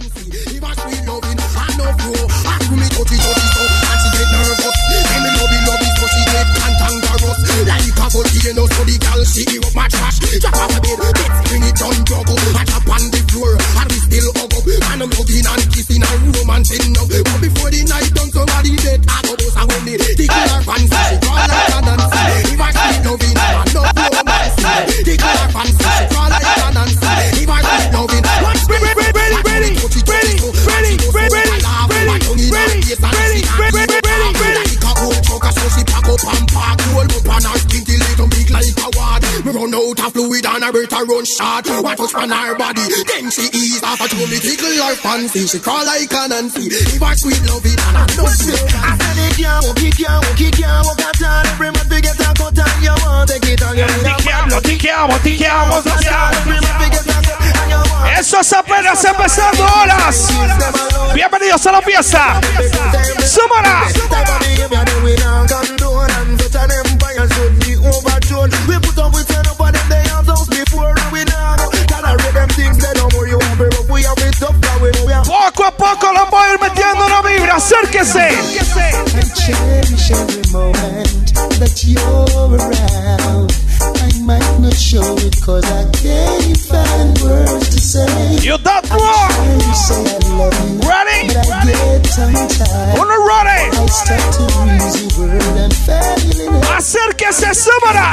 [0.00, 2.24] and sweet loving, I know flow.
[2.48, 4.76] I do me touchy touchy so, and she get nervous.
[4.88, 4.96] Me
[5.36, 7.40] love it, love it, so she get cantankerous.
[7.68, 7.92] Like a
[9.28, 9.49] she
[40.72, 41.66] better run short.
[41.82, 43.98] What touch on her body, then she ease off.
[43.98, 45.46] Told me tickle her fancy.
[45.46, 46.66] She crawl like a Nancy.
[46.70, 48.54] If her sweet love it and I know she.
[48.54, 51.46] I said it can't walk, it can't walk, it can't walk at all.
[51.50, 54.20] Every month we get a cut and you want take it on your a
[58.18, 60.28] Eso es apenas empezando horas.
[61.14, 62.40] Bienvenidos a la fiesta.
[63.26, 63.86] Súmala.
[75.80, 77.56] poco lo voy a ir metiendo una vibra.
[77.56, 78.28] Acérquese.
[88.42, 89.70] You that one.
[90.86, 91.32] Ready?
[92.96, 93.72] Wanna run it?
[96.76, 97.54] Acérquese.
[97.54, 98.12] Súbala.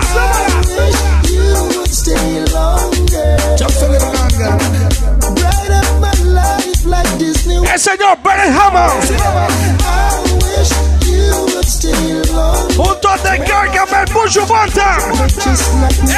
[7.78, 8.90] El señor Beenie Man.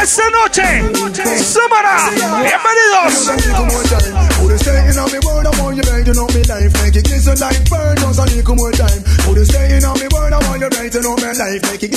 [0.01, 0.67] Esta noche,
[1.43, 2.09] Samara.
[2.41, 3.29] Bienvenidos.
[4.99, 6.73] On me word, I want me life.
[6.83, 7.07] Make it
[9.85, 10.59] on me word, I want
[11.39, 11.61] life.
[11.71, 11.91] Make it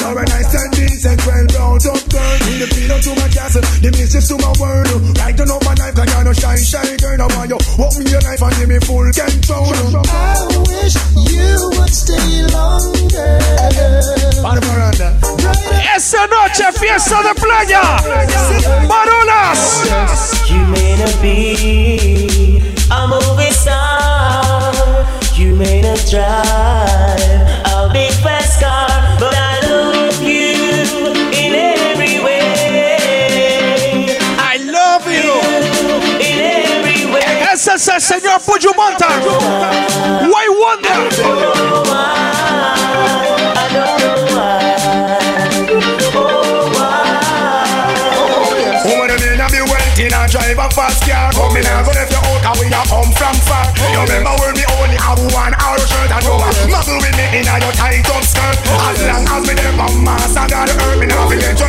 [0.00, 1.46] Now when I stand decent, well
[1.86, 2.38] up girl.
[2.58, 2.66] The
[2.98, 4.90] to my castle, the mischief to my world.
[5.18, 7.20] Right my life, cause you're no shy, shy girl.
[7.20, 9.70] I want you, open your life and give me full control.
[10.02, 10.98] I wish
[11.30, 13.99] you would stay longer.
[14.00, 15.12] The veranda.
[16.30, 17.82] Noche, fiesta de playa.
[18.88, 19.82] Marolas.
[20.48, 24.72] You may not be a movie star.
[25.34, 27.20] You may not drive
[27.66, 28.88] a big fast car,
[29.18, 32.48] but I love you in every way.
[34.38, 35.40] I love you.
[36.20, 37.52] In every way.
[37.52, 39.22] Ese es el señor Buju Banton.
[40.30, 41.10] Why wonder?
[50.54, 53.66] Drive a fast car in and go left out, cause we a come from far
[53.92, 56.50] You remember when me only have one hour shirt And you a
[56.98, 58.58] with me in a your tight up skirt
[58.90, 61.06] As long as me there from earth Me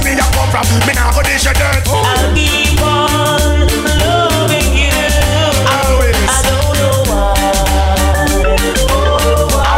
[0.01, 3.69] me a come from, me now go dish your dirt I'll keep on
[4.01, 4.97] loving you.
[5.69, 6.17] Always.
[6.25, 7.37] I don't know why.
[8.89, 9.77] Oh, why?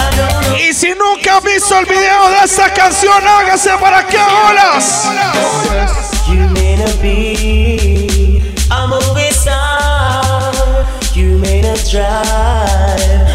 [0.00, 0.56] I don't know.
[0.56, 5.10] Y si nunca has visto el video de esta canción, hágase para que olas.
[6.86, 8.40] to be.
[8.70, 10.86] I'm always on.
[11.14, 13.29] You made us drive.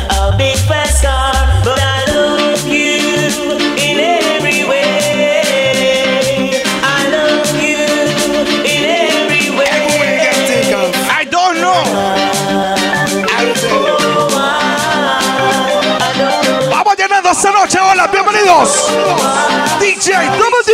[17.96, 18.92] Hola, bienvenidos.
[19.80, 20.72] DJ Double D.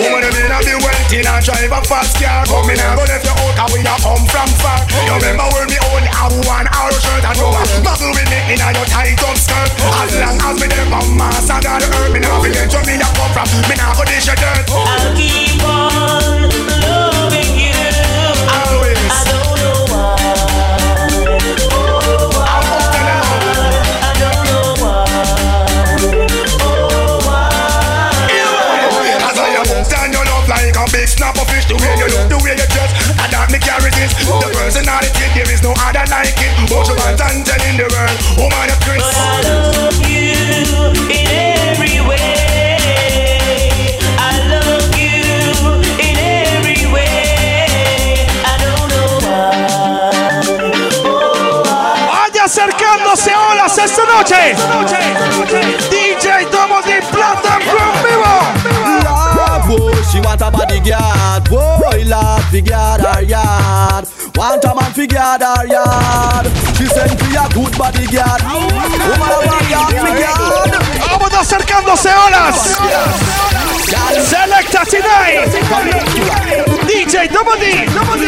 [0.00, 3.04] Woman, you mean I be wealthy and drive a fast car Come in and go
[3.04, 4.80] left your out, cause we a come from far.
[5.04, 8.56] You remember when me only have one hour shirt And you a muscle with me
[8.56, 9.70] in a your tight up skirt.
[9.76, 12.84] As long as me there from mass, I got the earth Me now forget where
[12.88, 14.64] me a come from, me now go dish your dirt.
[14.72, 16.43] I'll keep on
[32.44, 34.28] way you dress, I that me can't resist.
[34.28, 36.52] Oh, the personality, there is no other like it.
[36.68, 38.52] What you want and telling the world, oh,
[38.84, 39.00] Chris.
[39.00, 40.36] But I love you
[41.08, 42.44] in every way.
[52.44, 54.54] acercándose olas esta noche.
[55.90, 56.83] DJ Double
[60.34, 61.48] want a bodyguard.
[61.48, 64.06] Boy, Lord, we got her yard.
[64.34, 66.46] Want a man fi guard her yard.
[66.76, 68.42] She send for a good bodyguard.
[68.42, 70.74] Woman a want yard fi guard.
[71.06, 72.76] Vamos acercándose olas.
[74.28, 75.48] Selecta tonight.
[76.88, 77.86] DJ Double D.
[77.94, 78.26] Double D.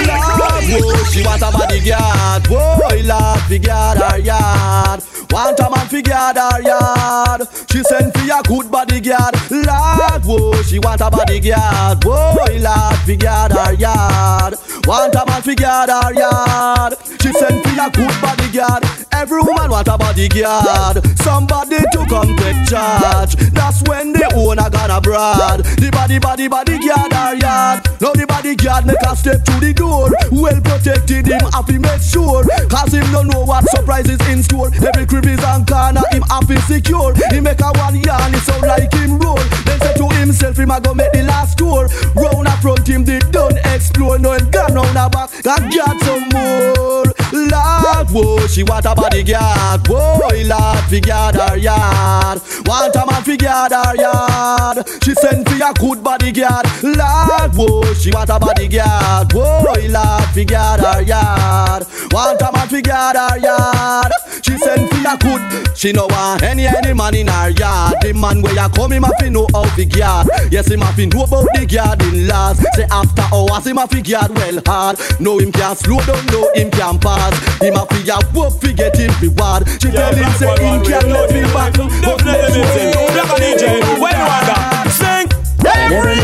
[1.11, 2.47] She want a bodyguard.
[2.47, 5.03] Whoa, Lord, fi guard her yard.
[5.31, 7.43] Want a man fi guard her yard.
[7.71, 9.35] She send for a good bodyguard.
[9.51, 12.05] Lord, whoa, she want a bodyguard.
[12.05, 14.55] Whoa, Lord, fi guard her yard.
[14.87, 16.95] Want a man fi guard her yard.
[17.21, 19.06] She send for a good bodyguard.
[19.17, 21.01] Every woman want a bodyguard.
[21.21, 23.33] Somebody to come take charge.
[23.57, 25.65] That's when the owner gonna brad.
[25.65, 27.81] The body, body, bodyguard her yard.
[27.99, 30.13] Now the bodyguard make a step to the door.
[30.31, 32.45] Well protected him, happy make sure.
[32.69, 34.69] Cause him don't know what surprises in store.
[34.85, 37.17] Every crevice and corner him happy secure.
[37.33, 39.41] He make a one yarn, it sound like him roll.
[39.65, 41.89] Then say to himself, him a go make the last tour.
[42.21, 44.19] Round a front him they done explore.
[44.19, 47.09] No him gone round a back, got got some more.
[47.33, 49.87] Lord, whoa, she want a bodyguard.
[49.89, 52.41] Whoa, Lord, fi guard her yard.
[52.67, 54.89] Want a man fi guard her yard.
[55.05, 56.67] She send for a good bodyguard.
[56.83, 59.33] Lord, whoa, she want a bodyguard.
[59.33, 61.87] Whoa, Lord, fi guard her yard.
[62.11, 64.13] Want a man fi guard her yard.
[64.43, 65.77] She send for a good.
[65.77, 67.95] She no want any any man in her yard.
[68.01, 70.29] The man where you come, him a fi know how fi guard.
[70.51, 72.59] Yes, him a fi know about the guarding laws.
[72.75, 74.99] Say after hours, him a fi guard well hard.
[75.21, 77.35] No him can slow down, no him can pass.
[77.61, 79.69] Him a fi a work fi get him reward.
[79.81, 81.73] She tell him say him can not back.
[81.77, 84.91] But him know Black that DJ, when you that?
[84.91, 85.29] Sing.
[85.67, 86.17] Knew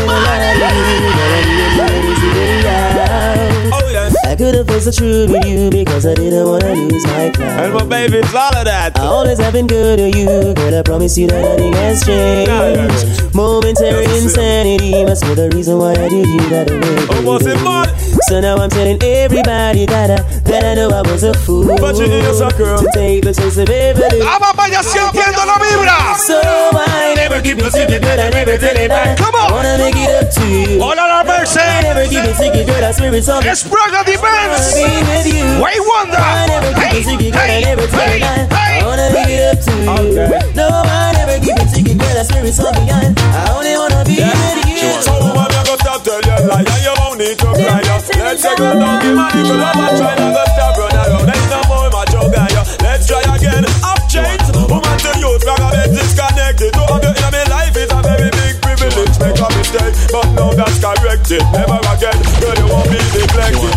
[4.33, 4.49] I Oh yes.
[4.49, 7.59] I could have faced the truth with you because I didn't wanna lose my crown.
[7.59, 8.97] And my baby, it's all of that.
[8.97, 10.79] I always have been good to you, girl.
[10.79, 13.35] I promise you that nothing has changed.
[13.35, 17.07] Momentary insanity must be the reason why I did you that way.
[17.09, 17.63] Oh, Almost in.
[18.29, 21.97] So now I'm telling everybody that I, that I know I was a fool But
[21.97, 22.77] you is a girl.
[22.79, 24.21] to take the chance of Beverly.
[24.21, 26.15] Vamos, vaya sintiendo la vibra.
[26.17, 28.19] So I never keep it secret, girl.
[28.19, 29.17] I never tell it back.
[29.17, 29.51] Come on.
[29.51, 30.79] I wanna make it up to you.
[30.79, 31.55] Hola, la I Merce.
[31.83, 32.83] never keep it secret, girl.
[32.85, 33.43] I swear it's all.
[33.43, 35.47] Es Braga I you.
[35.59, 36.19] Wayne Wonder.
[36.79, 38.23] Hey, hey, hey, it.
[38.23, 38.85] I hey.
[38.85, 39.89] wanna make it up to you.
[39.89, 40.41] Okay.
[40.55, 42.17] No, I never keep it secret, girl.
[42.17, 43.19] I swear it's all behind.
[43.19, 44.91] I only wanna be with you.
[45.01, 47.81] So woman, you go stop tell your lie and you won't need to cry.
[48.23, 51.25] Let's a down man, you could a try and go stop run around.
[51.27, 52.33] Let's no more my joke.
[52.81, 53.65] Let's try again.
[53.83, 54.03] I've.
[54.13, 57.32] Woman to youth, rock a bit disconnected.
[59.63, 59.73] Privilege.
[59.73, 61.41] Make a mistake, but now that's corrected.
[61.51, 63.73] Never again, girl, you won't be neglected.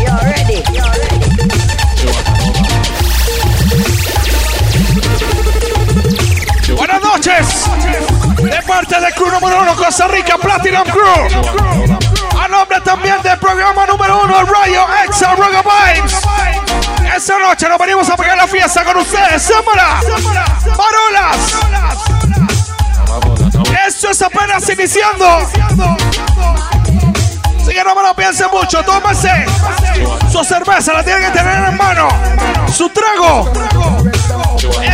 [0.00, 0.62] You're ready.
[0.72, 1.20] You're ready.
[6.76, 7.46] Buenas noches.
[8.40, 11.28] De parte del Crew número uno Costa Rica Platinum Crew.
[12.38, 16.14] A nombre también del programa número uno Rayo Exa Roga Vibes.
[17.14, 19.42] Esta noche nos venimos a pegar la fiesta con ustedes.
[19.42, 20.00] ¡Sámara!
[20.76, 22.19] ¡Parolas!
[23.86, 25.26] Esto es apenas iniciando.
[27.60, 28.82] Así que no me lo piensen mucho.
[28.82, 29.46] Tómese
[30.30, 32.08] su cerveza, la tienen que tener en mano.
[32.72, 33.50] Su trago.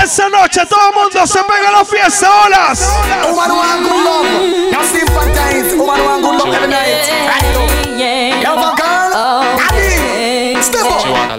[0.03, 2.31] Esa noche todo el mundo se pega a la fiesta.
[2.45, 2.93] ¡Olas!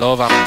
[0.08, 0.38] Woman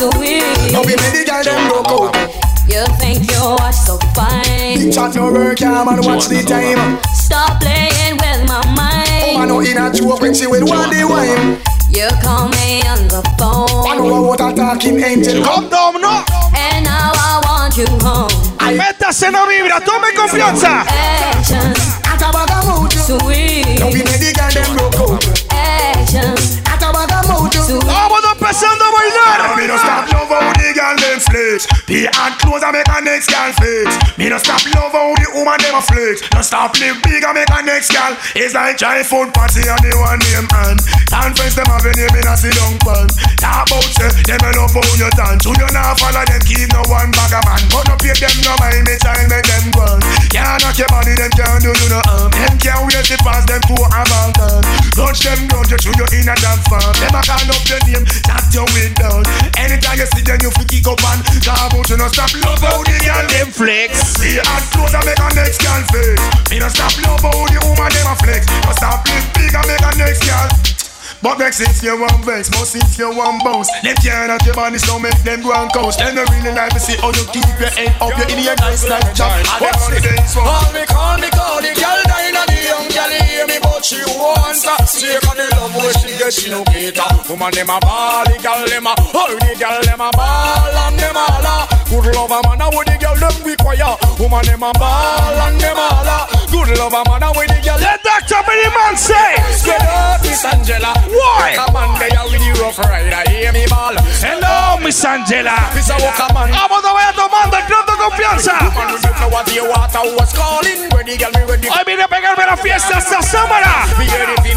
[0.00, 0.74] want good love.
[0.74, 0.74] You sympathize.
[0.74, 1.54] Woman want good love every night.
[1.54, 1.54] Right now.
[1.54, 1.54] You have a girl.
[1.54, 1.54] Adi.
[1.54, 1.54] Step up.
[1.54, 1.54] wanna love him.
[1.54, 1.54] Got a bag of mood.
[1.54, 1.56] Now be ready, girl, them broke out.
[1.56, 1.62] Got a bag of mood.
[1.62, 2.64] Now be ready, girl, them broke out.
[2.66, 4.78] You think you are so fine.
[4.78, 6.98] Big chat no work, yeah, man, watch the time.
[7.14, 9.38] Stop playing with my Woman mind.
[9.38, 11.60] Oh, no in a joke when she will want the wine.
[11.90, 15.44] You call me on the One phone, over what a talking angel.
[15.44, 16.24] Come down, no.
[16.56, 18.30] and now I want you home.
[18.74, 19.80] Métase en la vibra.
[19.80, 20.84] Tome confianza.
[20.88, 21.72] Action,
[22.02, 22.94] Got a bag of mood.
[22.94, 23.54] Now sweet.
[27.28, 27.64] Be ready, girl, them broke out.
[27.64, 27.64] Action, Got a bag of mood.
[27.64, 27.84] sweet.
[27.84, 29.56] Vamos empezando a bailar.
[29.56, 31.66] Me no stop love how the girl them flex.
[31.86, 33.88] The hard clothes and make a next girl flex.
[34.18, 36.22] Me no stop love how the woman them a flex.
[36.34, 38.12] No stop live big and make a next girl.
[38.36, 40.78] It's like try food party and the one name and
[41.08, 43.08] conference them have a name in a sit down pan.
[43.40, 45.42] Talk about say them a love how you dance.
[45.44, 47.62] To you now follow them keep no one bag of man.
[47.72, 49.98] But no pay them no mind me child make them run.
[50.28, 52.30] Can't knock your body them can't do you no harm.
[52.34, 54.62] Them can't wait to pass them to a mountain.
[54.92, 56.92] Touch them down you through you in a damn farm.
[57.00, 59.22] Them a call up your name, tap your window.
[59.56, 62.60] Anytime you see them, you fi kick up and Talk about you no stop love
[62.60, 64.16] how the girl them flex.
[64.16, 66.24] See hard clothes and make a next girl face.
[66.50, 68.48] Me no stop love how the woman them a flex.
[68.64, 70.83] No stop live big and make a next girl.
[71.24, 73.72] But vex if you want vex, most if you want bounce.
[73.80, 75.96] Them can't your body, so make them go and coast.
[75.96, 78.12] Them don't really like to see how you keep your head up.
[78.12, 79.40] Your nice like Jack.
[79.56, 80.36] What's the this?
[80.36, 83.80] All me call me call the girl dying and the young girl hear me, but
[83.80, 87.08] she wants a Take on the love where she get she no cater.
[87.32, 91.00] Woman them a ball, the girl them a, oh the girl them a ball and
[91.00, 91.64] them a la.
[91.88, 93.96] Good love a man a with the girl them require.
[94.20, 96.28] Woman them a ball and them a la.
[96.52, 97.80] Good love a man a with the girl.
[97.80, 98.44] Let Dr.
[98.44, 99.40] Beenie Man say.
[99.56, 100.90] Spread out Miss Angela.
[101.14, 101.54] Why?
[101.54, 103.22] Come on, they are with the rough rider.
[103.30, 103.94] Hear me ball.
[104.18, 105.54] Hello, Miss Angela.
[105.78, 106.50] Miss a walker man.
[106.50, 108.58] Vamos, no vaya tomando el club de confianza.
[108.66, 110.90] Woman with the flower, the water was calling.
[110.90, 111.68] Ready, girl, me ready.
[111.70, 112.98] Hoy vine a pegarme la fiesta.
[112.98, 114.06] Me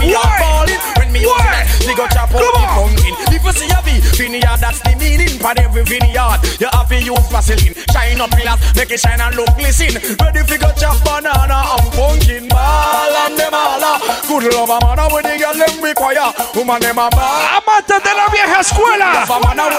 [0.01, 0.37] hear Why?
[0.41, 0.81] calling.
[0.97, 1.61] When me use Why?
[1.77, 2.97] me, me go chop out Come on.
[4.17, 5.37] Vineyard, that's the meaning.
[5.37, 7.75] For every vineyard, you have to use Vaseline.
[7.93, 9.93] Shine up glass, make it shine and look glisten.
[10.17, 12.49] Ready fi go chop banana and pumpkin.
[12.49, 13.77] Ball and them all
[14.27, 16.33] Good love a man with the girl them require.
[16.55, 17.41] Woman them a ball.
[17.57, 19.25] Amantes de la vieja escuela.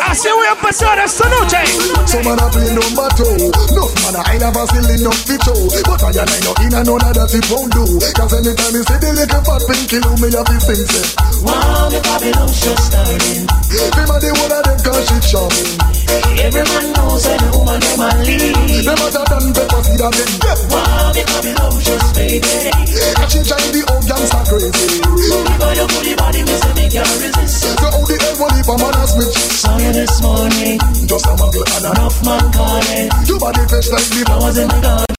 [0.09, 1.59] Así voy a empezar esta noche.
[2.07, 5.61] Some man a play number two No man a I never still enough to show
[5.85, 7.85] But I and I know in and none of that it won't do
[8.17, 11.07] Cause anytime you see the little fat pink kilo Me have to sing say
[11.45, 13.45] Wow, the Babylon's just starting.
[13.45, 15.98] Them a the one of them cause shit shopping
[16.39, 18.85] Every man knows that the woman them a lead.
[18.89, 22.73] Them a done pepper seed and then Yep Wow, the Babylon's just fading.
[22.73, 26.85] And she shine the old gangster crazy Give her your booty body, me say me
[26.89, 27.61] can't resist.
[27.61, 31.27] So how the hell will if a man a switch Saw you this morning, Just
[31.29, 33.09] a muggle and a enough man calling.
[33.29, 35.17] Your body fresh like the I was in the garden.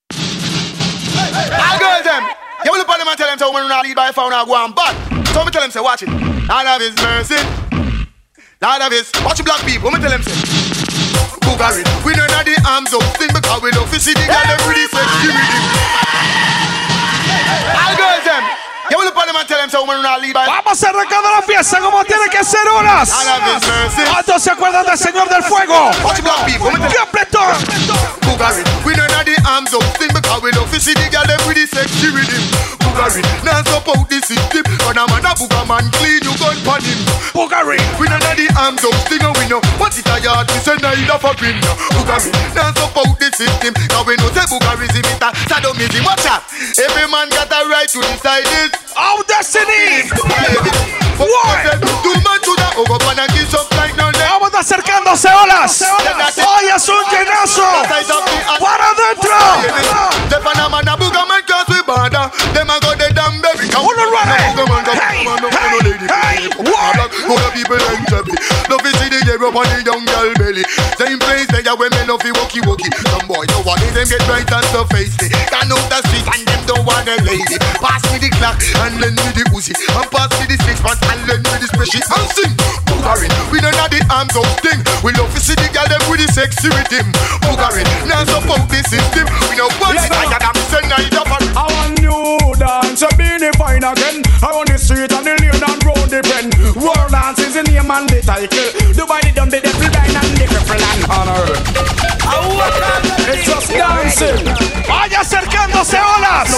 [1.53, 2.23] All girls them.
[2.65, 4.43] You will look on them and tell them so when not lead by phone I
[4.45, 4.97] go on but
[5.29, 6.09] so me tell them say watch it.
[6.09, 7.37] Lord of his mercy.
[8.59, 10.68] Lord of his watch the black people, me tell them say
[11.59, 14.55] We don't have the arms up thing because we love to see the girl them
[14.63, 15.27] pretty sexy.
[17.75, 18.43] All girls them.
[19.19, 23.11] Them and tell them so not Vamos arrancando la fiesta como tiene que ser horas.
[24.09, 25.91] ¿Cuántos se acuerdan del Señor del Fuego?
[28.85, 31.39] We don't have the arms up thing because we love to see the girl them
[31.67, 34.65] sexy Bugari, now support the system.
[34.81, 36.97] Run a man a booger man clean you gun pon him.
[37.37, 37.77] Bugari.
[38.01, 40.49] We don't have the arms up thing and we know what it a yard.
[40.49, 41.61] We say neither for him.
[41.93, 43.77] Bugari, now support the system.
[43.93, 46.01] Now we know say Bugarism is a sadomism.
[46.01, 46.41] Watch out.
[46.81, 48.73] Every man got a right to decide it.
[48.97, 50.09] ¡Oh, Destiny!
[51.19, 51.29] But
[52.01, 54.09] Two man to the over and kiss up like no.
[54.39, 55.83] Vamos acercándose olas.
[55.83, 57.63] Hoy es un llenazo.
[58.59, 59.35] Para adentro.
[60.29, 60.95] The Panama na
[62.53, 63.67] Them a go the damn baby.
[63.73, 64.55] Uno run it.
[64.59, 66.07] Man go Hey, man no hey, lady.
[66.63, 66.97] what?
[67.29, 68.33] All the people them chubby.
[68.69, 69.19] Love to see the
[69.49, 70.63] up on the young girl belly.
[70.99, 72.91] Same place they when me love you walkie walkie.
[73.09, 75.29] Some boy know what them get right and so face me.
[75.49, 77.57] Can out the street and them don't want a lady.
[77.81, 79.73] Pass me the clock and lend me the Uzi.
[79.73, 82.53] And pass me the six pants and lend me the special and sing.
[82.89, 84.79] Boogerin, we don't have the arms out thing.
[85.01, 87.07] We love to see the girl them with the sexy with him.
[87.47, 89.25] Boogerin, now support the system.
[89.49, 92.18] We know what it I got them send night up and I want new
[92.59, 94.21] dance, a beanie fine again.
[94.43, 96.51] Around the street and the lane and round the pen.
[96.75, 98.69] World dance is the name and the title.
[98.93, 101.47] Dubai the dumb, the devil dine and the cripple and honor.
[103.31, 104.45] It's just dancing.
[104.85, 106.51] Vaya acercándose olas.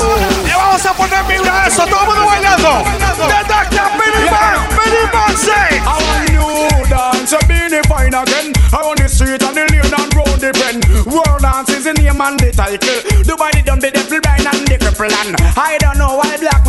[0.44, 1.86] Le vamos a poner vibra a eso.
[1.86, 2.84] Todo el mundo bailando.
[3.30, 3.88] The Dr.
[3.98, 4.58] Beenie Man.
[4.76, 5.70] Beenie Man say.
[5.80, 8.54] I want new dance, a beanie fine again.
[8.74, 10.82] Around the street and the lane and round the pen.
[11.06, 13.00] World dance is the name and the title.
[13.24, 15.91] Dubai the dumb, the devil dine and the cripple and I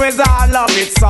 [0.03, 1.09] don't know why black wizard love it so.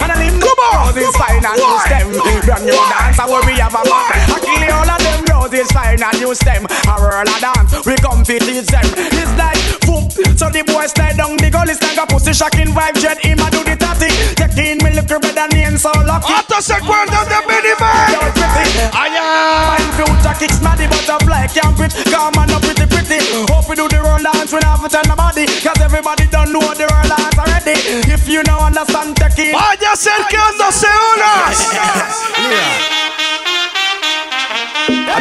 [0.00, 2.06] And I live on, roses fine and use them.
[2.46, 4.14] Brand new dance, where we have a man.
[4.30, 6.66] I kill all of them roses fine and use them.
[6.86, 8.86] A whirl a dance, we come to teach them.
[9.18, 13.00] It's like boom, so the boy slide down the gully, stand a pussy shocking vibe,
[13.00, 14.10] jet him a do the tatty.
[14.36, 16.26] Taking little better name so lucky.
[16.26, 18.06] ¿Cuántos se acuerdan de Beenie Man?
[18.34, 18.90] Pretty.
[18.92, 21.92] Fine future kicks smarty butterfly can't quit.
[22.10, 23.18] Come on up pretty pretty.
[23.48, 25.46] Hope we do the roll dance, we not tell nobody.
[25.46, 27.76] Cause everybody don't know the roll dance already.
[28.12, 29.54] If you don't understand, take it.
[29.54, 31.58] Vaya acercándose olas.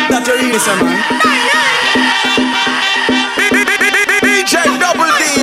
[0.09, 1.03] That's your reason, man.
[4.49, 5.38] DJ Double D.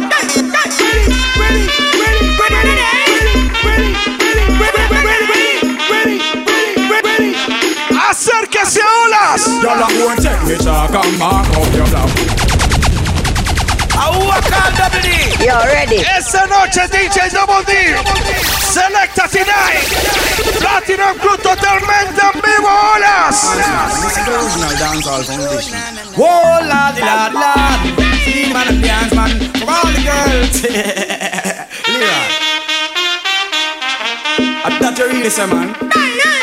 [8.66, 9.46] Acérquese a olas.
[9.62, 12.10] Y'all are going take me talk and mark up your block.
[15.38, 15.98] You're ready.
[15.98, 17.72] Esta noche DJ Double D.
[18.58, 19.86] Selecta Tonight.
[20.58, 23.44] Platinum Crew totalmente en vivo olas.
[24.26, 25.78] Original dancehall foundation.
[26.16, 27.80] Whoa, lad, lad, lad.
[28.24, 29.30] See man and dance man
[29.60, 30.62] for all the girls.
[31.86, 32.20] Lyra.
[34.64, 36.35] I thought you read me say, man.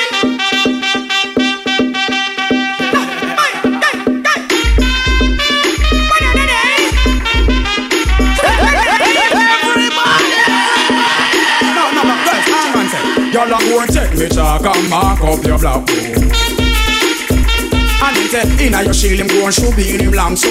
[13.34, 15.98] Y'all a go and take me chalk and mark up your black book.
[18.06, 20.50] And him say, inna your shield, him go and shoot me in him long so.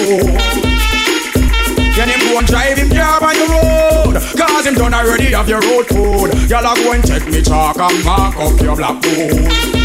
[1.95, 5.47] Then him go and drive him car on the road Cause him done already have
[5.47, 8.99] your road code Y'all a go and take me chalk and mark up your black
[8.99, 9.82] book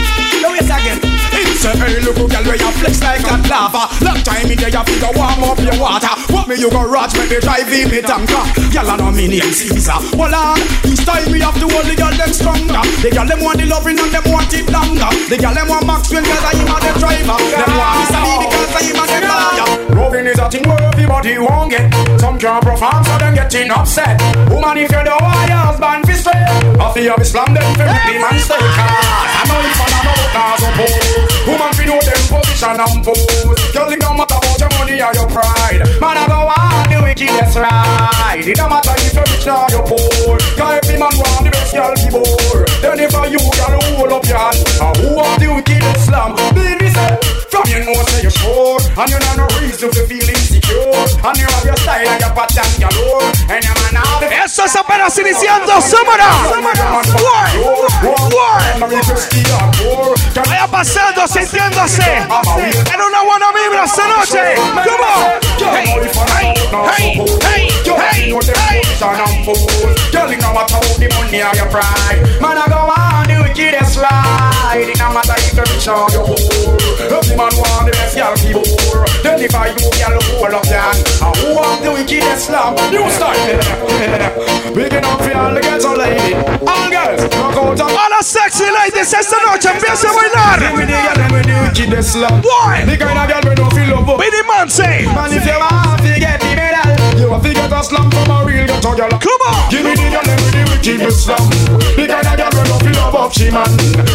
[1.58, 3.90] say, hey look girl where you flex like that lava.
[4.06, 6.14] Long time in there you figure warm up your water.
[6.30, 8.44] What me you go raj me me drive in me tanker.
[8.70, 9.98] Y'all a know me name Caesar.
[10.14, 12.82] Well on, this time me have to hold the girl them stronger.
[13.02, 15.10] The girl them want the loving and them want it longer.
[15.26, 17.38] The girl them want Maxwell cause I am a the driver.
[17.42, 18.20] Them want Mr.
[18.22, 21.90] B because I am a the lawyer Roving is a thing where everybody won't get.
[22.22, 24.14] Some can't perform so them getting upset.
[24.46, 28.04] Woman if you don't want your husband fi straight Off the of Islam then make
[28.06, 28.62] the man stay.
[28.62, 33.00] I know it's fun I know it not suppose Woman fi know them position and
[33.00, 33.56] pose.
[33.72, 35.80] Girl it don't matter about your money or your pride.
[35.96, 38.44] Man I go on the wickedest ride.
[38.44, 40.36] It don't matter if you're rich or you're poor.
[40.60, 44.12] Cause every man want the best girl be bore Then if I you girl hold
[44.12, 46.36] up your hand And who want the wickedest slam?
[46.52, 47.16] Baby say
[47.48, 51.00] From you know say you're sure And you know no reason to feel insecure.
[51.24, 54.76] And you have your style and your pattern galore And your man have Eso es
[54.76, 56.28] apenas iniciando, súmala.
[58.78, 60.17] Vaya
[60.78, 62.02] pasando, sintiéndose.
[62.02, 64.54] En una buena vibra esta noche.
[66.96, 67.68] Hey, hey,
[72.68, 76.76] the I the wickedest It no matter if you're rich or you're poor
[77.12, 80.80] Every man want the best girl poor Then if I you, girl, hold up your
[80.80, 82.74] hand And who want the wickedest slam?
[82.90, 83.36] New style
[84.74, 88.64] Big enough for all the ghetto lady All girls, rock out and A las sexy
[88.64, 90.60] ladies esta noche empieza a bailar.
[90.74, 92.84] Me the girl, them with the wickedest slam Boy.
[92.86, 95.06] The kind of girl we don't feel love up Billy Manse.
[95.14, 95.97] Man, if you want
[97.28, 99.68] You have to get a slam from a real ghetto girl Come on.
[99.68, 101.44] Give me the girl them with the wickedest slam
[101.92, 103.68] The kind of girl we don't feel love up she man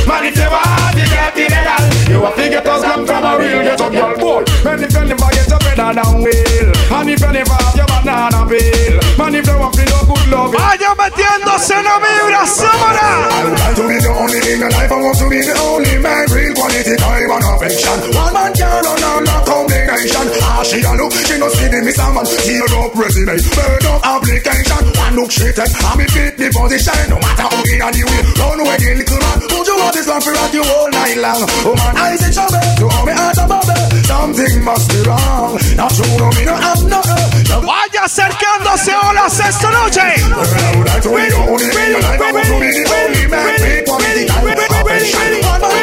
[0.10, 3.22] Man, if you want to get the medal You have to get a slam from
[3.22, 7.10] a real ghetto girl Boy, man, if you never get a better than wheel And
[7.14, 10.50] if you never have your banana peel Man, if you want to know good love
[10.58, 13.30] Vaya metiéndose en la vibra, súmala.
[13.30, 14.92] I would like to be the only in your life.
[14.92, 16.26] I want to be the only man.
[16.34, 17.98] Real quality time and affection.
[18.14, 20.26] One man can run on a combination.
[20.42, 22.26] Ah, she a look, she no see the miss a man.
[22.26, 24.84] Tear up resume, burn up application.
[24.96, 26.96] One look she take, and me fit the position.
[27.12, 29.38] No matter how in and you will run away, the little man.
[29.52, 31.44] Would you want this one for you all night long?
[31.68, 33.84] Oh man, I say trouble, you hold me out of bubble.
[34.08, 35.60] Something must be wrong.
[35.76, 37.02] Not true, no me no have no.
[37.64, 40.00] Vaya acercándose olas esta noche.
[40.00, 42.22] I would like to be the only in your life.
[42.22, 43.60] I want to be the only man.
[43.60, 45.44] Real quality time and affection.
[45.44, 45.83] One man can run on a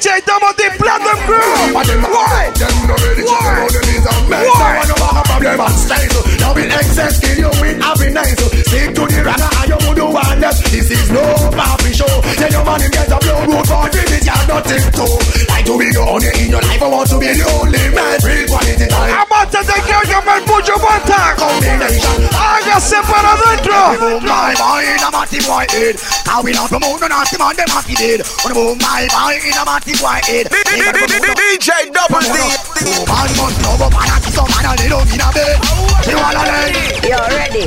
[0.00, 1.36] DJ Double D Platinum Crew.
[1.74, 2.50] Why?
[2.56, 3.60] them no ready to Why?
[3.60, 4.48] know them is a mess.
[4.48, 6.39] Why?
[6.60, 6.68] Now I know about problem and style.
[6.68, 8.30] Now in excess, kill you with happiness.
[8.68, 10.58] Stick to the ragga and you would do one less.
[10.70, 11.22] This is no
[11.56, 12.14] papi show.
[12.36, 15.06] Tell your man him get a blow road for visit you nothing to.
[15.48, 16.82] Like to be the only in your life.
[16.82, 18.18] I want to be the only man.
[18.20, 19.14] Real quality time.
[19.14, 21.34] Amantes de que oigan el pucho bota.
[21.36, 22.18] Combination.
[22.34, 24.20] Hágase para adentro.
[24.20, 25.96] My boy in a matty boy head.
[26.26, 28.20] How we not promote no nasty man them happy dead.
[28.44, 30.46] On boom my boy in a matty boy head.
[30.50, 32.36] DJ Double D.
[32.80, 35.56] Woman must know but man a kiss some man a little in a bed.
[36.04, 36.72] She wanna learn.
[37.06, 37.64] You're ready.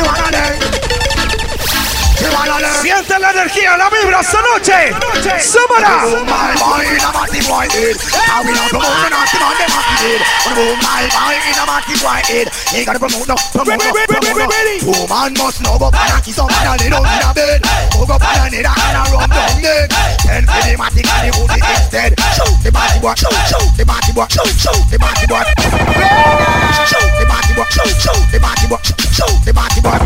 [0.00, 0.58] Wanna learn.
[2.82, 4.92] Siente la energía, la vibra esta noche.
[5.40, 6.04] Súmala.
[6.04, 7.96] Boom my boy in a matty boy head.
[8.28, 10.20] How we not promote no nasty man them happy dead.
[10.46, 12.48] On boom my boy in a matty boy head.
[12.72, 15.00] He gotta promote no promote no promote no.
[15.08, 17.60] Woman must know but man a kiss some man a little in a bed.
[17.96, 19.88] Move up on a needle and run down neck.
[20.24, 22.12] Then for the matic and the hoodie instead.
[22.36, 23.14] Shoot the body boy.
[23.16, 24.28] Shoot shoot the body boy.
[24.28, 25.44] Shoot shoot the body boy.
[26.84, 27.09] Shoot
[27.60, 27.68] boy.
[27.70, 28.80] Shoot shoot the body boy.
[29.12, 29.98] Shoot the body boy.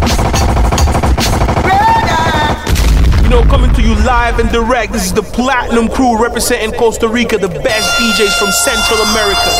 [3.23, 4.93] You know, coming to you live and direct.
[4.93, 9.51] This is the Platinum Crew representing Costa Rica, the best DJs from Central America.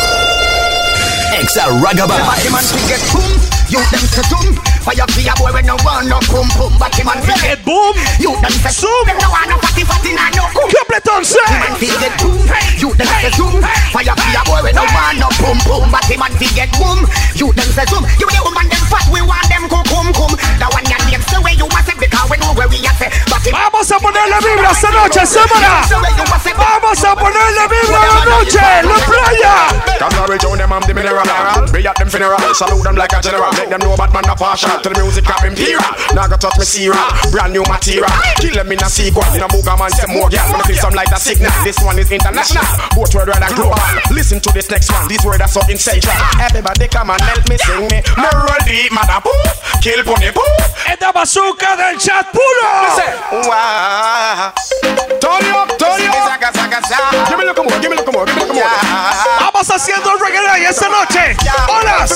[1.39, 2.19] Exa Ragabah.
[2.19, 3.33] Batman fi get boom,
[3.69, 4.74] you them say boom.
[4.85, 6.77] Fire fi a boy when no want no boom boom.
[6.77, 8.93] Batman fi get boom, you them say zoom.
[9.09, 10.69] Them no want no fatty fatty nah no boom.
[10.69, 11.41] Capleton say.
[11.49, 12.37] Batman fi get boom,
[12.77, 13.65] you them say zoom.
[13.97, 15.89] Fire fi a boy when no want no boom boom.
[15.89, 17.01] Batman fi get boom,
[17.33, 18.05] you them say zoom.
[18.21, 20.37] You the woman them fat, we want them come come come.
[20.61, 22.97] The one that makes the way you must say because we know where we are
[23.01, 23.09] say.
[23.33, 25.81] Batman Vamos a ponerle vibra esta noche, semana.
[25.89, 29.85] Vamos a ponerle vibra a la noche, la playa.
[29.99, 31.25] Cause I reach out them and the mineral
[31.73, 34.35] Be at them funeral Salute them like a general Make them know bad man a
[34.35, 35.81] partial To the music of imperial.
[36.13, 36.99] Now go touch me Sierra.
[37.31, 38.11] Brand new material.
[38.43, 40.93] Kill them in a sequel In a booga man say more gal Wanna feel some
[40.93, 41.53] like a signal.
[41.65, 42.67] This one is international.
[42.93, 43.79] Both world and global
[44.11, 45.07] Listen to this next one.
[45.09, 48.03] These words are so essential Everybody come and help me sing me.
[48.19, 50.31] Moral deep mother poof Kill pony.
[50.35, 52.69] Poof Esta bazooka del chat puro.
[53.49, 54.53] Wow
[55.23, 57.29] Turn it up, turn it up.
[57.29, 59.54] Give me a little more, give me a little more, give me a little more
[59.55, 61.37] Vamos haciendo reggae esta noche.
[61.69, 62.11] Olas,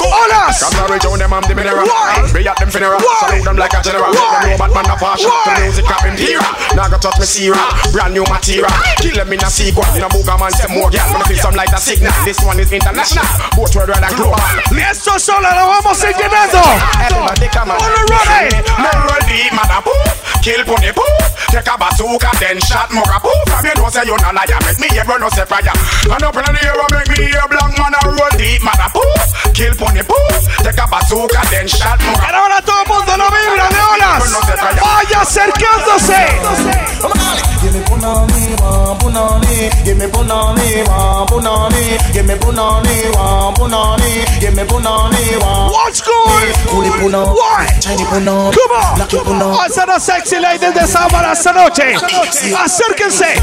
[0.00, 0.58] olas.
[0.58, 1.84] Cause I reach out them and the mineral.
[2.32, 2.96] Be at them funeral.
[2.96, 3.44] Why?
[3.44, 4.08] Them like a general.
[4.08, 4.48] Why?
[4.48, 5.44] Make them know bad man a partial Why?
[5.44, 7.60] To the music of imperial Now go touch me Sierra.
[7.92, 8.72] Brand new material.
[9.04, 9.84] Kill them in a sequel.
[9.92, 10.88] In a booga man say more.
[10.88, 12.08] Gal Wanna feel some like a signal.
[12.24, 13.28] This one is international.
[13.52, 14.40] Both world and global.
[14.72, 16.64] Esto solo lo vamos a ir llenando.
[17.04, 18.56] Everybody come and All right.
[18.80, 20.40] Moral deep mother poof.
[20.40, 21.36] Kill pony poof.
[21.52, 23.36] Take a bazooka then shot mugga poof.
[23.44, 24.56] From you know say you no liar.
[24.64, 25.68] Make me hear run no say fire.
[26.08, 29.52] And up in the air make me hear black man a roll deep mother poof
[29.54, 33.26] Kill pony poof Take a bazooka then shot mugga Pero ahora todo el mundo lo
[33.30, 34.22] vibra de olas.
[34.80, 36.20] Vaya acercándose.
[37.60, 38.56] Give me punani,
[39.00, 39.70] punani.
[39.84, 40.84] Give me punani,
[41.26, 41.98] punani.
[42.12, 42.96] Give me punani,
[43.56, 44.24] punani.
[44.40, 45.70] Give me punani, one.
[45.72, 46.00] What's?
[46.00, 46.52] Coolie?
[47.80, 48.52] Chinese punani.
[48.54, 49.88] Come on.
[49.88, 51.96] Los sexy ladies de sábado esta noche.
[52.56, 53.34] Acérquense.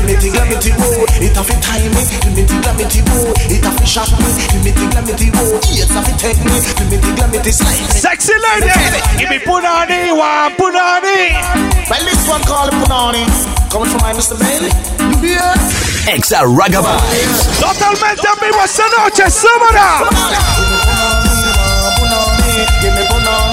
[1.22, 2.06] It a fi time me.
[2.22, 3.25] Glamity, glamity, whoa.
[3.50, 4.26] It a fi shot me.
[4.52, 5.58] Glamity, glamity, whoa.
[5.58, 6.56] It's a fi take me.
[6.78, 8.00] Glamity, glamity, slide me.
[8.00, 8.74] Sexy lady.
[9.18, 11.34] Give me punani, wa punani.
[11.90, 13.26] Well, this one called punani.
[13.72, 14.38] Coming from my Mr.
[14.38, 14.72] Bailey.
[15.00, 15.54] You hear?
[16.08, 17.60] Exa Ragga Vibes.
[17.60, 20.65] Totalmente en vivo esta noche, sábado.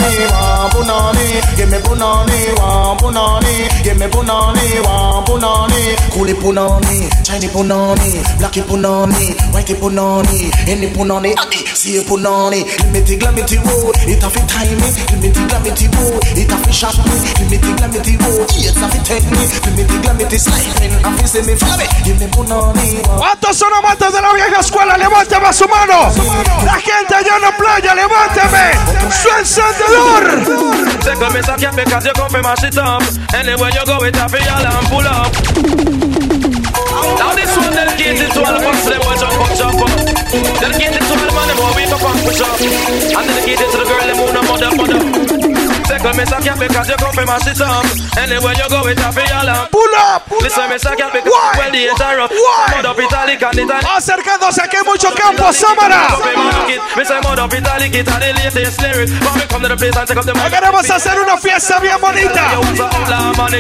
[0.03, 0.27] Give me
[0.67, 1.55] punani, one punani.
[1.57, 3.83] Give me punani, one punani.
[3.85, 5.83] Give me punani, one punani.
[6.11, 12.65] Coolie punani, Chinese punani, blacky punani, whitey punani, any punani, adi, see punani.
[12.79, 14.89] Glamity, glamity, whoa, it a fi time me.
[15.07, 17.17] Glamity, glamity, whoa, it a fi shot me.
[17.37, 19.43] Glamity, glamity, whoa, it's a fi take me.
[19.63, 20.89] Glamity, glamity, slide me.
[21.05, 21.87] A fi see me, follow me.
[22.05, 23.03] Give me punani.
[23.19, 24.97] ¿Cuántos son amantes de la vieja escuela?
[24.97, 26.11] Levántame su mano.
[26.65, 28.73] La gente allá en la playa, levántame.
[29.11, 29.92] Su encendedor.
[29.93, 31.57] Say come Mr.
[31.61, 33.03] Cat because you come from mash it up
[33.35, 35.33] Anywhere you go it happy all and pull up.
[37.19, 39.93] Now this one dedicated to all the boss them will jump up, jump up
[40.61, 43.77] Dedicated to all the man them will wake up and push up And dedicated to
[43.79, 45.42] the girl them who no mother, mother
[45.93, 46.41] Say come Mr.
[46.41, 47.85] Cat because you come from it up
[48.17, 50.25] Anywhere you go it happy all and Pull up.
[50.41, 50.97] Listen Mr.
[50.97, 51.53] Cat because Why?
[51.61, 52.81] well the interrupt Why?
[52.81, 56.17] Mud up italic and italic Acercándose aquí hay mucho campo, sábana.
[56.97, 59.77] Me say mud up italic it and the latest lyric But me come to the
[59.77, 62.41] place and take up the mic Queremos hacer una fiesta bien bonita.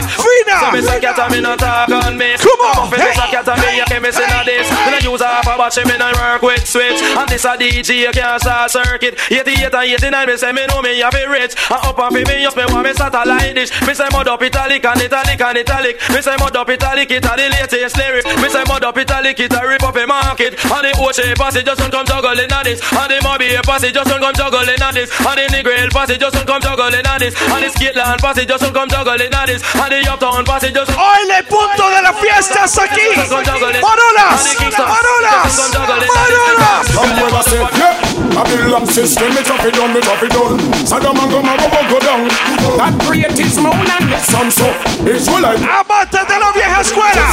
[0.00, 0.56] Fina.
[0.60, 2.36] So me say cat and me not talk on me.
[2.36, 3.12] Come on, I'm off hey.
[3.12, 4.70] this a cat and me, you can miss in a this.
[4.70, 7.00] Me no use half a watch, me no work with switch.
[7.02, 9.18] And this a DJ, you can't start circuit.
[9.30, 11.54] 88 and 89, me say me know me have it rich.
[11.70, 13.70] And up and fi me up, me want me satellite dish.
[13.86, 15.96] Me say mud up italic and italic and italic.
[16.10, 18.24] Me say mud up italic, it a the latest lyric.
[18.40, 20.54] Me say mud up italic, it a rip up a market.
[20.64, 22.80] And the Ocean passage just don't come juggling on this.
[22.92, 25.10] And the Mobby passage just don't come juggling on this.
[25.20, 27.34] And the Negril passage just don't come juggling on this.
[27.38, 29.62] And the Skitland passage just don't come juggling on this.
[29.74, 33.08] And the Uptown passage just Hoy el punto de la fiesta es aquí.
[33.16, 34.56] Parolas.
[34.76, 35.70] Parolas.
[36.12, 36.86] Parolas.
[36.92, 37.94] Somewhere I said, yeah,
[38.34, 40.58] Babylon system, me chop it down, me chop it down.
[40.84, 42.28] Saddam and Goma go, go, go down.
[42.76, 44.68] That great is moon and the sun, so
[45.08, 47.24] it's all like Amantes de la vieja escuela.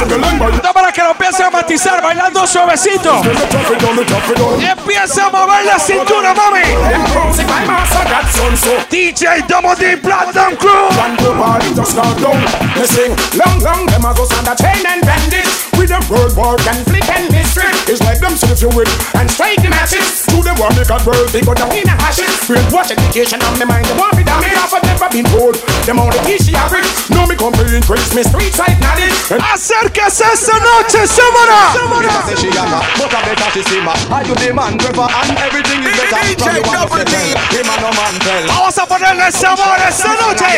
[0.62, 3.20] No para que lo empiece a matizar bailando suavecito.
[4.60, 6.62] Empieza a mover la cintura, mami.
[8.90, 10.88] DJ Domo D Platinum Crew.
[10.98, 12.40] One go party just start down.
[12.74, 16.78] They sing long, long, them a go stand a chain and them world war and
[16.86, 17.66] flip and mystery.
[17.90, 18.86] It's like them see if you win
[19.18, 20.22] and strike the matches.
[20.30, 22.30] To the want make a world, they go down in a hashes.
[22.46, 24.38] Brainwash education on me mind, they want me down.
[24.38, 25.58] Me off of never been told.
[25.90, 26.86] Them only teach the average.
[27.10, 29.18] No me come to increase me street side knowledge.
[29.34, 31.74] And Acérquese esta noche, semana.
[31.74, 32.22] Mr.
[32.30, 33.90] say she got a, but I better she see ma.
[34.14, 36.22] Are you the man, Trevor, and everything is better.
[36.38, 38.44] From you want to tell, him a no man tell.
[38.46, 40.54] Vamos a ponerle sabor esta noche.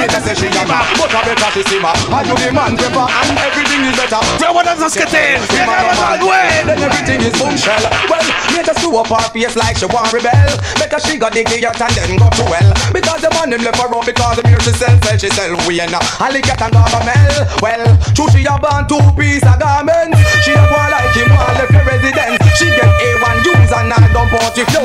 [0.00, 0.20] Mr.
[0.24, 1.92] say she got a, but I better she see ma.
[2.16, 4.20] Are you the man, Trevor, and everything is better.
[4.70, 5.34] Rebuenas que te.
[5.34, 7.82] Him a no man well, then everything is bombshell.
[8.08, 8.22] Well,
[8.54, 10.54] me just do up her face like she want rebel.
[10.78, 12.70] Better she got the idiot and then go to well.
[12.92, 15.56] Because the man him left her out because the mirror she sell, sell she sell
[15.66, 17.34] we and Ali get and garmel.
[17.60, 17.82] Well,
[18.14, 20.14] true she a born two piece of garment.
[20.46, 22.38] She a go like him left her residence.
[22.54, 24.68] She get A1 use and I don't want it.
[24.70, 24.80] No,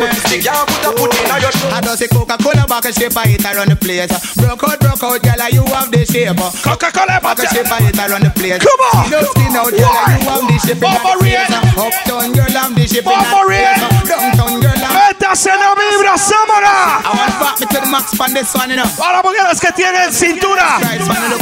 [0.93, 1.69] put a in your shoe.
[1.69, 4.09] I say Coca-Cola back a shape, I hit around the place.
[4.35, 6.37] Broke out, broke out, girl, you have the shape.
[6.63, 8.59] Coca-Cola back shape, around the place.
[8.59, 9.13] Come on.
[9.13, 11.49] Out, skin out, girl, you have the shape place.
[11.75, 13.79] Uptown, girl, I'm the shape place.
[14.05, 17.01] Downtown, girl, I'm Métase en la vibra, Samara.
[17.03, 18.87] I want back me to the max for this one, you know.
[18.97, 20.79] Para mujeres que tienen cintura.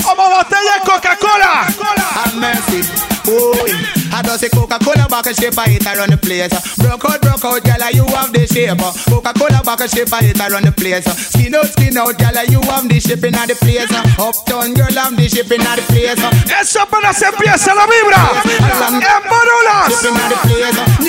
[0.03, 1.67] Como botella de Coca-Cola.
[3.25, 6.53] Oh, I don't say Coca-Cola back a shape, I hit around the place.
[6.77, 8.77] Broke out, broke out, girl, you have the shape.
[9.09, 11.09] Coca-Cola back a shape, I hit around the place.
[11.33, 13.89] Skin out, skin out, girl, you have the shape in the place.
[14.21, 16.21] Uptown, girl, I'm the shape in the place.
[16.45, 18.37] Eso apenas empieza la vibra.
[19.01, 19.97] En Borulas.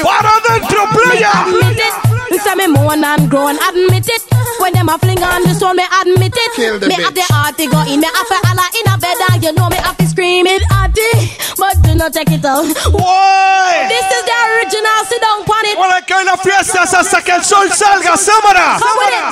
[0.01, 1.45] Para adentro, playa.
[1.45, 2.15] Admit it.
[2.31, 4.23] Me say me moan and groan, admit it.
[4.59, 6.53] When them a fling on this one, me admit it.
[6.57, 7.05] Kill the me bitch.
[7.05, 9.53] have the heart to go in, me have to holla in a bed, and you
[9.53, 11.31] know me have to scream it, Addy.
[11.59, 12.65] But do not take it out.
[12.95, 13.89] Why?
[13.89, 15.77] This is the original, sit down on it.
[15.77, 18.79] Bueno, que hoy la fiesta es hasta que el sol salga, Samara.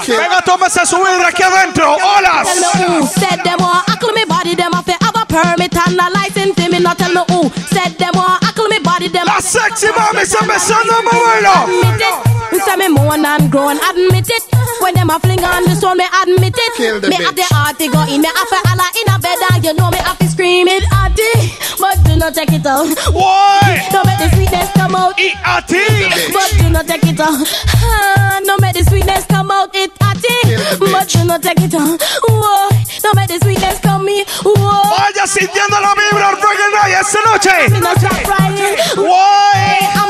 [0.06, 1.94] Venga, tómese su vidra aquí adentro.
[1.94, 2.48] Olas.
[2.48, 6.00] Tell me who said them want ackle me body, them to have a permit and
[6.00, 6.78] a license me.
[6.80, 9.26] Not tell me who said them want ackle me body, them.
[9.26, 10.24] La sexy mami
[11.02, 11.52] moverlo.
[11.62, 12.58] Admit it.
[12.58, 14.44] Me say me moan and groan, admit it.
[14.80, 16.72] When them a fling on this one, me admit it.
[16.76, 17.24] Kill the me bitch.
[17.24, 19.72] have the heart to go in, me have to holla in a bed, and you
[19.74, 21.54] know me have to scream it, Addy.
[21.78, 22.88] But do not take it out.
[23.12, 23.88] Why?
[23.90, 25.14] Don't make the sweetness come out.
[25.18, 25.82] Y a ti.
[26.32, 27.46] But do not take it out.
[27.82, 29.70] Ah, Don't make the sweetness come out.
[29.74, 30.56] It Addy.
[30.78, 32.00] But do not take it out.
[32.28, 32.68] Whoa.
[33.02, 34.24] Don't make the sweetness come me.
[34.42, 34.82] Whoa.
[34.90, 37.68] Vaya sintiendo la vibra el reggae night esta noche.
[37.70, 37.98] Me not.
[38.96, 40.01] Why?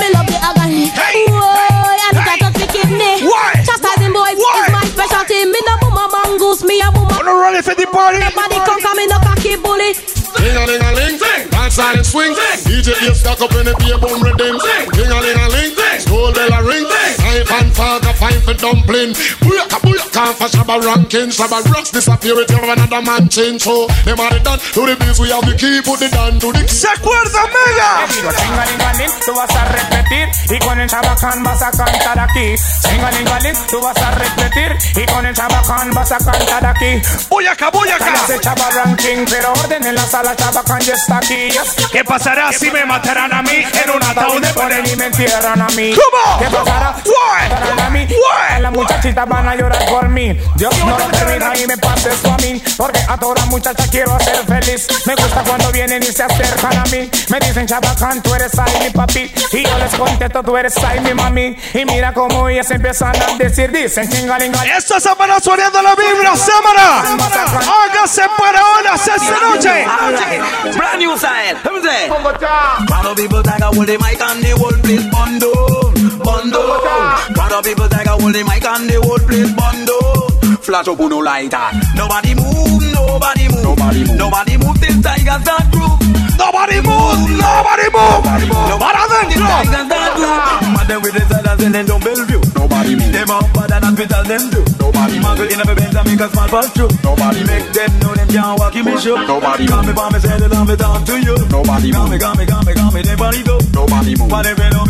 [7.85, 8.18] The party?
[8.18, 9.92] Everybody come come in a cocky bully.
[10.38, 11.18] Ding a ling a ling,
[11.51, 12.35] dance and swing.
[12.66, 14.59] DJ is stuck up in the beer bum rhythm.
[14.95, 16.87] Ding a ling a ling, school bell a ring.
[16.87, 18.02] Knife and fork
[18.48, 19.12] a dumpling.
[19.42, 21.31] Booyaka booyaka for shabba ranking.
[21.31, 23.62] Shabba rocks disappear with you another man change.
[23.62, 25.81] So them are the done to the we have the key.
[25.83, 26.74] Put the down to the key.
[26.74, 28.07] ¿Se acuerda, Mega?
[29.24, 32.55] Tú vas a repetir y con el chabacán vas a cantar aquí.
[33.70, 37.00] Tú vas a repetir y con el chabacán vas a cantar aquí.
[38.72, 41.48] Ranking, pero orden en la sala chabacán ya está aquí.
[41.92, 45.61] ¿Qué pasará si me matarán a mí en un ataúd de ponen y me entierran
[45.61, 45.92] a mí.
[45.92, 46.38] ¿Cómo?
[46.38, 46.96] ¿Qué pasará?
[47.05, 47.48] Why?
[47.50, 48.07] Matarán a mí.
[48.09, 48.32] Why?
[48.61, 50.38] Las muchachitas van a llorar por mí.
[50.55, 52.62] Dios no lo permita y me pase eso a mí.
[52.77, 54.87] Porque a toda muchacha quiero hacer feliz.
[55.07, 57.11] Me gusta cuando vienen y se acercan a mí.
[57.29, 59.33] Me dicen, Chabacán, tú eres ahí mi papi.
[59.53, 61.57] Y yo les contesto, tú eres ahí mi mami.
[61.75, 64.64] Y mira cómo ellas empiezan a decir, dicen, chingalinga.
[64.77, 67.03] Esto es apenas sonando la vibra, Samara.
[67.03, 69.87] Hágase para olas esta noche.
[70.77, 71.57] Brand new style.
[73.16, 75.82] People take a hold the mic and the whole place bundle,
[76.22, 76.78] bundle.
[77.37, 80.58] Lot of people take a hold the mic and the whole place bundle.
[80.62, 81.68] Flash up no lighter.
[81.96, 86.12] Nobody move, nobody move, nobody move, nobody move till tigers start group.
[86.42, 88.22] Nobody move, nobody move.
[88.83, 89.46] Para adentro.
[89.46, 90.74] Tigers start group.
[90.74, 92.42] Mad them with the silence and then don't Bellevue.
[92.59, 93.12] Nobody move.
[93.14, 94.61] Them out bad and hospital them do.
[94.83, 96.90] Nobody muggle in a Benz and make a small pass through.
[97.07, 99.14] Nobody make them know them can't walk in me show.
[99.22, 101.38] Nobody Call me by me say that I'm talk to you.
[101.46, 102.11] Nobody move.
[102.11, 103.62] Got me, got me, got me, got me, they body go.
[103.70, 104.31] Nobody move.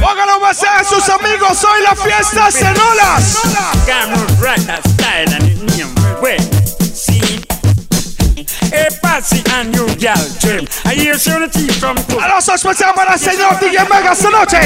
[0.00, 1.60] Póngalo más a sus amigos.
[1.60, 3.44] Hoy la fiesta en olas.
[3.84, 6.40] Cameron right that style and it way.
[6.96, 7.51] See.
[8.72, 10.66] A passy and you gal trim.
[10.84, 14.58] I hear teeth from A los especial para el señor DJ Mega esta noche.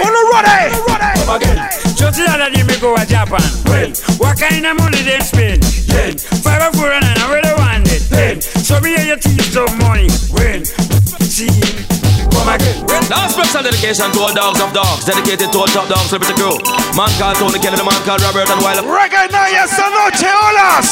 [0.00, 0.74] Uno ready.
[1.96, 3.42] Just the other day me go to Japan.
[3.66, 5.62] Well, what kind of money they spend?
[5.88, 8.02] Then five or four and I they want it.
[8.10, 10.08] Then so me hear your teeth some money.
[10.32, 12.11] When see.
[13.10, 16.58] Now special dedication to all dogs of dogs, dedicated to all top dogs, liberty crew.
[16.96, 18.82] Man called Tony Kelly, the man called Robert and Wilder.
[18.82, 20.88] Night esta noche, olas.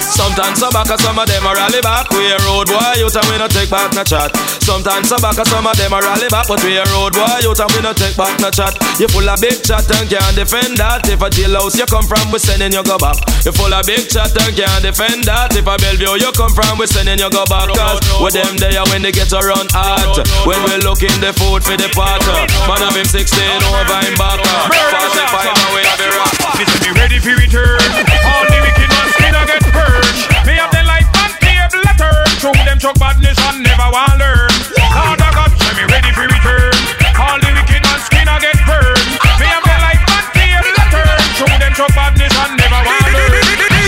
[0.00, 2.08] Sometimes some back, some of them are rally back.
[2.10, 4.32] We a road boy, you and we no take back no chat.
[4.62, 7.52] Sometimes some back, some of them are rally back, but we a road boy, you
[7.52, 8.72] and we no take back no chat.
[8.98, 11.04] You full of big chat and can't defend that.
[11.10, 13.18] If a jailhouse you come from, we sending you go back.
[13.44, 15.52] You full of big chat and can't defend that.
[15.52, 17.68] If a Bellevue you come from, we sending you go back.
[17.74, 20.22] Cause with them there when they get around hot.
[20.48, 22.22] When we look in the food for the pot.
[22.70, 23.26] Man of him 16
[23.66, 24.38] over him back.
[24.38, 26.30] 45 and we have the rock.
[26.54, 27.82] Listen, be ready for return.
[28.22, 30.22] All the wicked ones skin get purged.
[30.46, 32.14] Me have the life and table letter.
[32.38, 34.52] Show them chuck badness and never want learn.
[34.94, 36.74] Lord of God, say me ready for return.
[37.18, 39.08] All the wicked ones skin get burned.
[39.42, 41.06] Me have the life and table letter.
[41.34, 43.32] Show them chuck badness and never want learn.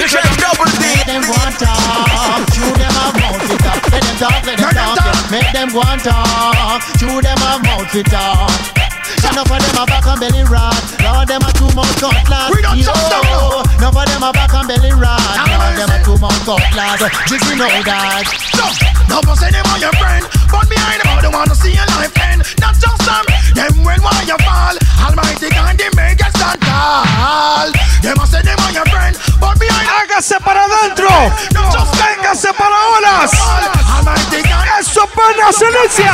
[0.01, 0.85] This is double D.
[1.07, 3.79] them want talk, chew them a mouth it up.
[3.95, 5.16] Let them talk, let them talk, yeah.
[5.31, 8.51] Make them want talk, chew them a mouth it up.
[9.27, 10.77] Enough of them a back and belly rot.
[11.03, 12.51] Lord, them a two mouth cutlass.
[12.55, 13.25] We don't trust them.
[13.79, 15.19] Enough of them a back and belly rot.
[15.19, 17.01] Lord, them a two mouth cutlass.
[17.27, 18.25] Jiggy know that.
[18.55, 18.67] So,
[19.11, 21.87] no for say them are your friend, but behind them all they wanna see your
[21.97, 22.43] life end.
[22.63, 24.75] Not just them, them when why you fall.
[25.03, 27.71] Almighty God, they make us stand tall.
[28.03, 31.11] Them a say them are your friend, but behind Hágase para adentro.
[31.99, 33.76] Véngase para olas.
[35.17, 36.13] God, Eso pena se inicia.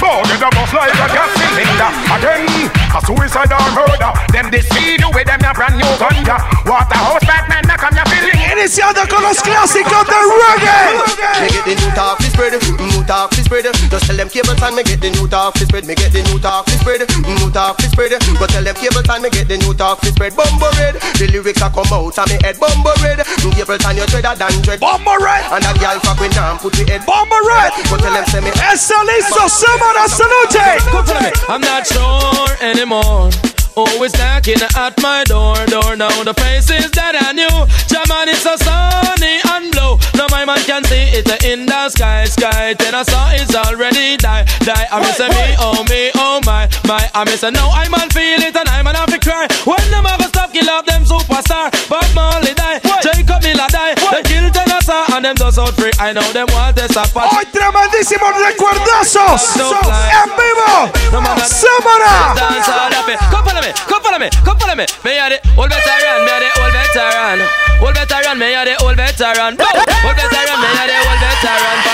[0.00, 1.90] Oh, you the boss like a gas cylinder.
[2.14, 6.36] Again, a suicide or murder Them deceive you with them a brand new gun ya
[6.64, 11.40] Waterhouse Batman, knock on your feeling Iniciando con los clásicos de reggae.
[11.40, 13.64] Me get the new talk, fi spread, mm, new talk, fi spread.
[13.88, 15.86] Just tell them cable time, me get the new talk, fi spread.
[15.86, 18.18] Me get the new talk, fi spread, mm, new talk, fi spread.
[18.40, 20.34] But tell them cable time, me get the new talk, fi spread.
[20.34, 22.58] Bumbo red, the lyrics a come out of me head.
[22.58, 23.22] Bumbo red,
[23.54, 24.80] cable time you dreader than dread.
[24.80, 27.06] Bumbo red, and a girl fuck with now put the head.
[27.06, 28.50] Bumbo red, but tell them say me.
[28.58, 30.82] Eso listo, Samara Salute.
[30.90, 31.30] Come follow me.
[31.46, 32.48] I'm not sure
[32.78, 33.30] anymore.
[33.74, 36.10] Always knocking at my door, door now.
[36.22, 37.50] The faces that I knew,
[37.90, 39.98] German is so sunny and blue.
[40.18, 42.74] Now my man can see it in the sky, sky.
[42.74, 44.86] Then I saw it's already die, die.
[44.90, 47.02] I miss a me, oh me, oh my, my.
[47.14, 49.46] I miss a no, I man feel it and I man have to cry.
[49.66, 51.70] When them have a stop, kill off them superstar.
[51.88, 53.94] Bob Marley die, Jacob Miller die.
[54.10, 54.50] They kill
[54.88, 55.92] And them does out free.
[56.00, 57.28] I know them want this apart.
[57.32, 59.56] Hoy tremendísimos recuerdazos.
[59.56, 60.90] En vivo.
[61.44, 62.34] Samara.
[63.30, 64.86] Come follow me, come follow me,
[65.18, 67.40] are the old veteran, me are the old veteran.
[67.80, 69.56] Old veteran, me are the old veteran.
[69.60, 71.87] Old veteran, me are the old veteran.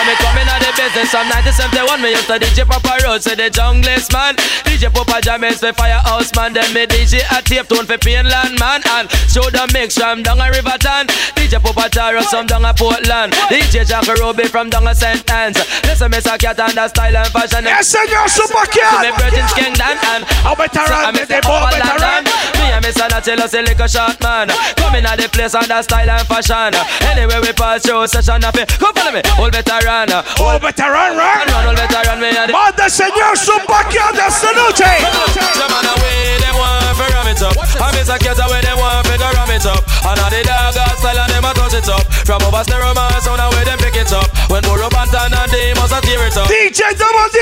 [0.94, 4.12] For me coming out from 1971, me used to DJ Papa Road, say the junglist
[4.12, 4.36] man.
[4.62, 6.52] DJ Papa James for Firehouse man.
[6.52, 8.78] Then me DJ a tape tone for Painland man.
[8.94, 11.10] And show the mix from down a Riverton.
[11.34, 13.34] DJ Papa Taro some down a Portland.
[13.50, 15.18] DJ Jack Ruby from down a St.
[15.30, 15.58] Ann's.
[15.82, 17.64] Listen, me a cat and the style and fashion.
[17.64, 19.02] Yes, señor, super cat.
[19.02, 22.22] Me Virgin's Kingdom and a veteran, me the boy veteran.
[22.62, 24.46] Me and me son a tell us a little short man.
[24.78, 26.70] Coming at the place on the style and fashion.
[27.02, 28.70] Anyway we pass through session of it.
[28.78, 30.06] Come follow me, old veteran.
[30.38, 30.83] Old veteran,
[31.74, 32.88] veteran, me and the.
[32.88, 34.92] Señor super cat de noche.
[35.34, 37.56] The man away, them want to ram it up.
[37.80, 39.80] I miss a cat away, them want to ram it up.
[40.04, 42.04] And all the dog style and them a touch it up.
[42.26, 44.28] From over stereo man, sound away them pick it up.
[44.50, 46.48] When Boro Bantan and they must tear it up.
[46.48, 47.38] DJ Double D.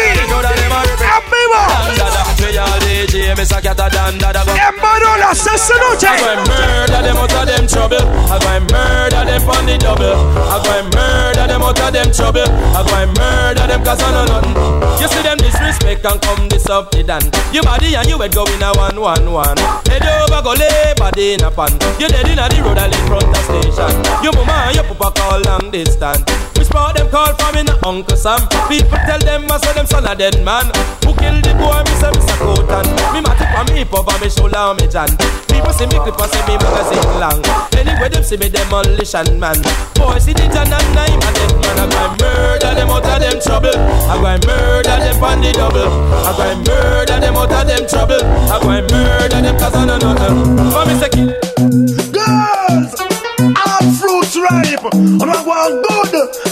[2.42, 4.42] Me all DJ, miss dan da da.
[4.42, 6.06] En Marolas esta noche.
[6.06, 8.02] I go murder them out of them trouble.
[8.30, 10.06] I go murder them on the double.
[10.06, 12.42] I go murder them out of them trouble.
[12.42, 14.54] I go and murder them cause I know nothing.
[15.00, 17.24] You see them disrespect and come this up the dan.
[17.52, 19.58] You body and you head go in a one one one.
[19.88, 21.72] Head over go lay body in a pan.
[21.98, 23.92] You dead in a the road all in front of station.
[24.22, 26.51] Your mama and your papa call long distance.
[26.62, 28.38] Which part them call from in Uncle Sam.
[28.70, 30.70] People tell them I saw them son a dead man.
[31.02, 31.82] Who killed the boy?
[31.82, 32.38] Me say Mr.
[32.38, 32.86] Cotan.
[33.10, 35.10] Me matic on me hip over me shoulder and me jan.
[35.50, 37.42] People see me clip and say me magazine long.
[37.74, 39.58] Anyway them see me demolition man.
[39.98, 41.82] Boy see the John and nine and dead man.
[41.82, 43.74] I go murder them out of them trouble.
[43.74, 45.90] I go murder them on the double.
[45.90, 48.22] I go murder them out of them trouble.
[48.22, 50.38] I go murder them cause I know nothing.
[50.70, 51.10] For me say
[52.14, 52.94] Girls,
[53.50, 54.86] all fruits ripe.
[54.94, 56.51] I'm not going good.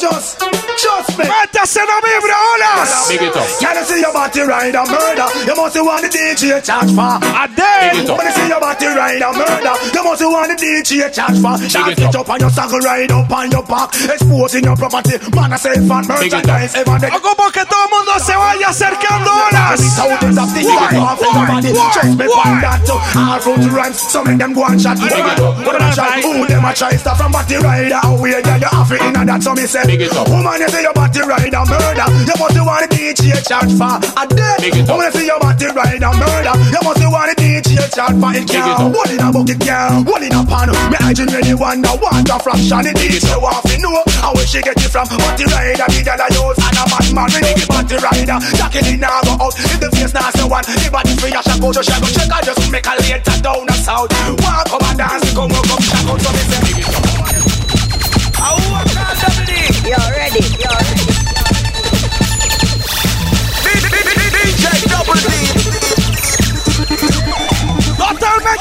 [0.00, 0.38] Just,
[0.80, 1.24] just me.
[1.26, 3.08] Métase en la vibra, olas.
[3.08, 3.46] Big it up.
[3.60, 5.28] Can you see your body ride a murder?
[5.46, 7.18] You must want the DJ charge for.
[7.18, 7.90] A day.
[8.06, 11.58] When you see your body ride a murder, you must want the DJ charge for.
[11.68, 15.18] Shot it up on your saddle, ride up on your back, exposing your property.
[15.34, 16.72] Man, I say fat merchandise.
[16.72, 19.80] The Como que todo el mundo se vaya acercando olas.
[19.96, 21.72] Thousands of the years off in your body.
[21.72, 22.98] Trust me, find that too.
[23.18, 24.98] All fruit rhymes, some of them go and shot.
[24.98, 26.20] What them a try?
[26.22, 26.96] Who them a try?
[26.96, 28.00] Start from body rider.
[28.04, 29.42] Away, yeah, you have it in that.
[29.42, 29.82] So me say,
[30.28, 32.06] woman, you say your body rider murder.
[32.28, 34.68] You must want the DJ charge for a day.
[34.84, 36.54] Woman, you say your body rider murder.
[36.68, 38.44] You must want the DJ charge for it.
[38.48, 40.68] Can't hold in a bucket, can't hold in a pan.
[40.92, 43.24] Me hygiene really wonder what a fraction it is.
[43.24, 45.08] You want to know how she get it from?
[45.08, 47.28] Body rider, the girl I use and a bad man.
[47.32, 48.38] Me the body rider.
[48.58, 49.54] Jackie in now go out.
[49.56, 51.72] If the face so one, the body free a shack out.
[51.72, 54.12] So shack out, check out, just make a later down the south.
[54.44, 56.20] Walk and dance, come up, come shack out.
[56.20, 56.67] So me say.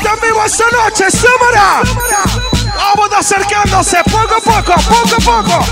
[0.08, 1.82] En vivo esta noche, Samara.
[2.78, 5.66] Vamos acercándose poco a poco, poco a poco.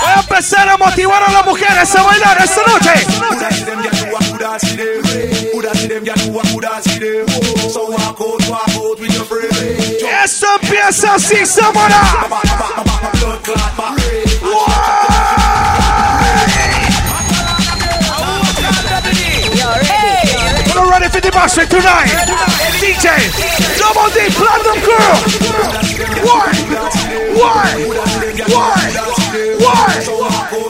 [0.00, 2.92] Voy a empezar a motivar a las mujeres a bailar esta noche.
[10.24, 12.02] Eso empieza así, Samara.
[21.34, 22.06] Master tonight.
[22.78, 23.06] DJ,
[23.78, 25.16] Double D Platinum Girl.
[26.22, 26.52] Why?
[27.34, 27.66] Why?
[28.46, 28.92] Why?
[29.58, 30.04] Why?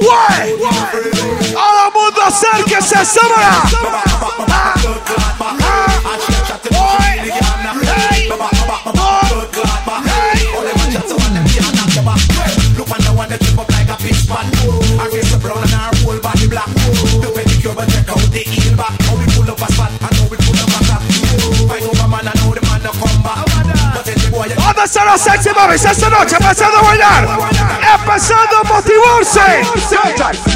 [0.00, 0.56] Why?
[1.56, 1.76] All.
[1.76, 1.90] Ah, ah,
[12.76, 13.96] Look on the that trip up like a.
[13.96, 16.66] I the brown and our whole body black.
[16.66, 18.05] The pedicure but
[24.76, 27.28] the boy, ¿Dónde están los sexy mami esta noche empezando a bailar?
[27.98, 29.62] Empezando a motivarse.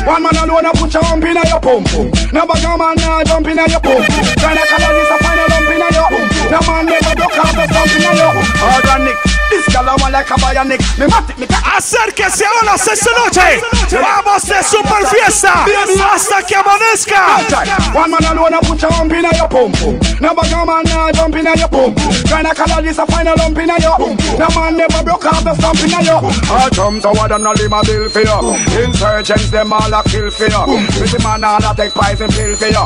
[0.06, 2.10] One man alone a put your hump in your pum pum.
[2.32, 4.02] No bugger man now jump in your pum.
[4.36, 6.50] Tryna color this a final lump in your pum.
[6.50, 9.39] No man never broke out the stump in your organic.
[9.60, 10.80] This gal a one like a bionic.
[10.96, 11.46] Me matic me.
[11.76, 13.60] Acérquese a esta noche.
[13.92, 15.64] Vamos de super fiesta
[16.00, 17.44] hasta que amanezca.
[17.92, 19.98] One man alone a put your hump in your pum pum.
[20.20, 21.94] No bugger man now jump in your pum.
[22.24, 24.16] Tryna color this a final lump in your pum.
[24.38, 27.56] No man never broke out the stump in your All drums are what and all
[27.56, 28.56] him a bill for you.
[28.80, 30.88] Insurgents them all a kill for you.
[30.96, 32.84] Pretty man all a take poison pill for you.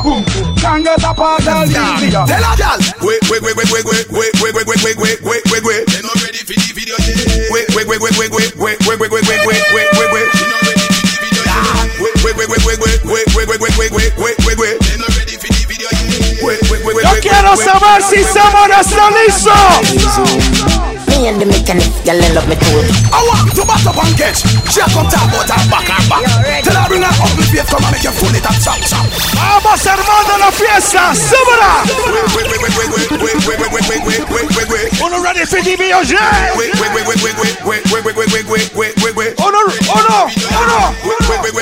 [0.83, 1.55] Get a part the
[1.99, 2.25] video.
[2.27, 2.79] Tell gal.
[3.01, 6.03] Wait, wait, wait, wait, wait, wait, wait, wait, wait, wait, wait, wait, wait, wait.
[6.03, 7.47] Not ready for the video yet.
[7.51, 10.27] Wait, wait, wait, wait, wait, wait, wait, wait, wait, wait, wait, wait, wait, wait, wait.
[10.35, 11.95] She ready for the video yet.
[12.01, 14.75] Wait, wait, wait, wait, wait, wait, wait, wait, wait, wait, wait, wait, wait, wait.
[14.99, 16.43] Not ready for the video yet.
[16.43, 20.94] Wait, wait, wait, wait, Yo quiero saber si Samara está listo.
[21.15, 22.75] Me and the mechanic, y'all love me too.
[23.07, 24.35] I want to back up and get.
[24.67, 26.27] She a come talk about her back and back.
[26.59, 28.75] Till I bring her up with faith, come and make you full it up, chop,
[28.83, 29.07] chop.
[29.31, 31.87] Vamos armando la fiesta, súbela.
[34.99, 36.19] Uno ready for the BOJ.
[39.39, 40.27] Uno, uno,
[40.59, 40.91] uno.
[40.99, 41.55] Uno ready for the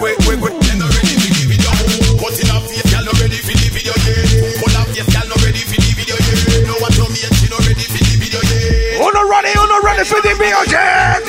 [0.00, 0.23] wait
[9.94, 11.22] ready for the video yet.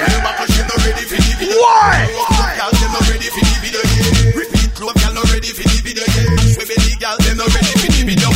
[4.33, 6.25] Repeat club, girl, not ready for the video yet.
[6.49, 8.29] Swear belly, girl, them not ready for the video.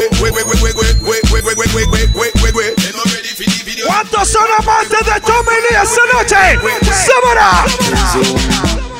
[0.00, 2.72] Wait, wait, wait, wait, wait, wait, wait, wait, wait, wait, wait, wait, wait, wait.
[2.76, 3.86] They not ready for the video.
[3.86, 6.56] ¿Cuántos son amantes de Tommy Lee esta noche?
[7.04, 7.68] Samara.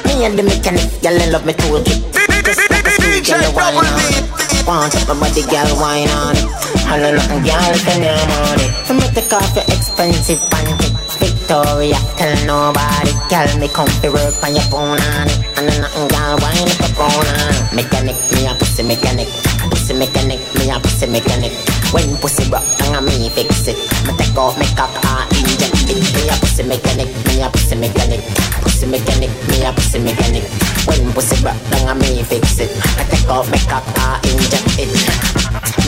[0.05, 3.85] Me and the mechanic, girl, they love me like a sweet girl, you wine on
[4.13, 4.25] it.
[4.67, 6.47] Want up my body, girl, wine on it.
[6.87, 8.96] I know nothing, girl, if you name on it.
[9.17, 10.93] Take off your expensive panty.
[11.17, 13.17] Victoria, tell nobody.
[13.33, 15.41] Girl, me come to work on your phone on it.
[15.57, 17.57] I know nothing, girl, wine up your phone on.
[17.73, 19.33] Mechanic, me a pussy mechanic.
[19.73, 21.57] Pussy mechanic, me a pussy mechanic.
[21.97, 23.81] When pussy broke, down me fix it.
[24.05, 25.97] Me take off, make up, I inject it.
[25.97, 28.21] Me a pussy mechanic, me a pussy mechanic.
[28.61, 30.45] Pussy mechanic, me a pussy mechanic.
[30.85, 32.69] When pussy broke, down me fix it.
[32.69, 34.93] Me take off, make up, I inject it.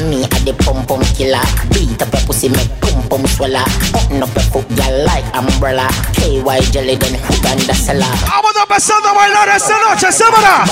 [0.09, 1.45] Me a the pum pum killer.
[1.77, 3.65] Beat up your pussy, make pum pum swallow.
[3.95, 5.89] Open up your foot, girl, like umbrella.
[6.13, 8.15] KY jelly, then Uganda salad.
[8.29, 10.65] Vamos empezando a bailar esta noche, Samara.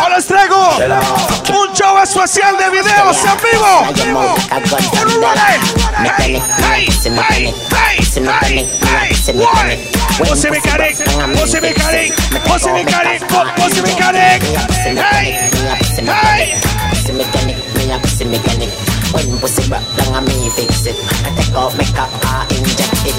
[0.00, 0.78] Ahora les traigo
[1.50, 3.72] un show especial de videos en vivo.
[5.16, 5.70] Uno ready.
[6.02, 7.54] Mechanic, me a pussy mechanic.
[7.98, 9.78] Pussy mechanic, me a pussy mechanic.
[10.18, 10.96] When Pussy mechanic,
[11.34, 12.12] pussy mechanic,
[12.44, 13.22] pussy mechanic,
[13.56, 14.42] pussy mechanic.
[14.42, 15.32] Hey,
[16.04, 16.60] hey.
[16.90, 18.99] Pussy mechanic, me a pussy mechanic.
[19.12, 20.96] When pussy broke down, me fix it.
[21.26, 21.74] I take off
[22.22, 23.16] I inject it.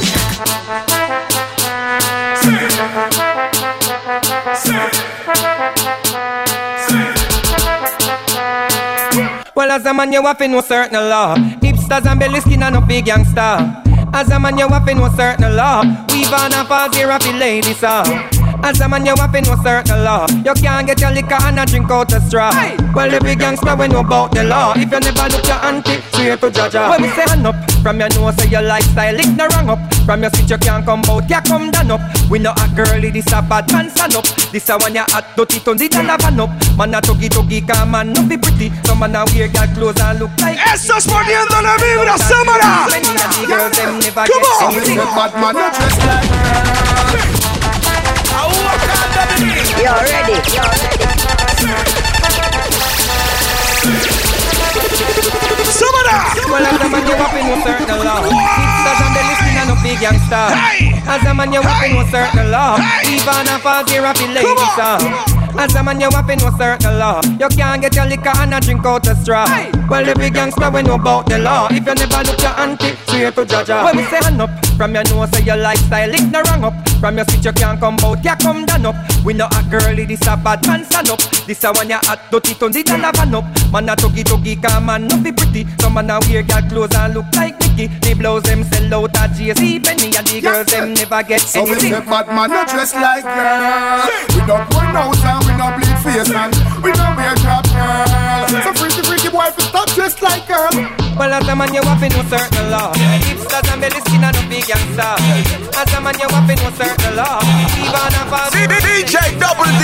[9.54, 11.36] Well, as a man, you have know certain law.
[11.36, 13.84] Hipsters and belly skin and no big gangster.
[14.14, 15.82] As a man, you have to know certain law.
[16.10, 18.31] Weave on a fast here ladies, uh.
[18.64, 20.28] As a man, you have to know certain law.
[20.45, 22.51] You can't get your liquor and a drink out a straw.
[22.93, 24.74] Well, every big gangster we know about the law.
[24.76, 26.89] If you never look your auntie, swear to Jaja.
[26.91, 29.80] When we say hand up, from your nose, say your lifestyle is no wrong up.
[30.05, 32.01] From your seat, you can't come out, you come down up.
[32.30, 34.26] We know a girlie, this a bad man stand up.
[34.51, 36.49] This a one you hot, dirty tons, it a van up.
[36.78, 38.70] Man a tuggy tuggy, come man, no be pretty.
[38.86, 40.57] Some man a wear girl clothes and look like.
[40.59, 42.86] Estás poniendo la vibra, Samara.
[42.89, 44.74] Many of the girls, them never Come get on.
[44.76, 44.97] anything.
[44.97, 47.51] Bad man, not dress like
[49.82, 50.38] You're ready.
[50.54, 52.12] You're ready.
[55.72, 56.18] Samara.
[56.48, 58.22] Well, as a man, you have to know certain law.
[58.22, 60.48] Hipsters and the listening and no big gangster.
[61.08, 62.78] As a man, you have to know certain law.
[63.06, 65.00] Even a fast here of the ladies, uh.
[65.58, 67.22] As a man, you have to know certain law.
[67.40, 69.46] You can't get your liquor and a drink out a straw.
[69.90, 71.68] Well, the big gangster we know about the law.
[71.72, 73.84] If you never look your auntie, swear to Jaja.
[73.84, 74.50] When we say hand up,
[74.82, 76.74] From your nose say your lifestyle it no wrong up.
[77.00, 78.96] From your switch you can't come out, ya come down up.
[79.24, 81.20] We know a girlie, this a bad man stand up.
[81.46, 83.46] This a one you hot, dirty, turn it and have an up.
[83.72, 85.68] Man a tuggy tuggy, come man no be pretty.
[85.80, 87.94] Some man a wear girl clothes and look like Mickey.
[88.02, 91.64] They blouse them sell out at JC Penney and the girls them never get So
[91.64, 91.94] we anything.
[91.94, 94.02] say bad man not dress like girl
[94.34, 98.50] We don't pull nose and we don't bleed face and We don't wear drop girl
[98.66, 100.74] So freaky freaky boy stop dress like girl
[101.18, 102.94] Well, as a man, you have to know certain law.
[102.96, 107.15] Hipsters and belly skin and no big As a man, you have to know certain
[107.15, 107.39] law.
[107.41, 109.84] Even a fast DJ Double D.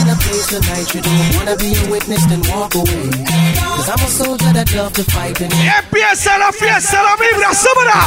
[0.00, 4.04] in a place tonight you don't wanna be a witness then walk away Cause I'm
[4.04, 7.98] a soldier that love to fight and Empieza la fiesta, la vibra, súbela.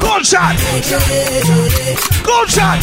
[0.00, 0.56] Gunshot.
[2.22, 2.78] Gunshot.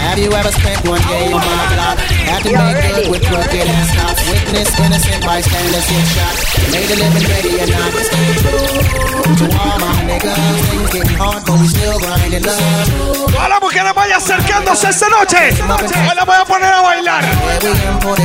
[0.00, 1.98] Have you ever spent one day on my block?
[2.26, 6.34] Had to make good with crooked and stops Witness innocent bystanders get shot
[6.72, 10.36] Made a living ready or not Stay true to all my niggas
[10.70, 15.54] Things getting hard but we still grinding love A la mujer vaya acercándose esta noche.
[15.58, 17.24] Hoy la voy a poner a bailar.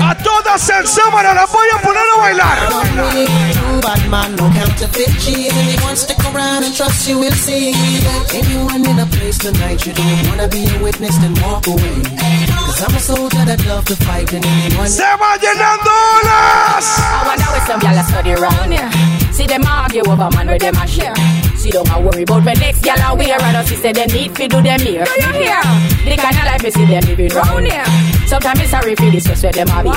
[0.03, 2.57] A todas en sábado las voy a poner a bailar.
[3.53, 7.73] True bad man, no counterfeit cheese Anyone stick around and trust you will see
[8.33, 12.45] Anyone in a place tonight you don't wanna be a witness then walk away
[12.75, 16.87] Cause I'm a soldier that love to fight and anyone Se va llenando olas.
[16.99, 18.91] I wonder where some gyal a study round here.
[19.31, 21.15] See them argue over man where them a share.
[21.55, 23.39] See don't a worry about when next gyal a wear.
[23.39, 25.07] And us say they need fi do them here.
[25.07, 25.61] Do you hear?
[26.03, 27.87] The kind of life me see them living round here.
[28.27, 29.95] Sometimes it's sorry for this where them a be.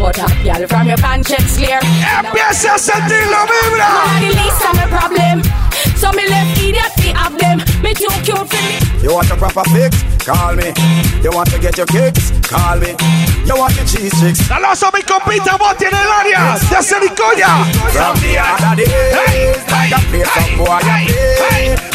[0.00, 1.80] But a gyal from your conscience clear.
[2.24, 3.88] Empieza a sentir la vibra.
[4.00, 5.36] Man, the least of my problem.
[6.04, 7.56] So me left idiot fi have them.
[7.82, 9.02] Me too cute for me.
[9.02, 10.02] You want a proper fix?
[10.22, 10.70] Call me.
[11.22, 12.43] You want to get your kicks?
[12.54, 12.94] Call me.
[13.44, 14.38] You want your cheese chicks?
[14.46, 17.66] Saludos a mi compita Botti en el área de Celicoya.
[17.92, 21.94] From the other days, like a play some boy a play.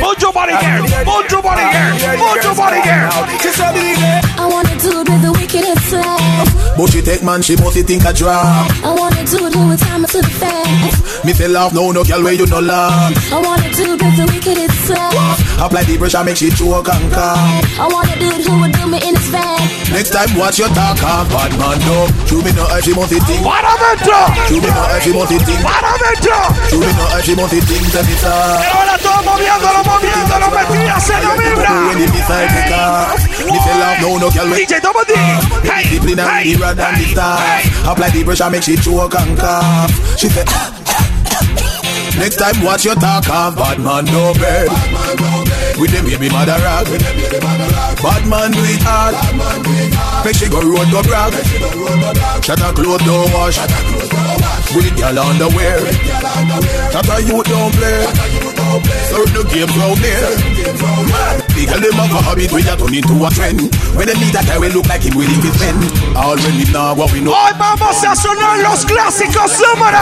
[0.00, 3.08] Move your body here, move your body here, move your body here.
[3.40, 6.48] She I wanna do it with the wickedest flag.
[6.76, 10.06] But she take man, she must think a drop I wanna do it with time
[10.06, 11.24] to the fast.
[11.24, 14.16] Me say laugh, no, no girl where you no laugh I wanna do it with
[14.16, 15.12] the wickedest flag.
[15.60, 18.86] Apply the pressure, make she choke and cough I wanna do it who would do
[18.86, 19.60] me in his bag.
[20.00, 22.08] Next time watch your talk, ah, bad man no.
[22.24, 24.32] You me no every month it think Para adentro.
[24.48, 26.40] You me no every month it think Para adentro.
[26.72, 31.04] You me no every month it think Tell me Pero ahora todos moviéndolo, moviéndolo, metidas
[31.04, 31.72] en la vibra.
[31.84, 33.12] When it beside the car
[33.44, 35.12] Me say laugh, no, no girl DJ Double D.
[35.12, 35.36] Ah,
[35.68, 39.12] hey, Discipline and hey, the rod and the stars Apply the pressure, make she choke
[39.20, 39.92] and cough.
[40.16, 41.04] She say ah, ah,
[42.16, 44.72] Next time watch your talk off Bad man no bed
[45.80, 46.86] With them baby mother rag.
[48.02, 49.16] Bad man do it hard.
[50.24, 51.32] Make she go road go brag.
[52.44, 53.58] Shut her clothes don't wash.
[54.74, 55.78] With girl underwear
[56.92, 60.30] Shut her youth don't play Serve the game round there
[61.58, 63.66] The girl have a habit turn into a trend
[63.98, 65.26] When they meet a guy we look like him we
[66.70, 67.34] know what we know.
[67.34, 69.98] Hoy vamos a sonar los clásicos Para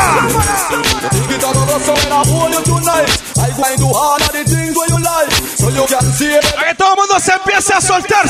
[6.68, 8.28] que todo el mundo se empiece a soltar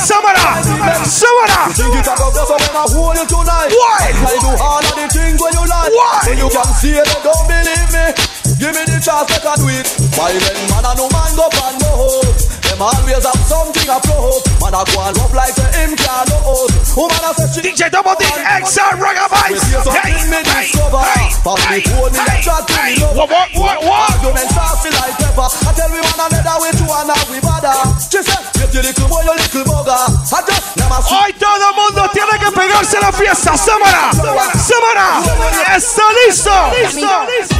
[3.26, 4.14] tonight Why?
[5.90, 6.20] Why?
[6.22, 7.57] So you can see it don't me
[9.18, 11.74] Give me the chance to do it Why when man a no man go pan
[11.82, 12.47] no
[12.78, 16.22] Them always have something a probe Man a go and up like say him can
[16.30, 19.50] no hold Woman a say she DJ Double D, Exa Ragga Vibes.
[19.50, 22.38] We see something Hey, me hey, discover hey, Pass me hey, phone me a hey,
[22.38, 22.94] chat to hey.
[22.94, 23.98] me lover What, what, what, what?
[24.14, 27.38] Argument soft me like pepper I tell we man another way to and now we
[27.42, 31.30] bother She said, get your little boy, your little bugger I just never see Hoy
[31.34, 33.58] todo el mundo tiene que pegarse a la fiesta.
[33.58, 34.14] Samara.
[34.54, 35.18] Samara.
[35.74, 36.54] Está listo.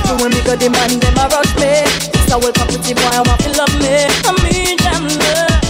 [0.06, 2.17] So when me go demand them a rush me.
[2.28, 4.04] So well property boy I want to love me.
[4.04, 5.64] I need them love.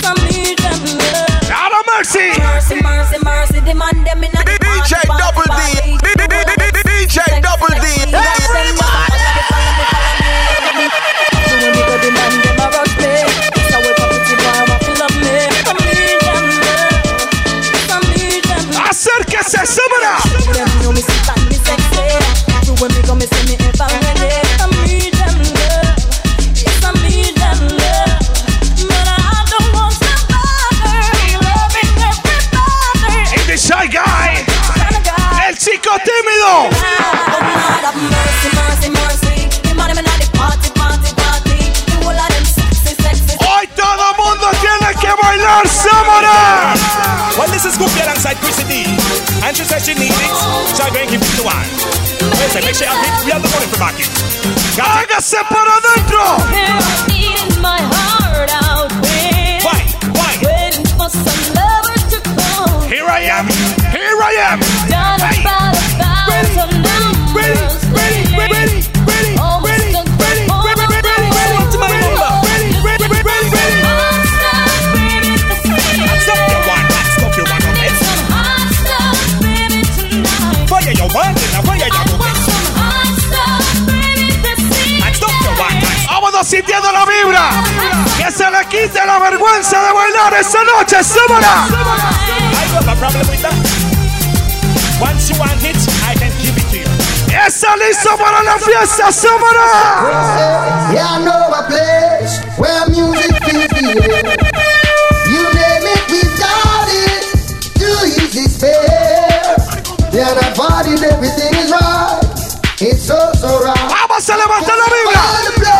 [0.00, 1.44] I need them love.
[1.52, 2.32] Out of mercy.
[2.40, 3.60] Mercy, mercy, mercy.
[3.60, 5.43] Demand them in a DJ Double
[36.54, 36.70] Go!
[43.40, 46.74] Hoy todo mundo tiene que bailar Samara.
[47.36, 48.84] Well, this is Goofy alongside Chrissy D.
[49.42, 50.30] And she says she needs it,
[50.76, 51.62] so I'm going to give it to her.
[52.38, 54.08] Listen, make sure I hit the other for back it.
[54.78, 57.13] Hágase para adentro.
[86.44, 87.50] Sintiendo la vibra.
[88.16, 91.02] Que se le quite la vergüenza de bailar esta noche.
[91.02, 91.66] ¡Súbala!
[91.68, 93.54] I have a problem with that.
[95.00, 95.76] Once you want it,
[96.08, 96.86] I can give it to you.
[97.46, 99.10] ¡Está listo para la fiesta!
[99.10, 100.92] ¡Súbala!
[100.92, 103.68] Yeah, I know a place where music air.
[105.26, 107.24] You name it, we got it.
[110.12, 112.23] Yeah, body, everything is right.
[112.80, 115.22] ¡Vamos a levantar la vibra!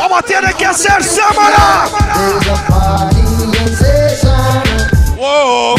[0.01, 1.03] ¿Cómo tiene que hacer?
[1.03, 1.89] ¡Súbala!
[2.15, 3.17] There's a party
[3.51, 4.63] sensation.
[5.17, 5.75] ¡Whoa!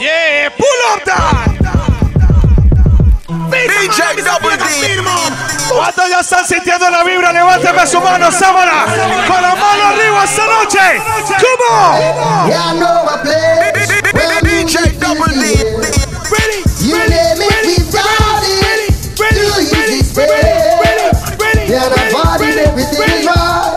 [0.00, 0.50] ¡Yeah!
[0.56, 1.54] ¡Pull up that!
[3.50, 4.64] DJ Double D.
[5.68, 7.30] ¿Cuántos ya están sintiendo la vibra?
[7.32, 8.86] Levánteme su mano, sábana.
[9.26, 11.02] Con la mano arriba esta noche.
[11.42, 12.48] ¿Cómo?
[14.42, 15.44] DJ Double D.
[16.80, 18.33] You name it,
[21.66, 23.74] Yeah, that body, everything is right.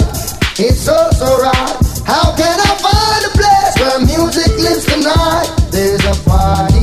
[0.59, 1.75] It's so, so right.
[2.05, 5.49] How can I find a place where music lives tonight?
[5.71, 6.77] There's a party.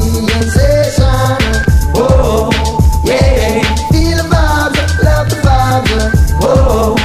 [1.97, 2.51] Oh,
[3.05, 3.63] yeah.
[3.93, 5.93] Feel the vibes, love the vibes.
[6.43, 6.97] Oh,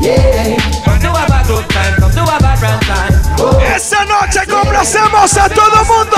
[0.00, 0.58] yeah.
[0.84, 1.00] Come
[1.68, 2.38] time, come a
[2.84, 3.14] time.
[3.74, 6.16] Esta noche complacemos a todo mundo.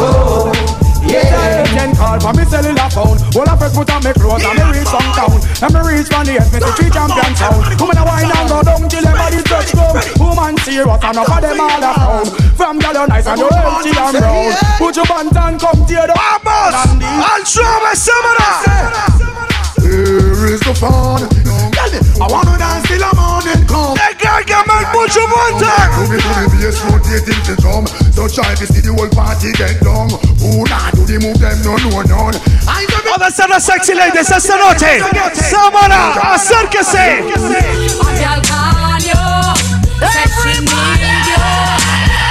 [0.00, 0.52] Oh,
[1.08, 1.64] yeah.
[1.64, 3.18] Agent call for me cellular phone.
[3.34, 5.36] All of us put on me clothes and me reach some town.
[5.64, 7.62] And me reach from the S53 champion sound.
[7.80, 9.96] Woman a wine and go down till everybody touch down.
[10.22, 12.26] Woman serious and up of them all a frown.
[12.54, 14.52] From girl you nice and you healthy and brown.
[14.78, 16.74] Put your pants and come tear the ¡Vamos!
[17.34, 19.57] ¡Al suave, sábana!
[19.88, 21.24] Here is the fun.
[21.48, 21.64] Girl,
[22.20, 23.96] I wanna dance till the morning come.
[23.96, 25.64] Descárgame el mucho monte.
[25.64, 27.84] To me to the bass rotating the drum.
[28.12, 30.12] So try to see the whole party get down.
[30.44, 32.36] Who not do the move them no no none.
[32.68, 35.00] I know me ¿Dónde están las sexy ladies esta noche?
[35.48, 36.36] ¡Sábana!
[36.36, 37.24] ¡Acérquese!
[38.28, 39.24] I'll call you,
[40.04, 41.40] said she need you.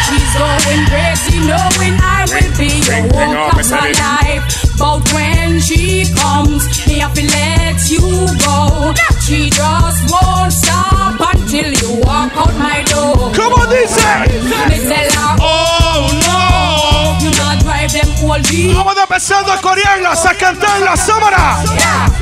[0.06, 4.57] She's going crazy, knowing I will be the Ring, ring hope up, of my life.
[4.78, 8.02] But when she comes, me have to let you
[8.46, 8.94] go.
[9.26, 13.32] She just won't stop until you walk out my door.
[13.34, 15.10] Come on, Me tell
[15.40, 17.26] Oh, no.
[17.26, 18.74] you not drive them all week.
[18.76, 21.64] Vamos empezando a corearlas, a cantarlas, sábana.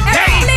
[0.05, 0.54] Hey, hey,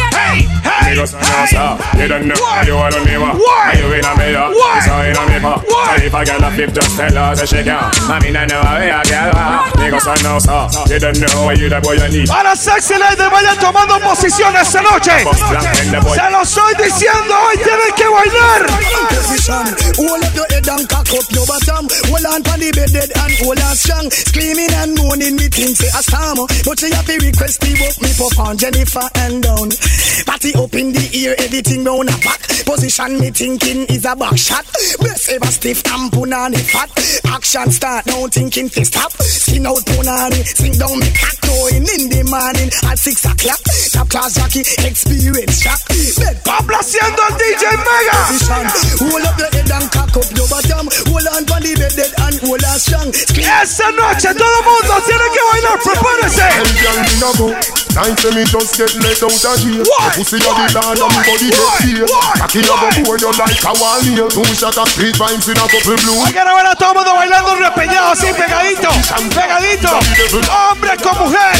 [0.62, 0.94] hey.
[0.94, 1.70] Niggas know, sir.
[2.00, 2.34] You don't know.
[2.38, 2.62] Why?
[2.66, 3.34] You all don't know.
[3.36, 3.74] Why?
[3.78, 4.48] You in a mirror.
[4.52, 4.74] Why?
[4.74, 5.56] You saw in a mirror.
[5.66, 5.96] Why?
[5.98, 7.78] So if I get a flip, just tell her that she can.
[8.08, 9.50] I mean, I know how I get her.
[9.78, 10.62] Niggas know, sir.
[10.92, 12.28] You don't know what you the boy you need.
[12.30, 15.14] A las sexy ladies vayan tomando posición esta noche.
[15.24, 16.14] Bust blank in the boy.
[16.14, 18.62] Se lo estoy diciendo, hoy tienen que bailar.
[19.28, 19.66] position.
[19.98, 21.84] Hold up your head and cock up your bottom.
[22.08, 24.06] Hold on to the bed dead and hold on strong.
[24.10, 26.46] Screaming and moaning, me think say a storm.
[26.64, 29.68] But she happy request the work me pop on Jennifer and down.
[30.24, 32.40] Party up in the ear, everything round a back.
[32.64, 34.64] Position me thinking is a back shot.
[35.00, 36.90] Best ever stiff and punani fat.
[37.32, 39.10] Action start now thinking fi stop.
[39.18, 43.60] Skin out punani, sing down me cock going in the morning at six o'clock.
[43.92, 45.80] Top class jockey, experience shock.
[45.88, 48.16] Bed Complaciendo al DJ Mega.
[48.28, 48.64] position.
[49.00, 50.86] Hold up your head and cock up your bottom.
[51.08, 53.08] Hold on for the bed dead and hold on strong.
[53.10, 57.87] Esta noche todo mundo tiene que bailar, prepárese.
[57.94, 58.68] Them girl me no go.
[58.68, 59.82] Time for me just get let out of jail.
[59.84, 60.04] Why?
[60.04, 62.06] Your pussy a the lord and body get here.
[62.38, 64.28] Cocky a go pour you like a wall here.
[64.28, 66.20] Two shot of street vibes in a couple blue.
[66.24, 68.90] Hay que ver a todo mundo bailando repeñado así pegadito,
[69.34, 69.90] pegadito.
[70.48, 71.56] Hombre con mujer,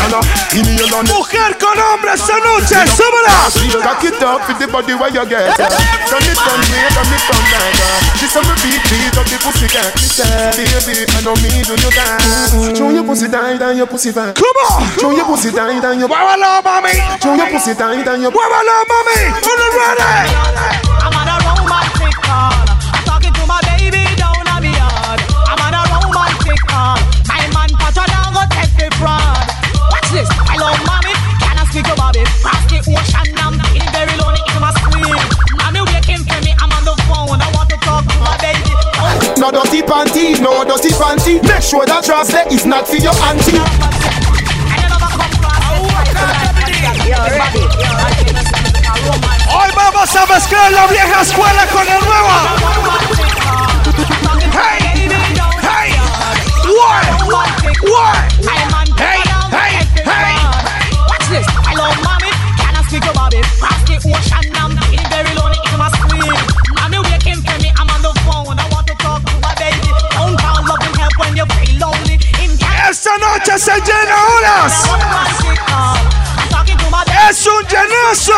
[1.09, 3.49] mujer con hombre esta noche, súbela.
[3.83, 5.57] Cock it up with the body where you get.
[5.57, 7.75] Turn it from me, turn it from back.
[8.19, 8.55] She said me
[8.91, 9.95] beat up the pussy cat.
[10.57, 12.75] Baby, I know me do you.
[12.75, 14.35] Show your pussy tight and your pussy fat.
[14.35, 14.89] Come on.
[14.99, 16.18] Show your pussy tight and your.
[16.19, 16.95] Muévalo, mami.
[17.23, 18.33] Show your pussy tight and your.
[18.33, 19.19] Muévalo, mami.
[19.31, 20.35] On the ready.
[20.99, 22.59] I'm on a romantic call.
[22.91, 25.21] I'm talking to my baby down on the yard.
[25.47, 26.99] I'm on a romantic call.
[27.31, 29.47] My man Pacha now go take the fraud.
[29.95, 30.27] Watch this.
[30.51, 31.15] I love mommy.
[31.39, 32.27] Can I speak about it?
[32.43, 33.39] Cross the ocean.
[33.39, 34.43] I'm feeling very lonely.
[34.43, 35.15] It's my scream.
[35.55, 36.51] Mommy waiting for me.
[36.59, 37.39] I'm on the phone.
[37.39, 38.75] I want to talk to my baby.
[39.39, 41.39] No dirty panty, no dirty panty.
[41.47, 43.63] Make sure that trust there is not for your auntie.
[47.29, 47.67] Ready?
[49.75, 52.57] Vamos a mezclar la vieja escuela con la nueva.
[54.53, 54.79] Hey,
[55.63, 55.93] hey,
[56.77, 58.23] what, what,
[58.97, 59.21] hey,
[59.51, 59.73] hey,
[60.05, 60.37] hey.
[61.09, 61.47] Watch this.
[61.67, 62.31] Hello, mommy.
[62.59, 63.45] Can I speak about it?
[63.59, 64.58] Cross the ocean.
[72.91, 76.28] Esta noche se llena olas.
[77.27, 78.35] Es un llenazo.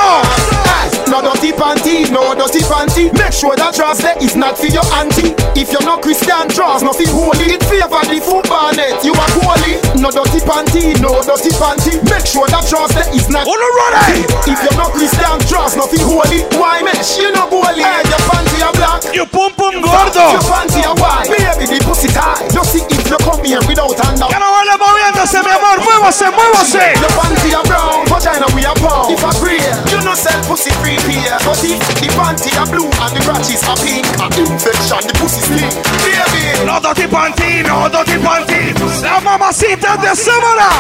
[1.11, 3.11] No dirty panty, no dirty panty.
[3.19, 5.35] Make sure that dress there is not for your auntie.
[5.59, 7.51] If you're not Christian, draws nothing holy.
[7.51, 9.03] It favor the football net.
[9.05, 9.79] You are holy.
[10.01, 11.99] No dirty panty, no dirty panty.
[12.09, 13.45] Make sure that dress there is not.
[13.45, 14.23] ready.
[14.47, 16.47] If you're not Christian, draws nothing holy.
[16.57, 17.19] Why mesh?
[17.19, 17.83] You know holy.
[17.83, 19.03] Hey, your panty are black.
[19.11, 20.39] You pum pum gordo.
[20.39, 21.27] Your panty are white.
[21.27, 22.47] Baby, the pussy tight.
[22.55, 24.31] Just see if you come here without hand out.
[24.31, 25.79] Que no vale moviéndose, mi amor.
[25.83, 26.85] Muévase, muévase.
[27.03, 28.07] Your panty are brown.
[28.07, 29.11] Vagina we are pound.
[29.11, 31.37] If I pray, you know sell pussy free here.
[31.43, 35.41] But if the panty are blue and the crotches are pink, a infection the pussy
[35.41, 35.75] stink.
[36.05, 36.67] Baby.
[36.67, 38.75] No dirty panty, no dirty panty.
[39.03, 40.71] La mamacita de Samara.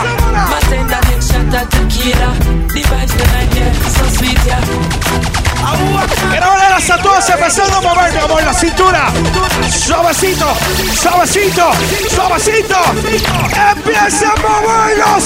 [0.50, 2.30] Matenda headshot tequila.
[2.70, 5.10] The vibes I get so sweet, yeah.
[6.30, 9.12] Quiero ver a las tatuas empezando a mover, mi amor, la cintura.
[9.70, 10.46] Suavecito,
[11.00, 11.70] suavecito,
[12.08, 12.76] suavecito.
[13.72, 15.24] Empieza a mover los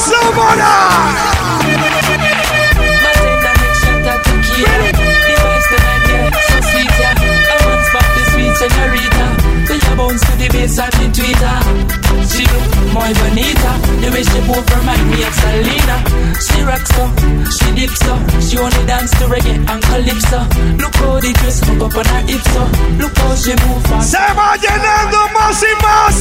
[10.49, 12.35] the bass and the tweeter.
[12.35, 13.71] She look muy bonita.
[14.01, 15.97] The way she move remind me of Selena.
[16.39, 17.05] She rocks so,
[17.51, 18.15] she dips so.
[18.41, 20.41] She only dance to reggae and calypso.
[20.79, 22.63] Look how the dress hook up on her hips so.
[23.03, 24.11] Look how she move fast.
[24.15, 26.15] Se va llenando más y más.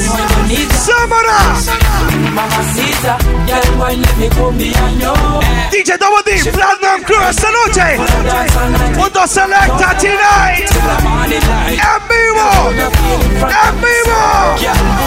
[0.83, 1.39] Samara.
[2.33, 3.17] Mamacita,
[3.47, 5.13] girl, why let me come behind you?
[5.71, 7.97] DJ Double D, Platinum Crew esta noche.
[8.97, 10.69] Junto a Selecta Tonight.
[11.69, 12.47] En vivo.
[13.47, 15.03] En vivo.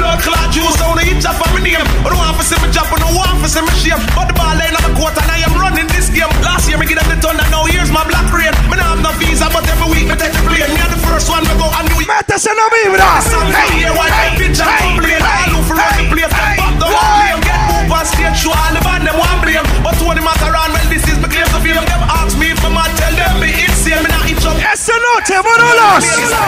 [0.00, 1.84] But we have a blood clot juice down the hitch for me name.
[1.84, 4.00] I don't want to see me jump, I don't want to see me shame.
[4.16, 6.32] But the ball line on the court and I am running this game.
[6.40, 8.56] Last year me give them the ton and now here's my black rain.
[8.72, 10.72] Me not have no visa, but every week me take the plane.
[10.72, 12.08] Me are the first one to go and do it.
[12.08, 13.20] Métese la vibra.
[13.52, 15.20] Hey, hey, hey, bitch, I'm complain.
[15.20, 17.40] I look for the place, them pop the one blame.
[17.44, 19.66] Get move on stage show, all the band them one blame.
[19.84, 21.76] But when the matter on, well this is my claim to fame.
[21.76, 22.02] Them
[24.80, 26.40] Esta noche, flow.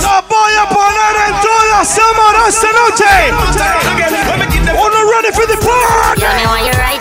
[0.00, 3.12] Lo voy a poner en toda Samara esta noche.
[4.72, 6.93] Uno ready for the party.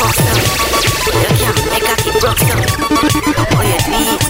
[0.00, 2.56] You can't make a keep broke some.
[2.56, 4.20] Oh, you beat.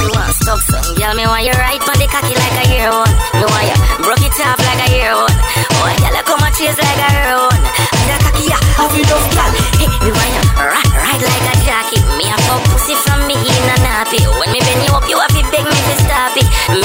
[0.00, 0.60] You want some.
[0.96, 3.12] Tell me why you right on the cocky like a year old.
[3.36, 5.36] Me why you broke it off like a year old.
[5.76, 7.52] Oh, girl, come and chase like a year old.
[7.52, 9.52] And the cocky, yeah, have you done, girl?
[9.76, 12.00] Hey, me why you right, right like a jockey.
[12.16, 14.24] Me a fuck pussy from me in a nappy.
[14.24, 16.48] When me bend you up, you have to beg me to stop it.
[16.72, 16.80] Me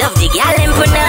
[0.00, 1.03] love the girl in punani.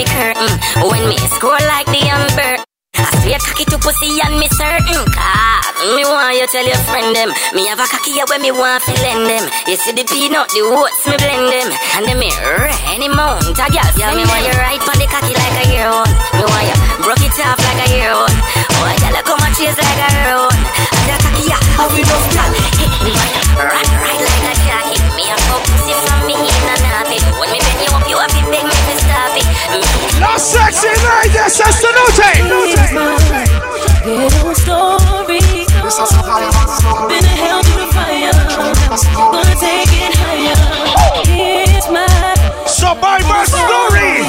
[0.00, 0.50] Every curtain.
[0.88, 2.64] When me score like the Amber.
[2.96, 5.04] I swear cocky to pussy and me certain.
[5.08, 7.30] Cause me want you tell your friend them.
[7.54, 9.44] Me have a cocky here when me want to lend them.
[9.68, 11.68] You see the peanut, the oats, me blend them.
[11.96, 12.32] And them me
[12.92, 15.88] any mount, a girl Yeah, me want you right on the cocky like a year
[15.88, 16.10] old.
[16.36, 18.32] Me want you broke it off like a year old.
[18.80, 22.04] Oh, a girl come and chase like a old And the cocky, yeah, how you
[22.04, 22.48] just girl
[22.80, 26.68] Hey, me right, right like a jockey Me a fuck oh, pussy from me in
[26.68, 27.18] a nappy.
[27.36, 28.40] When me bend you up, you have to
[30.20, 32.30] La sexy ladies esta noche.
[34.04, 35.40] Ghetto story.
[37.08, 38.32] Been a hell through the fire.
[39.14, 40.56] Gonna take it higher.
[41.24, 42.06] Here's my
[42.66, 44.28] Survivor Story.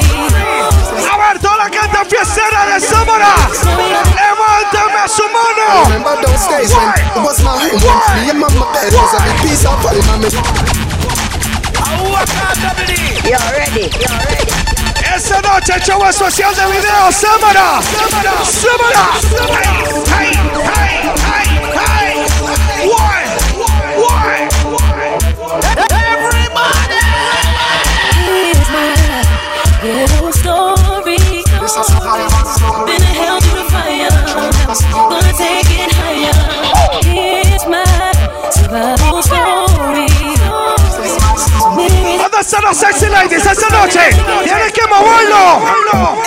[1.12, 3.36] A ver, toda la gente fiestera de Samara.
[4.16, 5.84] Levántame su mano.
[5.84, 9.20] Remember those days when it was my home when me and mama bed was a
[9.24, 10.30] big piece of falling on me.
[13.24, 13.84] You ready?
[13.84, 14.61] You ready?
[15.24, 17.80] Esta noche el show especial de video Samara.
[18.44, 19.06] Samara.
[19.54, 19.70] Hey,
[20.08, 20.32] hey,
[20.74, 21.46] hey,
[21.78, 22.26] hey,
[22.68, 22.90] hey.
[22.90, 23.22] Why?
[24.02, 24.50] Why?
[28.26, 28.90] Here's my
[29.84, 31.20] ghetto story.
[32.88, 34.10] Been a hell through the fire.
[34.92, 35.71] Gonna take
[42.42, 42.52] story.
[42.52, 44.00] ¿Dónde están las sexy ladies esta noche?
[44.44, 45.28] Tienen que mover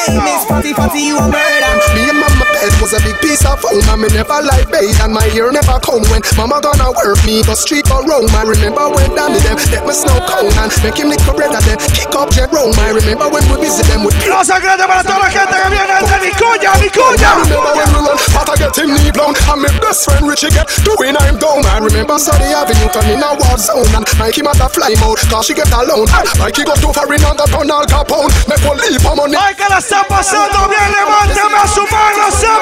[0.06, 1.94] Hey, Miss Fatty Fatty, you a murder.
[1.94, 4.96] Me and mama bed was a big piece of foam And me never like bathe
[5.04, 7.44] and my ear never come When mama gonna work me.
[7.44, 10.96] Go street or roam I remember when Danny them let me snow cone And make
[10.96, 13.84] him lick a bread and then kick up jet roam I remember when we visit
[13.92, 17.30] them with Rosa grande para toda la gente que viene desde Vicuña, Vicuña.
[17.34, 20.24] I remember when we run But I get him knee blown And my best friend
[20.24, 21.64] Richie get doing I'm down.
[21.68, 25.46] I remember Sunny Avenue Turn in a war zone And Mikey mother fly mode Cause
[25.46, 26.08] she get alone.
[26.10, 28.30] Ah, Mikey got too far in on the turn Al Capone.
[28.48, 29.36] Make one leap for money.
[29.36, 32.53] Ay, que la está pasando bien, levánteme a su mano, súbela,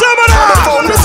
[0.00, 0.40] súbela,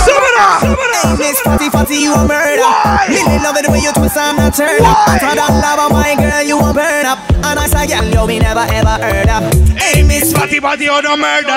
[0.06, 0.48] súbela.
[0.62, 2.64] Hey, Miss Fatty Fatty, you a murder.
[3.08, 4.98] Really love it the way you twist and turn up.
[5.20, 7.31] Than lava, my girl, you a burn up.
[7.58, 9.54] I say, girl, you me never ever heard of.
[9.78, 11.50] Hey, Miss Fatty Fatty, you no murder.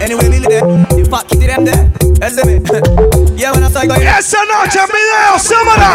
[0.00, 1.90] Anyway, Lily there, you fuck kitty them there.
[2.18, 2.68] Do it.
[3.38, 5.90] Yeah, when I say go, Esa noche en video, súbela.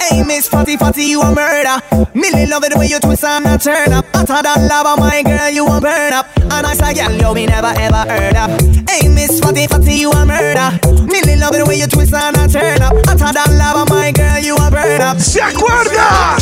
[0.00, 1.82] Hey, Miss Fatty Fatty, you a murder.
[2.14, 4.06] Millie love it way you twist and a turn up.
[4.14, 6.26] Hotter than lava, my girl, you a burn up.
[6.36, 8.50] And I say, girl, you me never ever heard of.
[8.88, 10.70] Hey, Miss Fatty Fatty, you a murder.
[11.04, 12.94] Millie love it way you twist and a turn up.
[13.06, 15.18] Hotter than lava, my girl, you a burn up.
[15.20, 16.38] Se acuerda.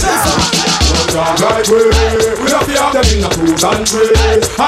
[1.10, 2.92] Like we, we have to have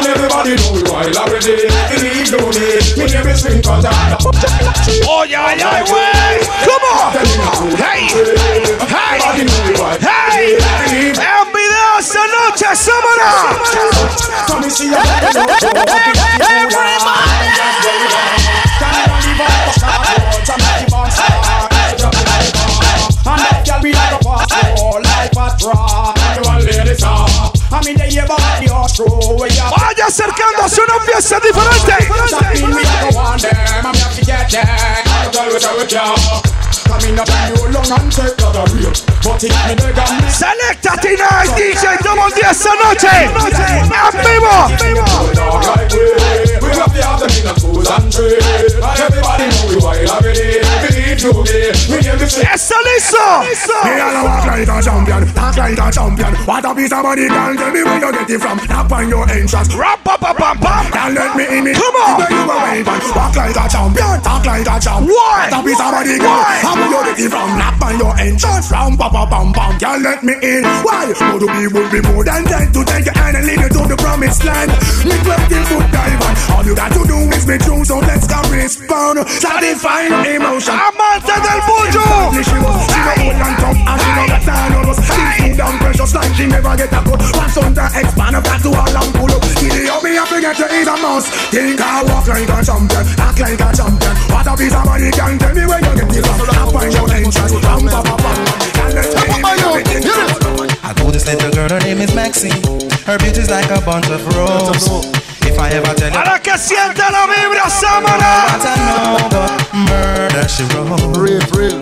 [0.06, 4.22] everybody know we wild already Believe no need, me name is Swing Contact
[5.06, 6.42] Oh yeah, yeah, way.
[6.66, 7.12] Come on.
[7.76, 9.22] Hey, hey, hey.
[26.92, 26.98] En
[27.84, 29.04] video esta noche,
[29.76, 31.94] Vaya acercándose una pieza diferente.
[40.28, 43.08] Selecta Tina DJ Double 10 esta noche.
[43.14, 44.54] En vivo.
[51.22, 53.22] ¡Eso listo!
[53.84, 56.34] Me all walk like a champion, talk like a champion.
[56.44, 57.54] What a piece of money, girl.
[57.54, 58.58] Tell me where you get it from.
[58.58, 59.72] Tap on your entrance.
[59.74, 60.90] Rap, pam, pam, pam, pam.
[60.90, 61.76] Girl, let me in it.
[61.78, 62.18] Come on.
[62.18, 62.86] Where you a wave.
[63.14, 65.14] Walk like a champion, talk like a champion.
[65.14, 65.46] Why?
[65.46, 66.42] What a piece of money, girl.
[66.58, 67.48] How where you get it from?
[67.54, 68.66] Tap on your entrance.
[68.72, 69.78] Ram, pa, pa, pam, pam.
[69.78, 70.66] Girl, let me in.
[70.82, 71.06] Why?
[71.06, 73.70] Know to be would be more than that to take your hand and lead you
[73.70, 74.74] to the promised land.
[75.06, 76.34] Live twenty foot dive on.
[76.50, 79.22] All you got to do is be true, so let's go respond.
[79.30, 80.74] Satisfy your emotion.
[81.12, 82.32] Amante del bullo.
[82.32, 86.14] She was, she and tough and she know that time was Things too down precious
[86.14, 89.44] like she never get a cut Once under expand up to all and pull up
[89.60, 93.04] Giddy up me I forget to eat a mouse Think I walk like a champion,
[93.20, 96.16] act like a champion What a piece of money can tell me where you get
[96.16, 97.76] it from I find your entrance, pa
[98.72, 102.62] Can't let me I know this little girl, her name is Maxine.
[103.04, 105.31] Her beauty's like a bunch of roses.
[105.52, 108.56] If I ever tell you, Para que sienta la vibra, Samara.
[108.56, 111.16] I know, but murder she wrote.
[111.20, 111.78] Real, real.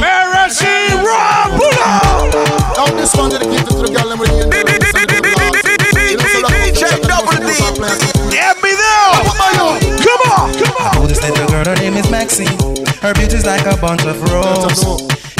[0.00, 0.64] Mary C.
[0.96, 2.32] Rob, pull up.
[2.76, 4.48] Now this one dedicated to the girl and with the
[6.48, 7.52] DJ Double D.
[8.40, 8.96] En video.
[10.00, 12.56] Come on, come I know this little girl, her name is Maxine.
[13.02, 14.80] Her beauty's like a bunch of roses.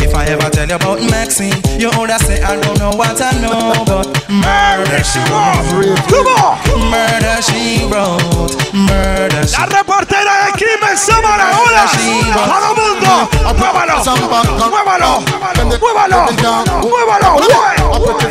[0.00, 3.32] If I ever tell you about Maxine, you would say I don't know what I
[3.40, 6.00] know, but murder she wrote.
[6.90, 8.56] Murder she wrote.
[8.72, 11.52] Murder she La reportera de crimen, Samara.
[11.54, 11.84] Hola.
[12.48, 13.28] Todo mundo.
[13.58, 13.96] Muévalo.
[14.70, 15.24] Muévalo.
[15.78, 16.18] Muévalo.
[16.82, 17.30] Muévalo.
[17.92, 18.22] I put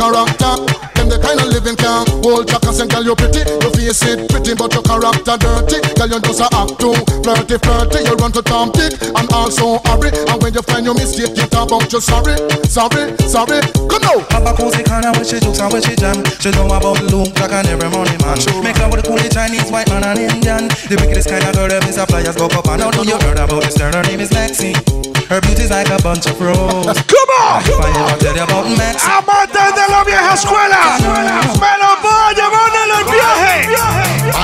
[0.00, 1.22] your face and bad character.
[1.22, 3.42] Them the kind of living can hold back and say, girl, you pretty.
[3.46, 5.78] Your face it pretty, but your character dirty.
[5.94, 7.98] Girl, you just a act too flirty, flirty.
[8.06, 10.10] You run to Tom Dick and also hurry.
[10.26, 12.36] And when you find your mistake, you talk about you sorry,
[12.66, 13.60] sorry, sorry.
[13.86, 14.18] Come now.
[14.26, 16.18] Papa cozy corner when she jokes and when she jam.
[16.40, 18.38] She know about Luke Jack and every morning man.
[18.62, 20.68] Make love with the coolie Chinese, white man and Indian.
[20.90, 22.96] The wickedest kind of girl that a flyers go up and out.
[22.96, 23.92] Know you heard about this girl?
[23.92, 25.15] Her name is Maxine.
[25.28, 27.02] Her beauty's like a bunch of roses.
[27.02, 27.58] Come on.
[27.58, 29.10] I ever tell you about Maxine.
[29.10, 30.98] Amante de la vieja escuela.
[31.58, 31.72] Me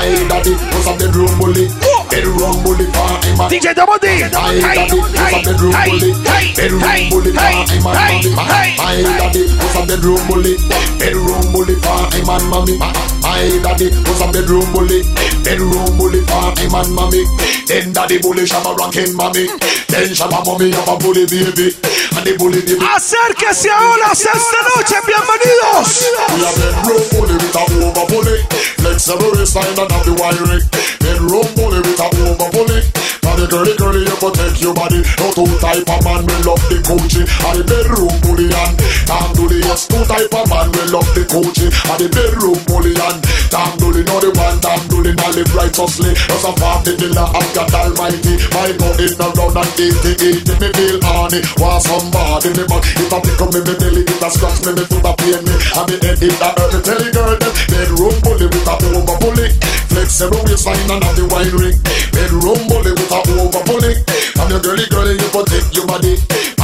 [0.02, 1.70] I daddy was a bedroom bully.
[2.10, 3.38] Bedroom bully for him.
[3.38, 4.08] and- DJ Double D.
[4.10, 6.10] I daddy was a bedroom bully.
[6.58, 8.34] Bedroom bully for him and mommy.
[8.34, 10.26] My daddy was a bedroom ah, ah.
[10.26, 10.54] bully.
[10.98, 12.74] Bedroom bully for him and mommy.
[13.22, 15.06] My daddy was a bedroom bully.
[15.46, 17.22] Bedroom bully for him and mommy.
[17.70, 19.46] Then daddy bully shabba ranking mommy.
[19.86, 21.78] Then shabba mommy have a bully baby.
[22.18, 24.98] And the bully the Acérquese a olas esta noche.
[25.06, 26.10] Bienvenidos.
[26.34, 28.38] We a bedroom bully with a over bully.
[28.82, 30.64] Flexible waistline and have the wiring.
[31.00, 33.21] Bedroom bully with a over bully.
[33.42, 35.02] Now the girly you protect your body.
[35.18, 38.70] No two type of man will love the coochie and the bedroom bullion.
[39.02, 43.18] Tam Dooley, yes, two type of man will love the coochie and the bedroom bullion.
[43.50, 46.14] Tam Dooley, know the one, Tam Dooley, not live righteously.
[46.14, 48.38] Just a party killer of God Almighty.
[48.54, 51.42] My go in around and eaty, eaty, me feel horny.
[51.58, 54.86] Want somebody me back, it a tickle me, me belly, it a scratch me, me
[54.86, 55.54] foot a pain me.
[55.58, 59.16] And me head it a hurt tell the girl them, bedroom bully with a over
[59.18, 59.50] bully.
[59.92, 61.76] Flexible waistline and have the wine ring.
[62.16, 63.94] Bedroom bully with a over bully.
[64.40, 66.16] And your girly girly, you protect your body.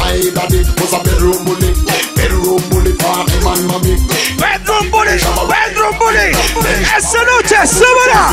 [0.09, 1.69] My daddy was a bedroom bully.
[2.17, 3.93] Bedroom bully for me man mommy.
[4.41, 6.33] Bedroom bully, bedroom bully.
[6.97, 8.33] Esta noche, súbela.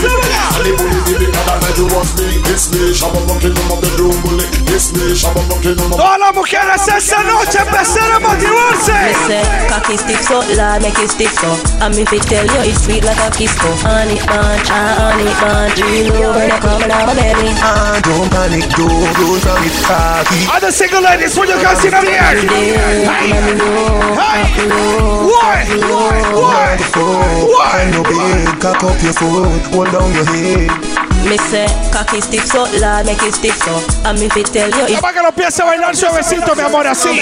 [0.56, 2.32] And the bully baby cada vez you want me.
[2.48, 4.48] It's me, Shabba Monkey, no more bedroom bully.
[4.72, 6.00] It's me, Shabba Monkey, no more.
[6.00, 8.96] Todas las mujeres esta noche empezar a motivarse.
[8.96, 11.60] Me say, cocky stiff so, Lord make it stiff so.
[11.84, 13.68] And me fi tell you it's sweet like a kiss so.
[13.84, 15.76] On it bunch, ah, on it bunch.
[15.84, 17.52] You over the coming down my belly.
[17.60, 20.40] Ah, don't panic, don't, don't from it, cocky.
[20.56, 23.56] Other single ladies, put your guns in the air.
[24.16, 25.50] What?
[25.50, 25.68] What?
[26.36, 26.82] What?
[26.92, 31.05] Find your bed, cock up your foot, hold down your head.
[31.26, 33.82] Me say, cocky stiff so, Lord make it stiff so.
[34.06, 37.20] And me tell you Para que lo empiece a bailar suavecito, mi amor, así.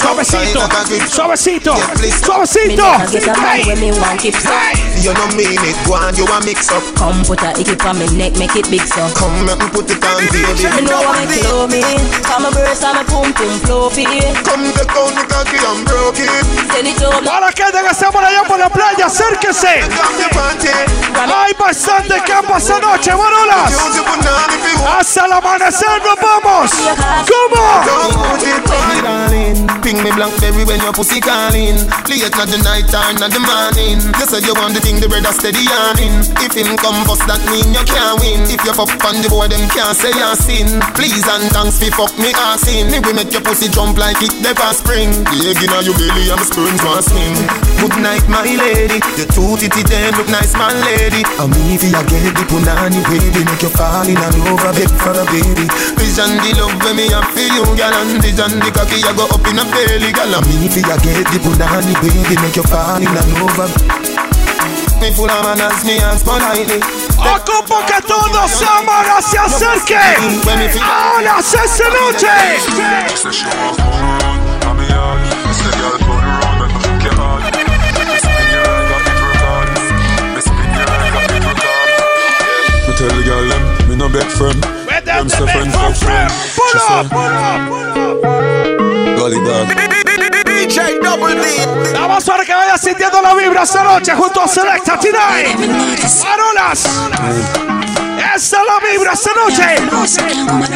[0.00, 0.60] Suavecito,
[1.06, 1.76] suavecito,
[2.24, 2.84] suavecito.
[3.12, 4.48] Get a man when me want keep so.
[5.04, 6.82] You know mean it, go on, you a mix up.
[6.96, 9.04] Come put a icky on me neck, make it big so.
[9.12, 10.40] Come make me put it on, baby.
[10.80, 11.84] Me know what make you love me.
[12.24, 14.04] Come a burst and me pum pum fluffy.
[14.48, 16.30] Come take out the cocky and broke it.
[16.72, 17.20] Send it over.
[17.20, 17.64] Para que
[18.30, 19.80] allá por la playa, acérquese.
[21.40, 23.72] Hay bastante campo esta noche, Bar Olas.
[24.98, 26.70] Hasta el amanecer nos vamos.
[27.28, 27.62] ¿Cómo?
[29.82, 31.76] Ping me blackberry when your pussy calling.
[32.50, 34.00] The night time, not the morning.
[34.18, 35.06] You said you want the thing, the.
[36.40, 38.42] If him come that mean you can't win.
[38.50, 40.80] If you fuck on the board, them can't say you sin.
[40.96, 42.32] Please and thanks, fi fuck me.
[42.90, 45.10] Me we make your pussy jump like it never spring.
[45.30, 46.44] Egg your belly and
[47.04, 47.36] swing.
[47.80, 49.00] Good night, my lady.
[49.16, 49.84] Your two titty
[50.16, 51.24] look nice, my lady.
[51.40, 55.14] And me a get the punani baby, make you fall in and over bed for
[55.14, 55.66] a baby.
[55.96, 59.24] Vision the love when me have for you, girl, and vision the cocky I go
[59.30, 60.34] up in a belly, girl.
[60.34, 63.68] And me fi a get the punani baby, make you fall in and over.
[65.00, 66.80] Me full of manners, me hands politely.
[67.16, 69.98] Ocupo que todos aman, se acerque.
[70.82, 72.28] Ahora es esta noche.
[83.00, 84.60] Tell the girl them, me no beg friend.
[85.04, 86.30] Them say friend fuck friend.
[86.30, 87.08] She say,
[89.16, 89.66] Golly dog.
[90.44, 91.94] DJ Double D.
[91.94, 95.56] Vamos para que vaya sintiendo la vibra esta noche junto a Selecta Tonight.
[96.22, 96.84] Parolas.
[98.34, 99.64] Esa es la vibra esta noche.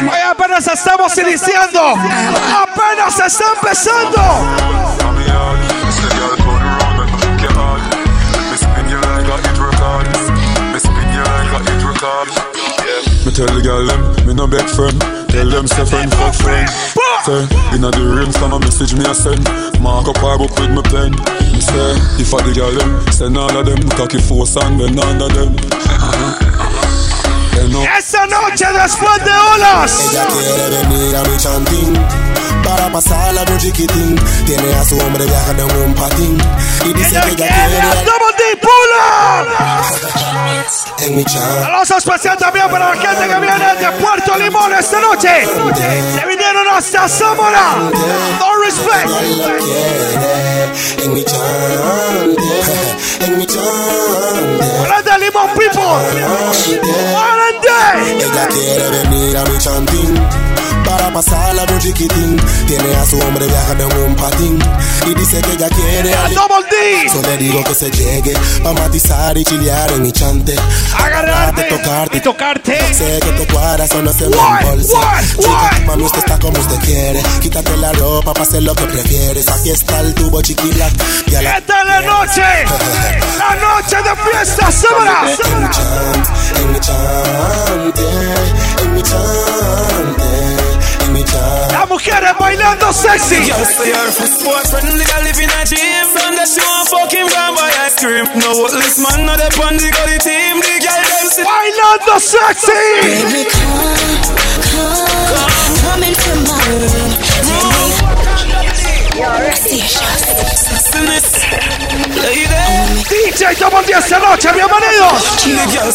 [0.09, 1.93] Hoy apenas estamos iniciando.
[1.93, 4.21] Apenas está empezando.
[12.05, 14.93] Me tell the girl them, me no beg friend.
[15.33, 16.69] Tell them say friend fuck friend.
[17.25, 17.41] Say,
[17.73, 19.41] inna the room, some a message me a send.
[19.81, 21.17] Mark up our book with my pen.
[21.49, 23.81] Me say, if I the girl them, send all of them.
[23.97, 25.57] Cocky force and then none of them.
[27.57, 27.81] They know.
[27.81, 30.13] Esta noche después de olas.
[30.13, 32.24] Ella quiere venir a mi chantín
[32.65, 34.15] para pasarla de un chiquitín.
[34.45, 36.37] Tiene a su hombre viajando en un patín
[36.85, 39.47] y dice que ella quiere Double D, pull up.
[40.99, 41.23] en mi.
[41.23, 45.45] Saludos especial también para la gente que viene de Puerto Limón esta noche.
[45.45, 47.75] Se vinieron hasta Samara.
[48.39, 49.09] No respect.
[51.03, 51.23] En mi
[53.21, 53.45] en mi
[55.17, 55.83] Limón People.
[58.05, 60.45] Ella quiere venir a mi chantín
[60.97, 62.37] para pasarla de un chiquitín.
[62.67, 64.59] Tiene a su hombre viajando en un patín
[65.05, 67.09] y dice que ella quiere a Double D.
[67.09, 68.33] So le digo que se llegue
[68.63, 70.55] pa' matizar y chilear en mi chante.
[70.97, 72.93] Agarrarte tocarte y tocarte.
[72.93, 74.97] Sé que cuadras o no se me embolsa.
[74.97, 75.23] What?
[75.37, 77.21] Chica, mami, usted está como usted quiere.
[77.41, 79.47] Quítate la ropa para hacer lo que prefieres.
[79.49, 80.89] Aquí está el tubo chiquila.
[81.31, 82.41] La Esta es la noche.
[83.37, 86.29] La noche de fiesta, chante, en mi chante,
[86.61, 88.03] en mi chante,
[88.83, 90.64] en mi chante.
[91.71, 93.43] Las mujeres bailando sexy.
[93.45, 96.07] Just for your first sport friend, the girl live in a gym.
[96.13, 98.25] Sunday she want fucking grab by ice cream.
[98.39, 100.59] No this man, not the pon the gully team.
[100.61, 102.73] The girl them sit Bailando sexy.
[103.01, 104.21] Baby, come,
[104.61, 106.03] come, come
[112.15, 115.21] DJ Double D esta noche, bienvenidos.
[115.43, 115.91] The girl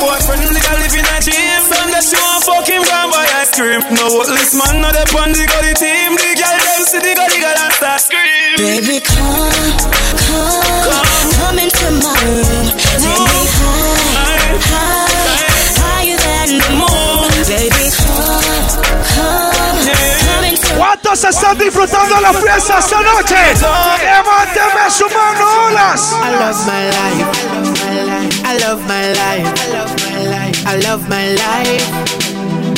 [0.00, 3.26] boyfriend nigga live in a gym Sunday she want fuck him gone buy
[3.92, 5.63] No, this man not the the gully
[21.24, 23.34] ¿Cuántos están disfrutando la fiesta esta noche?
[23.54, 26.12] Levánteme su mano, olas.
[26.20, 27.24] I love my life.
[28.44, 30.66] I love my life.
[30.66, 32.24] I love my life.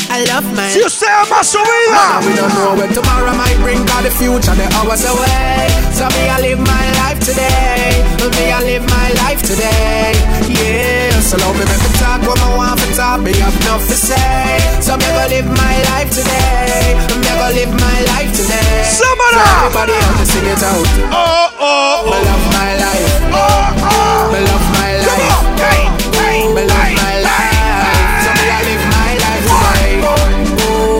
[0.08, 3.84] I love my Si usted ama su vida, We don't know when tomorrow might bring
[3.84, 5.66] God the future, the hours away.
[5.92, 8.04] So me, I live my life today.
[8.30, 10.14] Me, I live my life today.
[10.48, 12.55] Yeah, so love me, make me talk what I want to
[12.96, 13.20] talk.
[13.20, 14.58] Me have enough to say.
[14.80, 16.96] So me, go live my life today.
[17.20, 18.82] Me, go live my life today.
[18.88, 19.36] Somebody!
[19.36, 20.86] So everybody else to sing it out.
[21.12, 22.08] Oh, oh, oh.
[22.08, 23.12] Me love my life.
[23.36, 23.92] oh, oh.
[23.92, 24.32] oh.
[24.32, 25.12] Me love my life.
[25.12, 25.82] Come on, hey,
[26.16, 28.24] hey, Me love hey, my hey, life.
[28.24, 30.00] So me, I live my life today.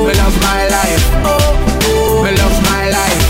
[0.04, 1.04] Me love my life.
[2.24, 3.24] Me love my life.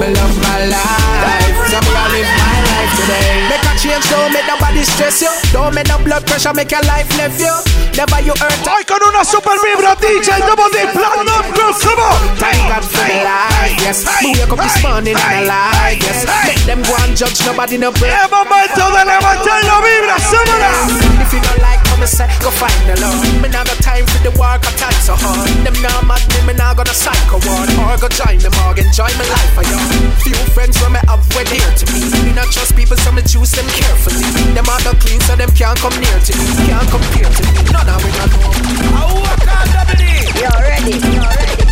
[0.00, 1.56] Me love my life.
[1.68, 3.28] So I live my life today.
[3.52, 5.32] Make a change, don't make nobody stress you.
[5.52, 7.52] Don't make no blood pressure, make your life left you.
[7.92, 8.56] Never you hurt.
[8.64, 12.36] Hoy con una super vibra DJ Double D Platinum Crew, come on.
[12.40, 14.04] Thank God for the life, yes.
[14.22, 16.24] Me wake up this morning and alive, yes.
[16.48, 18.12] Make them go and judge nobody no break.
[18.12, 20.70] Es momento de levantar la vibra, súbela.
[21.20, 23.22] If you don't like me say, go find the love.
[23.38, 25.46] Me not got time for the work, I time so hard.
[25.62, 27.70] Them now mad me, me not gonna psycho ward.
[27.78, 29.86] Or go join them, or enjoy my life, I young.
[30.18, 32.02] Few friends when me have were dear to me.
[32.26, 34.26] Me not trust people, so me choose them carefully.
[34.50, 36.44] Them are not clean, so them can't come near to me.
[36.66, 37.70] Can't compare to me.
[37.70, 38.50] None of we don't know.
[39.22, 40.26] I can't double it.
[40.42, 40.98] You're ready.
[41.06, 41.62] You're ready.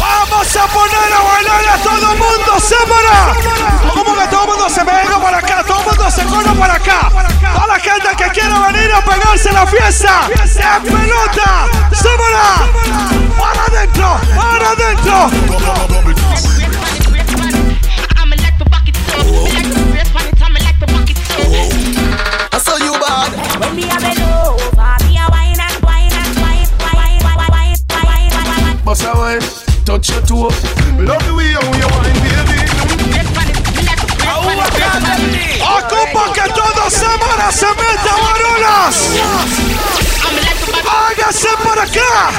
[0.00, 4.05] Vamos a poner a bailar a todo el mundo, Samara.
[4.30, 7.10] Todo el mundo se venga para acá, todo el mundo se corra para acá.
[7.54, 12.66] Toda la gente que quiera venir a pegarse la fiesta, en pelota, Semana.
[13.38, 15.30] Para adentro, para adentro.
[22.52, 23.60] I saw you bad.
[23.60, 27.76] When me a bend over, me a wine and wine and wine, wine, wine, wine,
[27.90, 28.84] wine, wine, wine.
[28.84, 29.40] Bust a wine,
[29.84, 30.50] touch your toe.
[30.98, 32.05] Love the way you wine,
[36.32, 38.96] que todo Samara se meta, varonas.
[40.88, 42.32] Hágase para acá.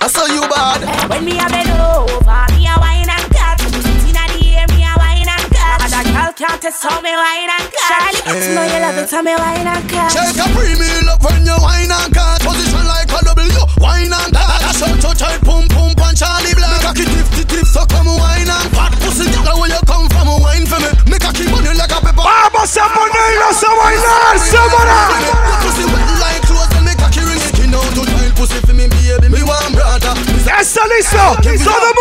[0.00, 0.82] I saw you bad.
[1.08, 3.60] When me a bend over, me a wine and cut.
[4.08, 5.78] Inna the air, me a wine and cut.
[5.84, 7.88] And a girl can't test how me wine and cut.
[7.88, 8.36] Charlie, eh.
[8.36, 10.10] it's know you love it, how me wine and cut.
[10.12, 12.42] Shake a premium up when you wine and cut.
[12.42, 13.71] Position like a W.
[13.82, 16.94] Wine and to tight, pum pum punch Charlie Black.
[16.94, 19.26] Make a tip tip tip, so come wine and fat pussy.
[19.26, 20.86] Tell where you come from, wine for me.
[21.10, 22.22] Like a pepper.
[22.22, 25.18] Vamos a ponernos a bailar, Semana.
[25.18, 27.58] Your pussy wet like clothes, then make a key ring it.
[27.58, 29.28] You know to tight pussy for me, baby.
[29.34, 30.14] Me want brother.
[30.46, 31.18] ¿Está listo?
[31.42, 31.94] Todo el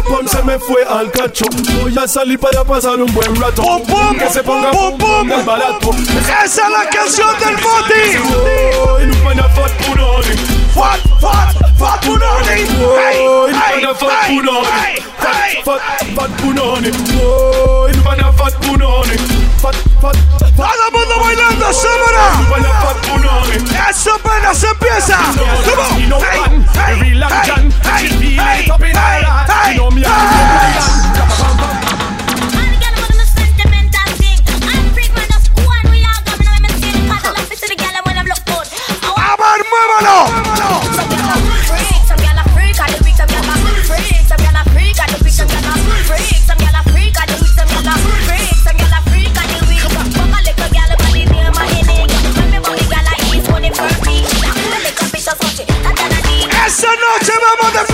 [0.00, 0.30] mundo.
[0.30, 1.44] Se me fue al cacho.
[1.82, 3.60] Voy a salir para pasar un buen rato.
[3.60, 5.28] Pum, pum, que se ponga pum, pum.
[5.44, 5.90] barato.
[6.42, 7.56] Esa es la canción del.
[8.24, 8.90] Oh.
[10.74, 12.64] Fat, fat, fat punani.
[12.80, 13.18] Oh, Hey,
[13.50, 14.66] inufanya hey, fat hey, punani.
[14.66, 15.62] hey, Fat, hey.
[15.62, 15.80] fat,
[16.16, 16.90] fat punani.
[17.20, 19.16] Oh, inufanya fat punani.
[19.62, 20.52] Fat, fat, fat.
[20.56, 22.26] Todo el mundo bailando, Samara.
[22.38, 23.56] Inufanya fat punani.
[23.90, 25.18] Eso apenas empieza.
[25.98, 26.22] You know, Come on.
[26.22, 29.00] Hey, man, hey, every long hey, John, hey, she feel hey, it up in her
[29.00, 29.50] hey, heart.
[29.50, 31.19] hey, You know me, I'm
[39.80, 40.40] muévalo.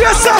[0.07, 0.37] Esa.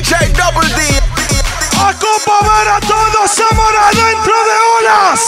[0.00, 1.00] DJ Double D.
[3.40, 5.20] todos Samara dentro de olas.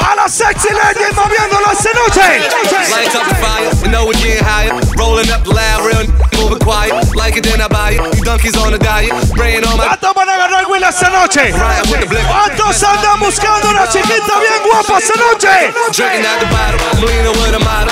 [0.00, 2.20] A la sexy ladies moviéndolo esta noche.
[2.90, 4.72] Lights up the fire, you know we're getting higher.
[4.96, 6.92] Rolling up loud, real moving quiet.
[7.14, 8.00] Like it, then I buy it.
[8.16, 9.84] You donkeys on a diet, spraying on my.
[9.86, 11.52] ¿Cuántos van a agarrar Will esta noche?
[11.52, 15.48] ¿Cuántos andan buscando una chiquita bien guapa esta noche?
[15.92, 17.90] Drinking out the bottle, I'm leaning with a model.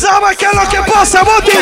[0.00, 1.52] ¿Sabes qué es lo que pasa, Boti?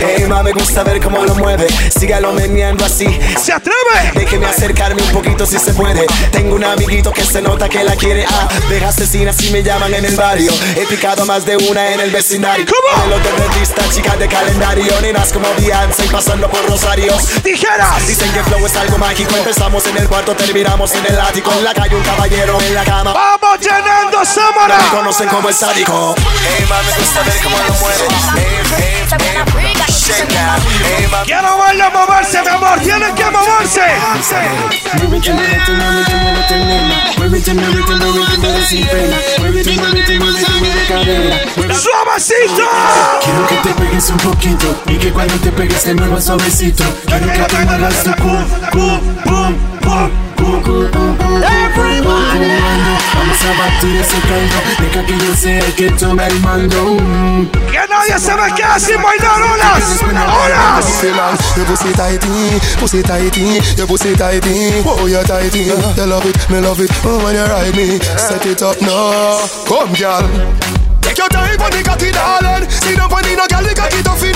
[0.00, 1.66] Ey, ma, me gusta ver cómo lo mueve.
[1.90, 3.06] Sígalo meneando así.
[3.40, 4.12] ¿Se atreve?
[4.14, 6.06] Déjeme acercarme un poquito si se puede.
[6.30, 8.24] Tengo un amiguito que se nota que la quiere.
[8.28, 10.52] Ah, deja asesina si me llaman en el barrio.
[10.76, 12.64] He picado más de una en el vecindario.
[12.66, 13.04] ¿Cómo?
[13.04, 14.92] Modelos de revista, chicas de calendario.
[15.12, 17.22] Nenas como Beyoncé pasando por Rosarios.
[17.42, 18.06] Tijeras.
[18.06, 19.36] Dicen que flow es algo mágico.
[19.36, 21.52] Empezamos en el cuarto, terminamos en el ático.
[21.52, 23.12] En la calle un caballero en la cama.
[23.12, 24.78] Vamos llenando Me Samara.
[24.90, 26.14] conocen como el sádico.
[26.16, 28.08] Ey, ma, me gusta ver cómo lo mueve.
[28.36, 30.58] Ey, ey, ey, shake that.
[30.98, 32.80] Ey, ma, Quiero verlo moverse, mi amor.
[32.80, 33.82] Tienen que moverse.
[37.42, 38.38] Muévete, muévete, muévete, muévete, nena.
[38.38, 39.16] Muévete, muévete, muévete, muévete sin pena.
[39.38, 41.36] Muévete, muévete, muévete, mueve cadera.
[41.56, 41.74] Muévete.
[41.74, 42.66] ¡Suavecito!
[43.24, 46.84] Quiero que te pegues un poquito y que cuando te pegues te muevas suavecito.
[47.06, 48.28] Quiero que te muevas tu cu,
[48.70, 50.10] cu, pum, pum,
[51.62, 52.50] Everybody.
[53.14, 54.58] Vamos a batir ese caldo.
[54.80, 56.96] Deja que yo sea el que tome el mando.
[57.70, 60.02] Que nadie se me quede sin bailar olas.
[60.02, 61.56] Olas.
[61.56, 64.82] Your pussy tighty, pussy tighty, your pussy tighty.
[64.84, 65.64] Oh, you're tighty.
[65.64, 66.90] You love it, me love it.
[67.04, 69.38] Oh, when you ride me, set it up now.
[69.66, 70.28] Come, girl.
[71.02, 72.68] Take your time on the cocky, darling.
[72.70, 74.32] See the bunny, no girl, the cocky tough in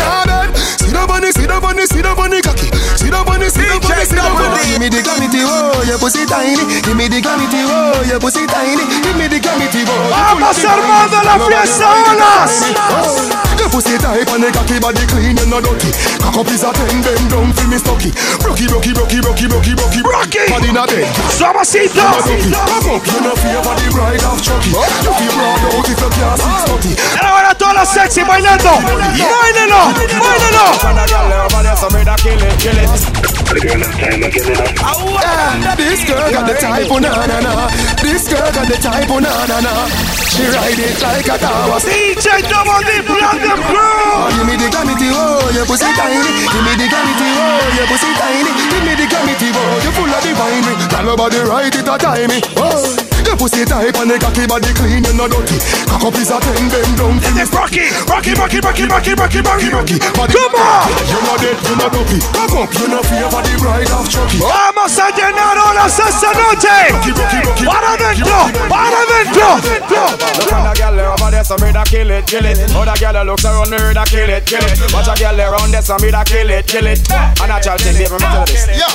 [0.97, 2.05] down on it, sit down on it, sit
[2.43, 2.68] cocky.
[2.97, 4.16] Sit down on it, sit down on it, sit.
[4.16, 6.56] Give me the gravity, oh, your pussy tiny.
[6.82, 8.85] Give me the gravity, oh, your pussy tiny.
[9.05, 9.93] Give me the gravity, oh.
[10.10, 13.45] Vamos, hermano, la fiesta, olas.
[13.66, 15.93] Pussy tight and the cocky body clean and no dirty.
[16.22, 18.09] Cock up is a ten, bend down for me stocky.
[18.40, 20.43] Rocky, rocky, rocky, rocky, rocky, rocky, Rocky.
[20.48, 21.05] Body not dead.
[21.28, 22.01] Suavecito.
[22.01, 24.70] Cock up, you no fear for the bride of Chucky.
[24.72, 26.93] You feel proud out if you can't six thirty.
[26.97, 28.70] Y ahora todas las sexy bailando.
[28.80, 29.93] Báilelo.
[34.82, 37.68] Ah, This girl got the type of na na na.
[38.02, 39.72] This girl got the type of na na na.
[40.30, 41.80] She ride it like a tower.
[41.80, 43.01] DJ Double D,
[43.65, 46.20] Oh, give me the glamity, oh, your pussy tiny.
[46.20, 48.51] Give me the glamity, oh, your pussy tiny.
[48.70, 50.74] Give me the glamity, oh, you full of the winery.
[50.89, 52.41] Tell nobody right it a timey.
[52.57, 53.06] Oh,
[53.36, 55.60] Pussy tight and the cocky body clean and not dirty.
[55.84, 57.20] Cock up is a ten, bend down.
[57.36, 59.96] is Rocky, Rocky, Rocky, Rocky, Rocky, Rocky, Rocky, Rocky.
[60.16, 60.88] Body Come on!
[61.04, 62.18] You're not dead, you're not dopey.
[62.32, 64.40] Come up, you're not fear for the bride of Chucky.
[64.40, 66.96] Vamos a llenar horas esta noche.
[67.64, 69.60] Para adentro, para adentro.
[70.40, 72.58] Look at the girl over there, some me that kill it, kill it.
[72.72, 74.92] Other girl looks around me that kill it, kill it.
[74.92, 77.04] Watch a girl around there, some me that kill it, kill it.
[77.12, 78.64] And I try to take baby, me to this.
[78.72, 78.88] Yeah.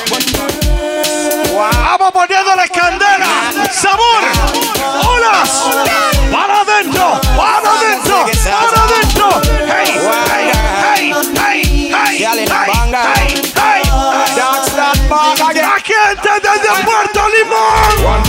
[1.54, 3.01] Vamos poniéndole candela.
[3.72, 4.22] Sabor,
[5.08, 5.70] olas.
[6.32, 9.42] Para adentro, para adentro, para adentro.
[9.68, 10.52] Hey, hey,
[10.96, 12.46] hey, hey, hey, hey,
[12.76, 13.82] hey, hey.
[15.84, 18.22] Gente desde Puerto Limón.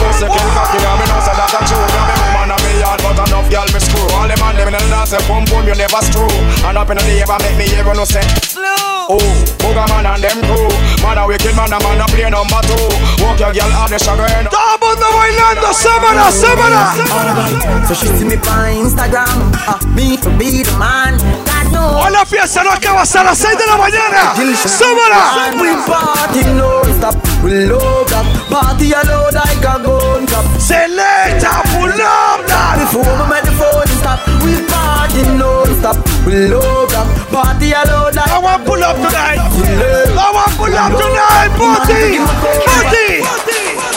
[3.13, 3.21] One pussy kill cocky, me know say that a true.
[3.21, 4.09] Now me woman a me yard, but enough girl me screw.
[4.17, 6.33] All the man them in the dance, say boom boom, you never screw.
[6.65, 8.25] And up in the neighbor make me hear no say.
[9.09, 9.19] Oh,
[9.59, 10.71] booger man and them crew.
[11.03, 12.87] Man a wicked man, a man a play number two.
[13.21, 16.83] Walk your girl out the sugar and Todo mundo bailando, sábana, sábana.
[17.87, 21.19] So she see me on Instagram, uh, me to be the man.
[21.19, 22.05] God knows.
[22.05, 24.35] Hoy la fiesta no acaba hasta las 6 de la mañana.
[24.65, 25.61] Sábana.
[25.61, 30.45] We party non-stop, we load up, party alone like a gun cup.
[30.59, 31.62] Selecta,
[32.03, 32.75] pull up that.
[32.83, 35.97] Before we make the phone stop, we party non-stop,
[36.27, 39.39] we load up, party alone like I want pull up tonight.
[39.39, 42.19] I want pull up tonight, party,
[42.67, 43.23] party.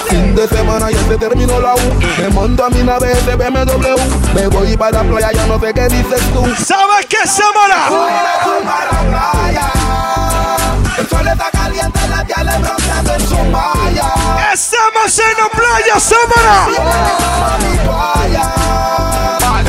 [0.10, 1.77] Fin de semana ya se terminó la U.
[2.22, 3.98] Me monto a mi nave de BMW.
[4.36, 6.45] Me voy para la playa, ya no sé qué dices tú.
[6.64, 7.90] ¿Sabes qué, Samara?
[10.98, 14.14] El sol está caliente, la en su malla.
[14.53, 16.68] Estamos en la playa, Samara.
[17.60, 17.76] Mi.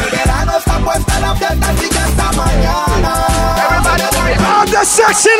[0.00, 1.72] El verano está puesta la fiesta,
[2.04, 2.95] hasta mañana.
[4.86, 5.34] All the sexy.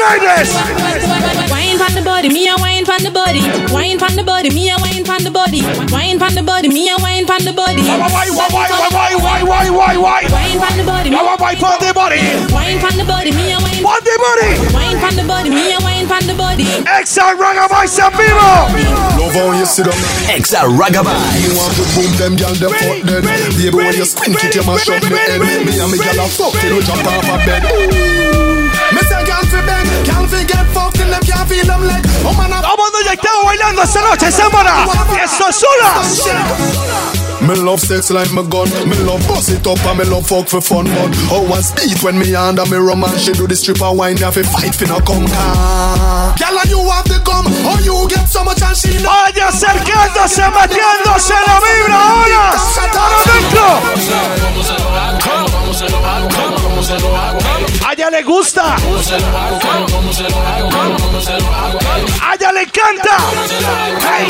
[1.47, 3.39] Wine pon the body, me a wine pon the body.
[3.71, 5.63] Wine pon the body, me a wine pon the body.
[5.95, 7.83] Wine pon the body, me a wine pon the body.
[7.87, 10.23] Why, why, why, why, why, why, why, why?
[10.35, 12.19] Wine pon the body, me Why, why, pon the body?
[12.51, 14.51] Wine pon the body, me a wine Pon the body.
[14.75, 16.67] Wine pon the body, me a wine pon the body.
[16.99, 18.51] Exa Ragga Vibes en vivo.
[19.15, 19.95] Love how you sit down.
[20.27, 21.23] Exa Ragga Vibes.
[21.47, 23.23] You want to boom them, girl, them fuck dead.
[23.55, 25.39] Baby, when you squint it, you mash up me head.
[25.39, 27.63] Me and me girl a fuck till we jump off a bed.
[27.63, 28.46] Me
[30.47, 32.16] get fucked till them can't feel them leg.
[32.29, 34.87] I mundo ya estamos bailando esta noche, Samara.
[35.23, 36.03] Eso es sola.
[37.41, 38.69] Me love sex like my gun.
[38.89, 40.87] Me love bust it up and me love fuck for fun.
[40.87, 44.37] But how one speed when me under me romance, she do the stripper wine, have
[44.37, 46.35] a fight finna come car.
[46.37, 49.11] Girl, you have the gum, oh you get so much and she know.
[49.11, 52.57] Vaya acercándose, metiéndose la vibra ahora.
[52.93, 53.67] Para adentro.
[57.87, 58.77] A ella le gusta.
[62.21, 63.17] A ella le encanta.
[64.01, 64.27] Hey,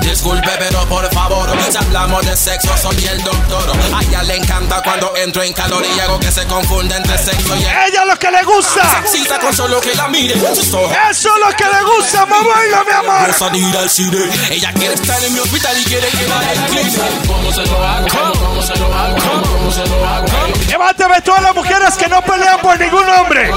[0.00, 3.72] Disculpe, pero por favor, si hablamos de sexo, soy el doctor.
[3.94, 7.56] A ella le encanta cuando entro en calor y hago que se confunda entre sexo
[7.56, 8.82] y Ella lo que le gusta.
[8.90, 10.34] Se excita con solo que la mire.
[10.34, 12.54] Eso es lo que le gusta, mamá,
[12.86, 13.26] mi amor.
[13.28, 14.18] Goza de ir al cine.
[14.50, 16.92] Ella quiere estar en mi hospital y quiere que la incline.
[17.26, 18.32] ¿Cómo se lo hago?
[18.32, 19.42] ¿Cómo se lo hago?
[19.42, 20.26] ¿Cómo se lo hago?
[20.68, 23.50] Levántame todas las mujeres que no pelean por ningún hombre.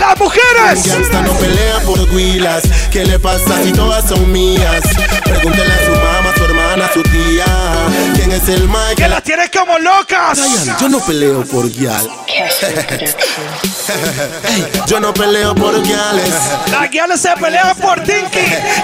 [0.00, 0.86] Las mujeres.
[1.12, 2.64] No pelea por huilas.
[2.90, 4.82] ¿Qué le pasa si todas son mías?
[5.24, 6.33] Pregúntele a su mamá,
[6.74, 7.83] a su hermana, a su tía.
[8.14, 8.94] ¿Quién es el Mike?
[8.96, 10.38] Que las tiene como locas.
[10.80, 12.08] Yo no peleo por guial.
[14.48, 16.30] Ey, yo no peleo por guiales.
[16.70, 18.38] Las guiales se pelean por Tinky.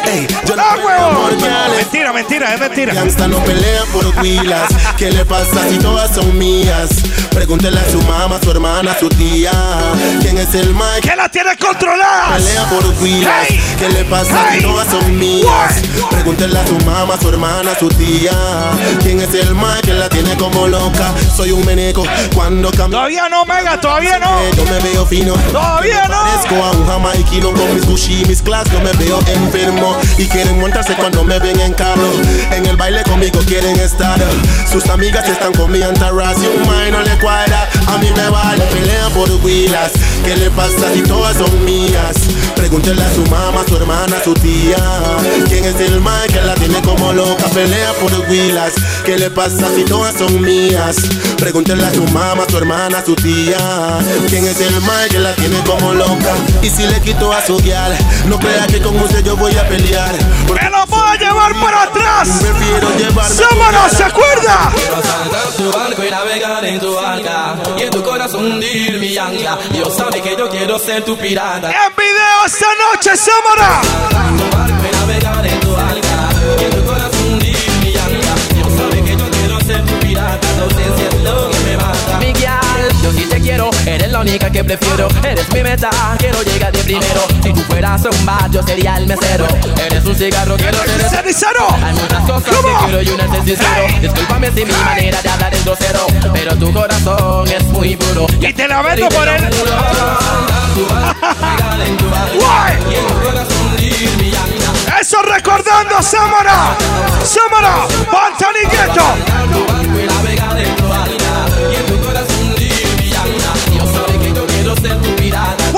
[0.07, 1.21] Ey, yo no ¡Ah, peleo huevo!
[1.23, 1.77] por guiales.
[1.79, 2.95] Mentira, mentira, es mentira.
[2.95, 4.69] Gangsta no pelea por huilas.
[4.97, 6.89] ¿Qué le pasa si todas son mías?
[7.31, 9.53] Pregúntele a su mamá, a su hermana, su tía.
[10.21, 11.09] ¿Quién es el Mike?
[11.09, 12.43] Que las tiene controladas.
[12.43, 13.47] Pelea por huilas.
[13.49, 13.61] Hey.
[13.79, 14.61] ¿Qué le pasa Hey.
[14.61, 15.75] si todas son mías?
[16.11, 18.33] Pregúntele a su mamá, su hermana, su tía.
[19.03, 21.13] ¿Quién es el Mike que la tiene como loca?
[21.35, 22.05] Soy un meneco
[22.35, 22.99] cuando cambio.
[22.99, 24.31] Todavía no, Mega, todavía no.
[24.57, 25.35] Yo me veo fino.
[25.51, 26.23] Todavía no.
[26.23, 28.71] Parezco a un jamaiquino con mis y mis class.
[28.71, 32.09] Yo me veo enfermo y quieren montarse cuando me ven en carro.
[32.53, 34.21] En el baile conmigo quieren estar.
[34.71, 37.69] Sus amigas están con mi entourage y un mae no le cuadra.
[37.89, 39.91] A mí me vale, pelea por huilas.
[40.25, 42.17] ¿Qué le pasa si todas son mías?
[42.61, 44.77] Pregúntele a su mamá, a su hermana, a su tía.
[45.49, 47.45] ¿Quién es el mae que la tiene como loca?
[47.55, 48.75] Pelea por huilas.
[49.03, 50.97] ¿Qué le pasa si todas son mías?
[51.39, 53.57] Pregúntele a su mamá, a su hermana, a su tía.
[54.29, 56.35] ¿Quién es el mae que la tiene como loca?
[56.61, 57.97] Y si le quito a su guial,
[58.27, 60.15] no crea que con usted yo voy a pelear.
[60.47, 62.29] Porque ¡Me lo voy a llevar para atrás!
[62.41, 64.71] prefiero llevarme ¡Sámano, se acuerda!
[64.75, 69.17] Quiero saltar tu barco y navegar en tu barca Y en tu corazón hundir mi
[69.17, 73.81] ancla Dios sabe que yo quiero ser tu pirata En video esta noche, Sámano.
[83.87, 85.09] Eres la única que prefiero.
[85.23, 87.23] Eres mi meta, quiero llegar de primero.
[87.43, 89.47] Si tú fueras un bar, yo sería el mesero.
[89.85, 91.67] Eres un cigarro, quiero ser el ¡Cenicero!
[91.85, 93.87] Hay muchas cosas que quiero y una es sincero.
[94.01, 98.27] Discúlpame si mi manera de hablar es grosero, pero tu corazón es muy puro.
[98.41, 99.51] Y te la vendo por él.
[105.01, 106.77] Eso recordando, Sámano.
[107.25, 109.05] Sámano, Pantanigueto.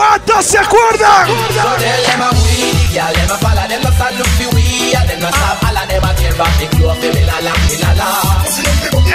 [0.02, 1.28] ¿Cuántos se acuerdan?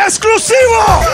[0.05, 1.05] ¡Exclusivo!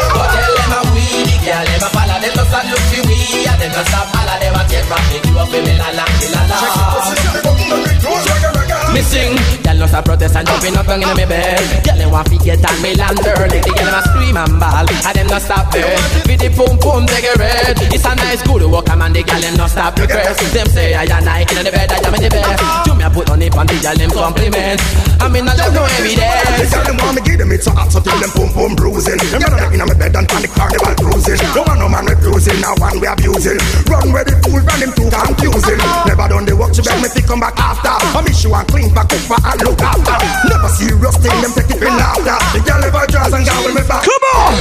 [8.93, 9.33] Me sing,
[9.65, 11.57] y'all know stop protest and jumping up and in my bed.
[11.81, 13.57] Y'all them want to get on me land early.
[13.57, 15.97] The girl them scream and ball, and them not stop there.
[16.29, 17.73] With the pum pum they get red.
[17.89, 20.45] It's a nice good walk, and the girl them not stop request.
[20.53, 22.57] Them say I and I in the bed, I am in the bed.
[22.85, 24.77] You me a put on the panty, y'all them compliment.
[25.17, 26.69] I mean I love no The evidence.
[26.69, 29.17] girl them want me give them it so hot so till them pum pum bruising.
[29.33, 31.41] Them not inna me bed and panic carnival cruising.
[31.57, 33.57] No one no man refusing, now one we abusing.
[33.89, 35.81] Run where the fool run him too confusing.
[36.05, 37.89] Never done the work, she beg me to come back after.
[37.89, 40.17] I miss you and clean back up for and look after.
[40.49, 42.37] Never serious thing, them take it in laughter.
[42.51, 44.03] The girl never draws and go with me back.
[44.03, 44.53] Come on!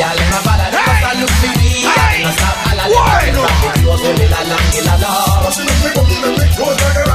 [0.00, 1.68] Y'all them a ball, them a look for me.
[1.84, 3.22] Y'all them a stop, all of them Why?
[3.22, 3.76] a stop.
[3.76, 4.56] It goes with me la la
[4.88, 5.12] la la.
[6.58, 7.09] Go tell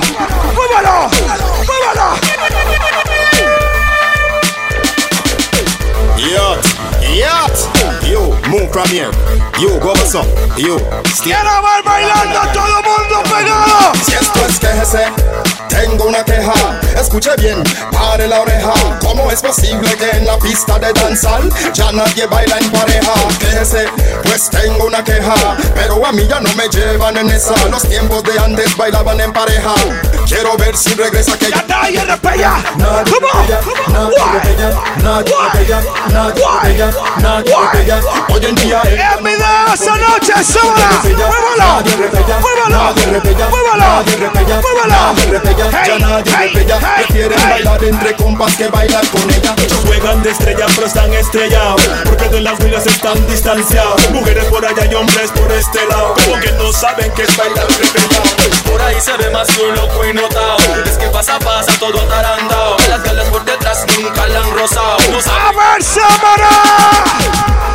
[0.00, 0.29] ¡Muévalo!
[8.50, 9.10] Move from here.
[9.58, 10.26] Yo, go what's up.
[10.58, 11.32] Yo, stay.
[11.32, 13.94] ¡Quiero ver bailando todo el mundo pegado!
[14.04, 15.04] Si esto es quejese,
[15.68, 16.80] tengo una queja.
[16.98, 17.62] Escuche bien,
[17.92, 18.72] pare la oreja.
[19.00, 23.12] ¿Cómo es posible que en la pista de danzal ya nadie baila en pareja?
[23.38, 23.86] Quejese,
[24.24, 25.56] pues tengo una queja.
[25.74, 27.54] Pero a mí ya no me llevan en esa.
[27.68, 29.74] Los tiempos de antes bailaban en pareja.
[30.26, 32.62] Quiero ver si regresa que ya Nadie repella.
[32.76, 33.46] Nadie Come on.
[33.46, 34.70] repella,
[35.02, 35.82] nadie repella,
[36.12, 36.90] nadie repella,
[37.20, 38.00] nadie repella.
[38.40, 41.02] Hoy en día es En video esa noche, súbala.
[41.02, 41.82] Muévalo.
[42.40, 42.94] Muévalo.
[43.50, 44.04] Muévalo.
[44.62, 45.14] Muévalo.
[45.68, 46.78] ya Hey, nadie hey, repella.
[46.80, 47.50] hey, Prefieren hey.
[47.50, 49.54] bailar entre compas que bailar con ella.
[49.58, 54.64] Ellos juegan de estrella pero están estrellados Porque de las milas están distanciados Mujeres por
[54.64, 58.80] allá y hombres por este lado Como que no saben que es bailar repelado Por
[58.80, 60.56] ahí se ve más que un loco y notado.
[60.86, 62.76] Es que pasa, pasa todo atarantado.
[62.88, 64.96] Las galas por detrás nunca la han rozado.
[65.10, 66.50] No saben A ver, Samara.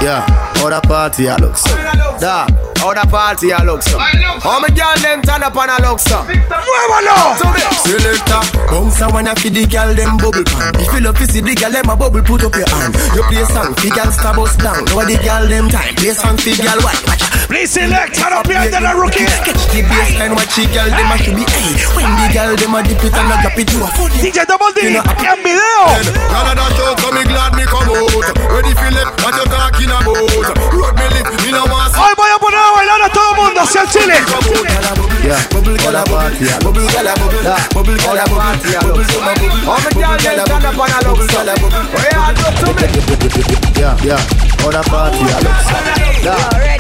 [0.02, 0.26] Yeah,
[0.66, 1.70] all the party I look so.
[2.18, 2.50] Da,
[2.82, 4.00] all the party I look so.
[4.02, 6.26] How my girl them turn up and I look so.
[6.26, 7.38] Muévalo.
[7.86, 8.42] Selector,
[8.74, 10.74] bounce a wanna feed the girl them bubble pan.
[10.82, 12.98] If you love to see the girl them a bubble, put up your hand.
[13.14, 14.90] You play song, the girl star bust down.
[14.90, 16.98] Know the girl them time, play song, the girl out.
[17.46, 19.30] Please select, no pierde la rookie.
[19.46, 21.78] Catch the baseline, watch the girl them a should be hey.
[21.94, 24.18] When the girl them a dip it and a drop it, you a funny.
[24.18, 25.78] DJ Double D, en video.
[26.34, 28.34] Canada show, so me glad me come out.
[28.50, 30.55] Ready Philip, what you talking about?
[30.72, 33.62] Road me lip, me no want Hoy voy a poner a bailar a todo mundo
[33.62, 34.16] hacia el Chile.
[35.26, 36.60] Yeah, bubble girl a party, yeah.
[36.60, 37.42] bubble girl a bubble,
[37.74, 38.80] bubble girl a party, yeah.
[38.80, 41.40] bubble girl a bubble, how my girl them turn up and look so.
[41.96, 42.86] Where you do to me?
[43.80, 45.78] Yeah, yeah, all the party look so.
[46.22, 46.36] Da,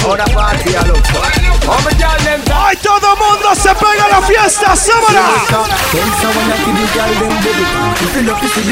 [0.06, 1.45] all the party look so.
[1.68, 5.26] Hoy todo el mundo se pega a la fiesta, Samara.
[5.50, 7.96] Bounce a wanna feed the girl them bubble pan.
[8.06, 8.66] If you love to see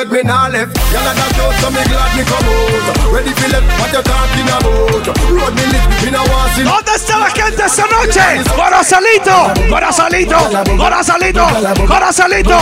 [0.05, 0.77] delayed, me nah left.
[0.91, 3.13] Y'all a that out, so me glad me come out.
[3.13, 5.17] Ready for left, what you talking about?
[5.29, 6.63] Road me lit, me nah want see.
[6.63, 8.41] ¿Dónde está la gente esta noche?
[8.55, 10.39] Corozalito, Corozalito,
[10.77, 11.45] Corozalito,
[11.87, 12.57] Corozalito,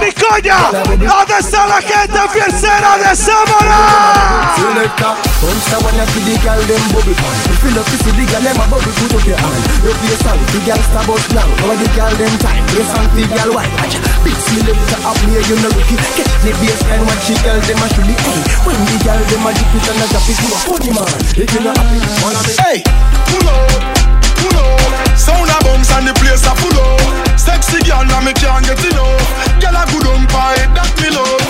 [0.00, 0.58] Nicoya.
[0.72, 4.54] ¿Dónde está la gente fiestera de Samara?
[4.56, 7.34] Selector, bounce a wanna feed the girl them bubble pan.
[7.50, 9.62] If you love to see the girl them a bubble, put up your hand.
[9.84, 11.48] You play song, the girl star bust down.
[11.60, 14.09] Know the girl them time, play song, the girl white.
[14.20, 15.96] Big selector up here, you know rookie.
[16.16, 18.40] Catch the baseline, watch the girl them a should be hey.
[18.68, 21.08] When the girl them a dip it and a drop it, you a funny man.
[21.40, 22.78] If you not happy, Hey,
[23.32, 23.72] pull up,
[24.36, 24.92] pull up.
[25.16, 27.00] Sound a bounce and the place a full up.
[27.40, 29.24] Sexy girl, now me can't get enough.
[29.56, 31.40] Girl a good on pie, that me love.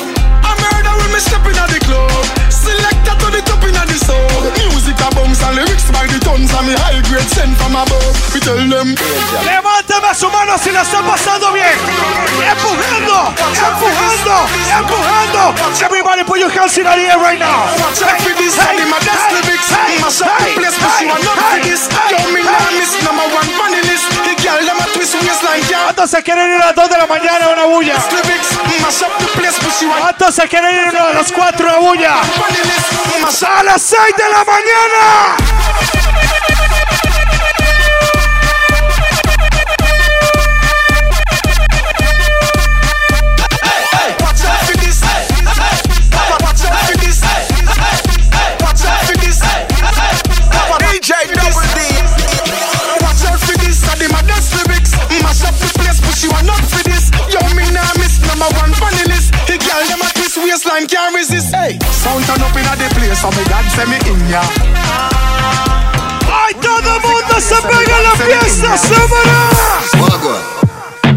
[0.47, 2.40] I murder when me step inna the club.
[2.71, 4.47] Selector to the top inna the soul.
[4.63, 8.15] Music a bounce and lyrics by the tons and me high grade sent from above.
[8.31, 8.95] We tell them.
[9.43, 11.75] Levánteme su mano si la está pasando bien.
[12.39, 14.37] Empujando, empujando,
[14.71, 15.43] empujando.
[15.83, 17.67] Everybody put your hands in the air right now.
[17.99, 19.71] Check for this, hey, my best lyrics.
[19.99, 21.91] Mash up the place, but you are not for this.
[22.07, 23.75] Yo, me nah miss number one on
[24.23, 24.39] the list.
[24.39, 25.85] The girl them a twist waistline, yeah.
[25.85, 27.95] ¿Cuántos se quieren ir a las 2 de la mañana a una bulla?
[27.95, 28.51] Best lyrics.
[28.83, 31.79] Mash up the place, but you are ¿Cuántos se quieren ir a las 4 a
[31.79, 32.15] una bulla?
[32.21, 32.93] on the list.
[33.23, 36.00] Mash A las 6 de la mañana.
[61.41, 61.55] Resist.
[61.55, 64.43] Hey, sound turn up inna the place, so me God send me in ya.
[66.29, 70.70] ¡Ay, todo mundo se pega en la fiesta, Samara!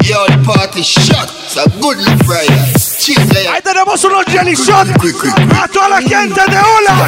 [0.04, 1.32] Yo, the party shot.
[1.48, 2.60] It's a good look Friday.
[3.00, 7.08] Cheers, Ahí tenemos unos jelly shots a toda la gente de Ola.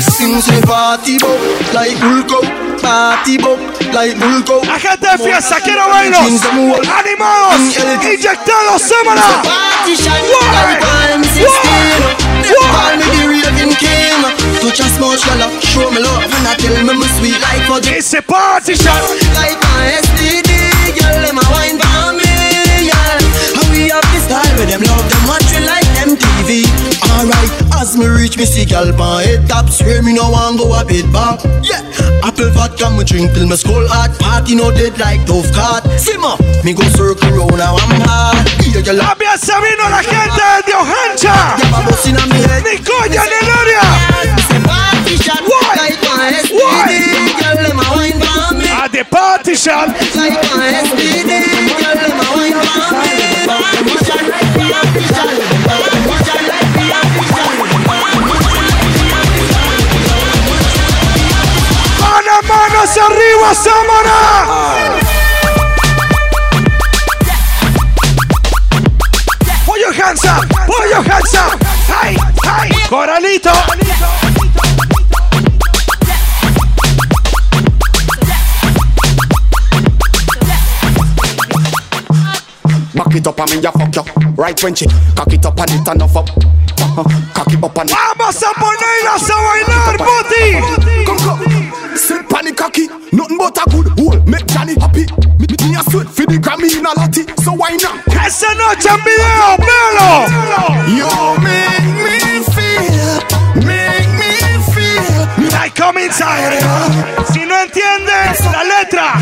[0.66, 1.40] Party bop
[1.74, 2.40] like Bulko,
[2.82, 3.60] party bop
[3.92, 4.62] like Bulko.
[4.66, 6.42] La gente de fiesta, quiero verlos.
[6.88, 9.42] Animados, mm, inyectados, Samara.
[9.44, 10.24] Party shine
[10.54, 12.26] like 16.
[12.48, 14.16] Call me the raving king.
[14.62, 17.36] Touch a small shallow, show me love and I tell me my sweet
[17.68, 19.04] no It's a party shot.
[19.36, 21.85] Like my STD, girl, them a wine
[24.26, 26.66] style with them love them watch we like MTV.
[27.14, 30.74] Alright, as me reach me see girl pan head top, swear me no want go
[30.74, 31.46] a bit back.
[31.62, 31.86] Yeah,
[32.26, 34.18] apple vodka me drink till me skull hot.
[34.18, 35.86] Party no dead like Dove card.
[36.02, 36.36] Simmer,
[36.66, 38.42] me go circle round now I'm hard.
[38.66, 41.36] Yeah, girl, Había Sabino, la gente de Hojancha.
[41.62, 42.66] Yeah, my boss inna me head.
[42.66, 43.86] Nicoya Neloria.
[44.66, 45.44] Party shot
[45.78, 46.94] like my STD,
[47.40, 48.68] girl, them a wine for me.
[48.70, 49.90] At the party shot.
[50.16, 51.32] Like my STD,
[51.80, 53.35] girl, them a wine for me.
[62.86, 65.00] hacia arriba, Samara.
[69.66, 71.48] Pollo Hansa, Pollo Hansa,
[72.02, 72.16] ¡Ay,
[72.48, 72.70] ay!
[72.90, 73.52] Coralito.
[82.96, 84.04] Back it up and me ya fuck you.
[84.36, 86.30] Right when she cock it up and it enough up.
[86.30, 87.04] Uh-huh.
[87.34, 87.96] Cock it up and it.
[87.96, 90.44] Vamos a ponerlas a bailar, Boti.
[91.06, 91.98] Come come.
[91.98, 94.20] Sit pan the cocky, nothing but a good hole.
[94.26, 95.06] Make Johnny happy.
[95.40, 97.28] Me, me, me a sweat for the Grammy in a lottie.
[97.44, 98.00] So why not?
[98.16, 100.28] Esa noche en video, velo.
[100.88, 101.12] You
[101.44, 102.35] make me
[105.76, 106.60] come inside.
[107.32, 109.14] Si no entiendes la letra,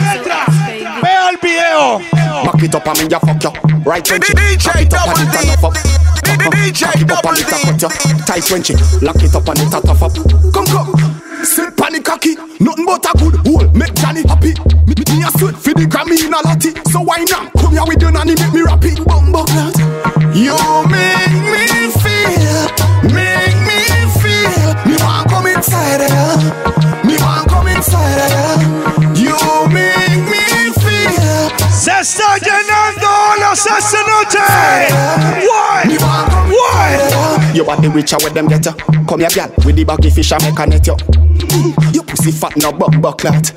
[1.01, 1.99] vea el video.
[2.45, 3.51] Back it up and me ya fuck you.
[3.84, 5.73] Right when she cock it up and it enough up.
[5.73, 7.89] Cock it up and it a cut you.
[8.25, 10.13] Tight when she lock it up and it a tough up.
[10.53, 11.21] Come come.
[11.43, 13.67] Sit pan the cocky, nothing but a good hole.
[13.75, 14.53] Make Johnny happy.
[14.88, 16.71] Me, me, me a sweat for the Grammy in a lottie.
[16.89, 17.51] So why not?
[17.59, 19.03] Come here with your nanny, make me rap it.
[19.03, 19.75] Bumbo clat.
[20.31, 20.55] You
[20.88, 21.43] make me
[32.03, 33.09] está llenando
[33.39, 34.39] las esta noche.
[35.39, 35.97] Why?
[36.49, 37.53] Why?
[37.53, 38.73] You are the richer with them get you.
[39.07, 40.97] Come here, girl, with the baggy fish I make a net you.
[41.93, 43.53] You pussy fat no bumbo clat.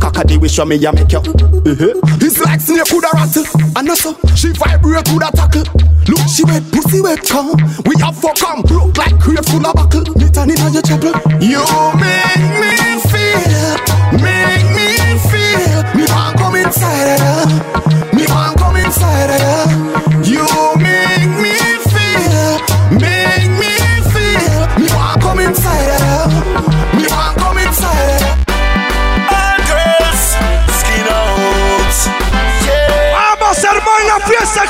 [0.00, 1.18] Cock the wish me ya make you.
[1.18, 1.94] Uh-huh.
[2.20, 3.44] It's like snake coulda rattle,
[3.76, 5.64] and also she vibrate coulda tackle.
[6.08, 7.56] Look, she wet, pussy wet, come.
[7.86, 10.04] We have for come, look like crate full of buckle.
[10.20, 11.16] Me turn in on your chapel.
[11.40, 11.64] You
[11.96, 13.80] make me feel,
[14.20, 14.92] make me
[15.24, 15.82] feel.
[15.96, 17.77] Me want come inside of ya.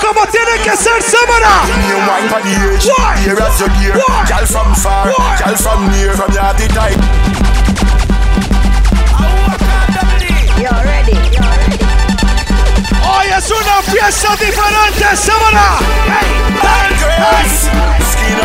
[0.08, 1.62] Como tiene que ser, Samara.
[1.88, 2.88] You wine for the age,
[3.24, 3.94] here as your dear.
[3.94, 5.06] Girl from far,
[5.38, 7.67] girl from near, from your the type.
[13.18, 15.16] Hoy es una fiesta diferente.
[16.62, 17.68] All girls,
[18.12, 18.38] skin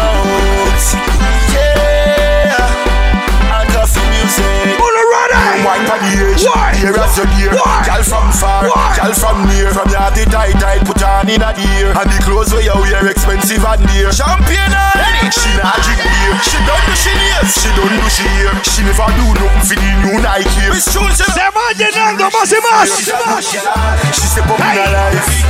[4.23, 4.79] music.
[4.79, 5.63] Pull it ready.
[5.63, 6.45] Wine for the age,
[6.79, 7.51] here as your dear.
[7.51, 8.63] Girl from far,
[8.95, 10.81] girl from near, from your the tight tight.
[10.87, 14.11] Put on in a ear, and the clothes where you wear expensive and dear.
[14.11, 15.27] Champion already.
[15.31, 16.33] She not drink beer.
[16.43, 17.51] She don't do she nails.
[17.51, 18.53] She don't do she hair.
[18.63, 20.67] She never do nothing for the new Nike.
[20.71, 22.89] Miss Jules, Se va llenando más y más.
[24.13, 25.43] She step up in her life.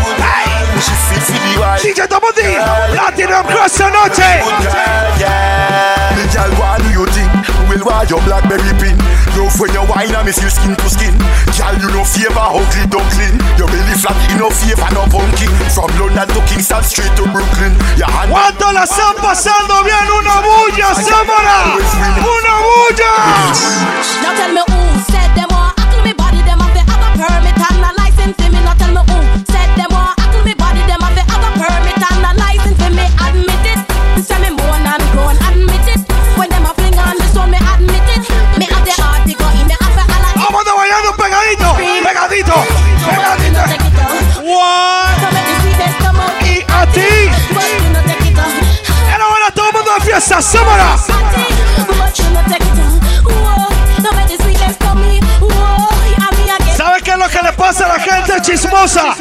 [0.82, 1.82] She fit for the wife.
[1.82, 2.42] DJ Double D,
[2.94, 4.32] Platinum Crew anoche.
[5.20, 6.16] Yeah.
[6.16, 7.53] The girl want do you think?
[7.82, 8.94] Will your blackberry pin?
[9.34, 11.18] Love when you wine and miss you skin to skin.
[11.58, 13.42] Girl, you no favor ugly duckling.
[13.58, 15.50] Your belly flat, you no favor no pumpkin.
[15.74, 17.74] From London to Kingston straight to Brooklyn.
[17.98, 20.06] Your hand ¿Cuánto la están pasando bien?
[20.06, 21.74] Una bulla, Samara.
[22.22, 23.14] Una bulla.
[24.22, 24.83] Now tell me
[50.24, 50.96] fiesta, Samara.
[57.24, 59.16] Lo que le pasa a la gente chismosa?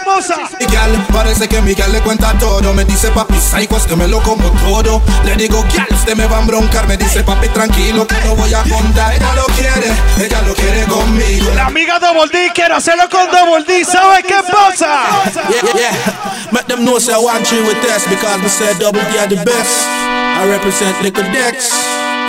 [0.73, 2.75] Gal, parece que Miguel le cuenta todo.
[2.75, 5.01] Me dice papi, psychos que me lo como todo.
[5.25, 6.87] Le digo, gal, usted me va a broncar.
[6.89, 9.15] Me dice papi, tranquilo que no voy a contar.
[9.15, 11.51] Ella lo quiere, ella lo quiere conmigo.
[11.55, 13.85] La amiga Double D quiere hacerlo con Double D.
[13.85, 15.05] ¿Sabe qué pasa?
[15.35, 16.49] Yeah, yeah.
[16.51, 19.29] Make them know say I want you with this because we said double D are
[19.29, 19.87] the best.
[19.87, 21.71] I represent Liquid Dex.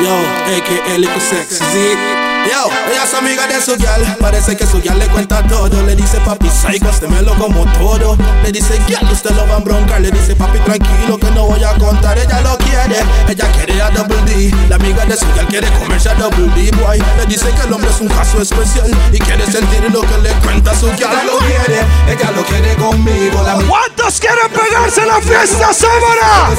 [0.01, 0.13] Yo,
[0.55, 0.97] a.k.a.
[0.97, 2.32] Little Sex, ¿sí?
[2.49, 5.81] Yo, ella es amiga de su gal Parece que su gal le cuenta todo.
[5.83, 8.17] Le dice papi psycho, este me lo como todo.
[8.43, 10.01] Le dice gal, usted lo va a broncar.
[10.01, 12.17] Le dice papi tranquilo que no voy a contar.
[12.17, 12.97] Ella lo quiere,
[13.27, 14.53] ella quiere a Double D.
[14.69, 17.73] La amiga de su gal quiere comerse a Double D Boy, le dice que el
[17.73, 21.37] hombre es un caso especial Y quiere sentir lo que le cuenta su gal Lo
[21.39, 23.41] quiere, ella lo quiere conmigo.
[23.43, 26.49] La ¿Cuántos quieren pegarse en la fiesta sábana?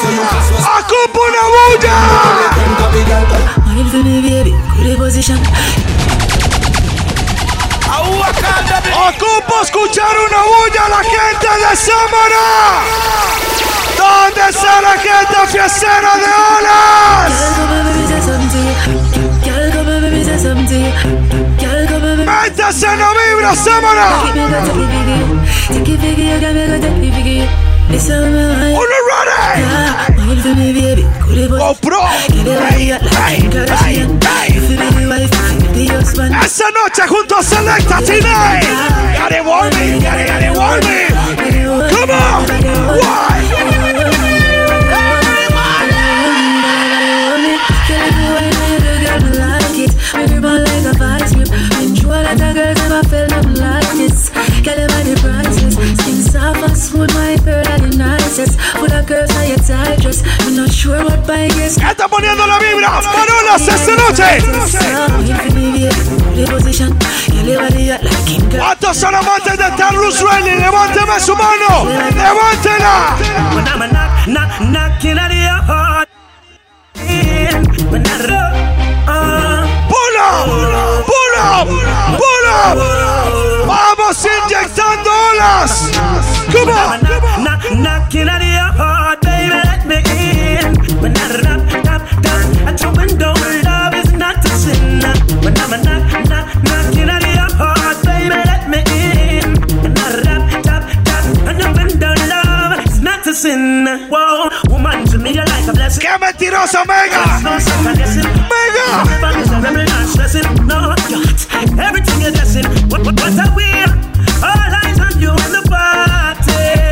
[0.78, 1.96] ¡Acupa una bulla!
[3.74, 5.36] For me, baby, good position.
[8.94, 12.46] Ocupo escuchar una bulla a la gente de Sámara.
[13.98, 17.32] ¿Dónde está la gente fiestera de olas?
[22.24, 24.08] Métase la vibra, Sámara.
[28.74, 31.04] Uno ready.
[31.58, 32.00] Go pro.
[36.44, 38.66] Esa noche junto a Selecta Teenage.
[39.16, 41.06] Gotta warm me, gotta, gotta warm me.
[41.90, 42.44] Come on.
[42.98, 43.43] Why?
[61.90, 62.88] Está poniendo la vibra.
[62.88, 64.24] Marola, esta noche.
[68.62, 71.84] A todos los amantes de Tarlus Rally, levánteme su mano.
[72.16, 73.16] Levántela.
[79.88, 80.46] Pull up,
[81.06, 81.68] pull up,
[82.16, 82.78] pull up.
[83.66, 85.90] Vamos inyectando olas.
[86.50, 87.00] Come on.
[88.10, 88.53] Come on.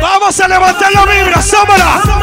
[0.01, 2.22] Vamos a levantar la vibra, Sámara.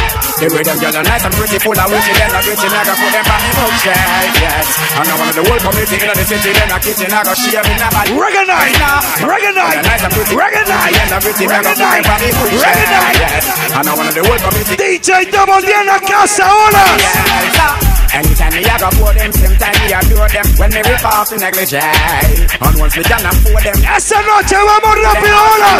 [0.41, 2.97] The rhythm girl are nice and pretty, full of witty, then I pretty, I got
[2.97, 4.65] put them back in okay, yes.
[4.97, 7.61] And one of the whole community in the city, then I kitchen, I got share
[7.61, 7.93] me now.
[8.09, 8.73] Reggae night,
[9.21, 12.25] reggae night, nice and pretty, reggae night, then I pretty, I got put them back
[12.57, 13.21] reggae night.
[13.21, 13.45] yes.
[13.69, 14.81] And one of the whole community.
[14.81, 17.90] DJ Double D en la casa, hola.
[18.11, 20.47] Anytime me I go for them, same time me adore them.
[20.59, 21.79] When me rip off the negligee.
[21.79, 23.77] And once me done afford them.
[23.87, 25.71] Esa noche vamos rápido, hola.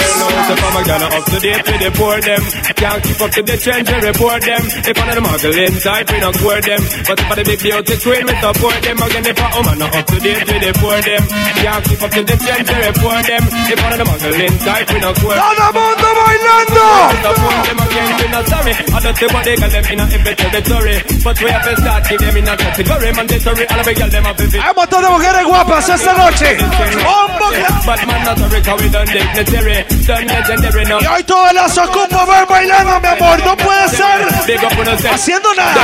[0.48, 2.42] So from a gal up to date we deport them
[2.80, 4.64] Can't keep up to the trend we report them.
[4.64, 6.82] If one of them muggle inside we not score them.
[7.04, 8.98] But if the big beauty queen we support them.
[9.02, 11.24] Again if a woman not up to date we deport them
[11.60, 13.44] Can't keep up to the trend we report them.
[13.68, 16.86] If one of them muggle inside we not score Todo mundo bailando
[17.28, 20.06] Support them again we not sorry I don't see what they got them in a
[20.16, 20.98] every territory
[21.28, 23.66] But we have to start give them in a category Mandatory.
[23.68, 26.14] All of the girl them have to fit Hay un montón de mujeres guapas esta
[26.14, 26.58] noche.
[27.04, 27.48] Bombo
[27.86, 31.78] But man not sorry cause we done dignitary Done legendary now Y hoy todas las
[31.78, 33.44] ocupo ver bailando, mi amor.
[33.44, 34.28] No puede ser.
[34.48, 35.82] Big up on us haciendo nada.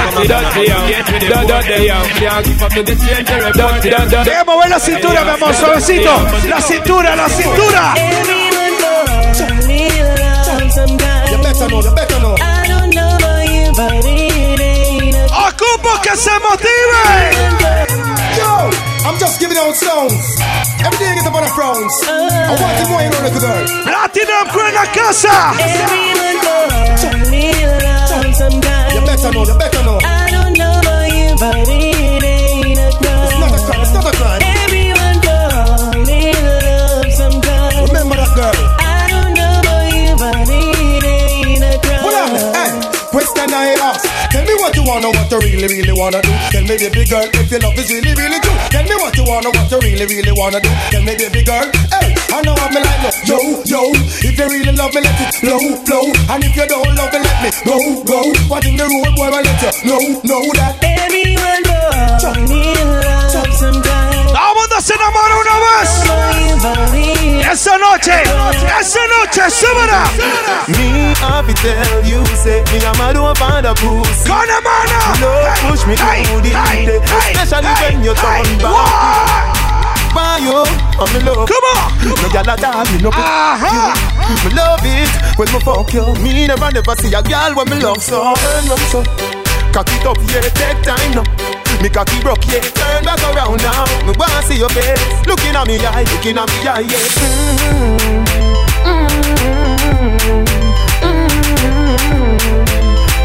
[3.58, 6.28] Dame Deja mover la cintura, mi amor, suavecito.
[6.48, 7.94] La cintura, la cintura.
[15.98, 17.04] Ocupo que se motive.
[18.38, 18.70] Yo,
[19.06, 20.14] I'm just giving out sounds.
[20.80, 21.94] Every day I get up on a frowns.
[22.06, 23.66] I want it more, you know, little girl.
[23.84, 25.54] Platinum Crew en la casa.
[25.60, 27.54] Everyone knows me
[28.34, 28.94] sometimes.
[28.94, 30.00] You better know, you better know.
[30.04, 33.26] I don't know about you, but it ain't a crime.
[33.26, 34.42] It's not a crime, it's not a crime.
[34.64, 37.90] Everyone knows me love sometimes.
[37.90, 38.54] Remember that girl.
[38.80, 42.02] I don't know about you, but it ain't a crime.
[42.06, 42.72] Hold on, hey.
[43.10, 44.06] Question I ask.
[44.30, 46.32] Tell me what you wanna, what real really, really wanna do.
[46.52, 48.58] Tell me, baby girl, if your love is really, really true.
[48.72, 50.70] Tell me what you wanna, what you really, really wanna do.
[50.92, 53.02] Tell me, baby girl, hey, I know what me like.
[53.04, 53.12] No.
[53.28, 53.82] Yo, yo,
[54.24, 56.06] if you really love me, let it flow, flow.
[56.32, 58.20] And if you don't love me, let me go, go.
[58.48, 60.80] What in the road, boy, I let you know, know that.
[60.84, 62.67] Everyone knows
[64.88, 65.90] se enamora una vez.
[67.52, 68.24] Esa noche,
[68.80, 70.04] esa noche, súbela.
[70.68, 74.30] Me to tell you, say me a mad over the pussy.
[74.30, 75.00] Gonna mana.
[75.20, 77.02] Love push me through the day,
[77.36, 79.58] especially when you turn back.
[80.16, 80.64] Why you?
[80.98, 81.50] I'm in love.
[81.50, 81.92] Come on.
[82.08, 83.92] No gyal at all, me no pick uh-huh.
[84.30, 84.50] you.
[84.50, 86.16] Me love it when me fuck you.
[86.24, 88.34] Me never never see a gyal when me love so.
[88.36, 89.04] Turn round so.
[89.74, 91.47] Cock it up, yeah, take time now.
[91.82, 93.86] Me cocky broke, yeah, turn back around now.
[94.06, 96.98] Me wanna see your face, looking at me eye, looking at me eye, yeah.
[97.08, 98.18] Mm-hmm.
[98.88, 99.28] Mm-hmm.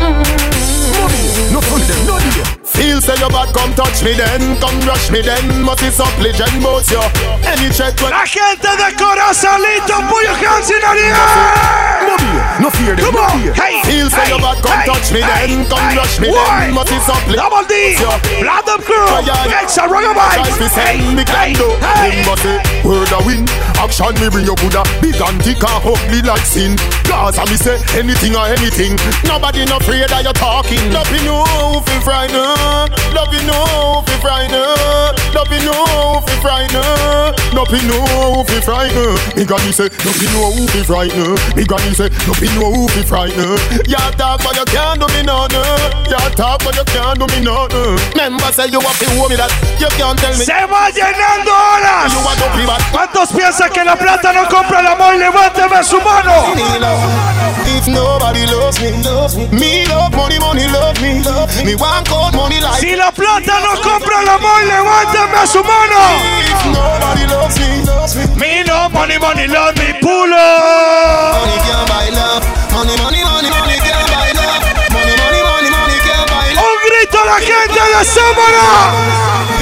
[0.02, 1.51] Mm-hmm.
[1.52, 2.48] No fun them, no delay.
[2.64, 5.44] Feel say your bad, come touch me then, come rush me then.
[5.62, 7.04] Must is up legend, both you.
[7.44, 12.58] Any check when La gente de Corozalito, put your hands in the air.
[12.60, 13.52] no fear them, Come no on, fear.
[13.52, 16.16] hey, Feel say hey, your bad, come hey, touch me hey, then, come hey, rush
[16.20, 16.66] me why?
[16.66, 16.74] then.
[16.74, 18.00] Must is up Double D,
[18.40, 19.06] Blood Up Crew,
[19.52, 21.68] Extra Rock Try to send me Hey, clando.
[21.76, 22.16] hey.
[22.16, 23.44] Him must say word a win.
[23.76, 26.76] Action me bring your Buddha, big and thick and ugly like sin.
[27.04, 28.96] Gaza me say anything or anything.
[29.28, 30.80] Nobody no afraid that you're talking.
[30.94, 32.36] Love you know frighten.
[33.14, 34.02] Love you know.
[35.34, 37.34] Love you know fi frighten.
[37.54, 38.44] Love you know.
[39.36, 40.50] Me granny say love you know.
[41.56, 42.86] Me granny say love you know.
[43.86, 45.22] You talk but you can't do me.
[45.22, 47.38] You talk but you can't do me.
[48.14, 50.44] Remember say you have to hold me that you can't tell me.
[50.44, 52.12] Se va llenando horas.
[52.12, 52.82] You are dopey bad.
[52.92, 55.14] ¿Cuántos piensan que la plata no compra el amor?
[55.16, 56.54] Levánteme su mano.
[57.66, 58.90] If nobody loves me,
[59.50, 61.22] me love money, money love me.
[61.64, 62.80] Me want cold money like.
[62.80, 66.00] Si la plata no compra el amor, levánteme su mano.
[66.44, 70.36] If nobody loves me, Me no money, money, love me, pulo.
[71.32, 72.44] money can't buy love.
[72.72, 74.62] Money, money, money, money can't buy love.
[74.92, 76.64] Money, money, money, money can't buy love.
[76.66, 78.68] Un grito a la gente de Sámara.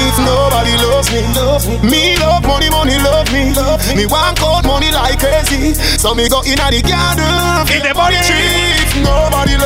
[0.09, 3.53] If nobody loves me, me love money, money love me.
[3.95, 7.27] Me want cold money like crazy, so me go inna the garden,
[7.75, 8.75] In the money tree.
[8.83, 9.57] If nobody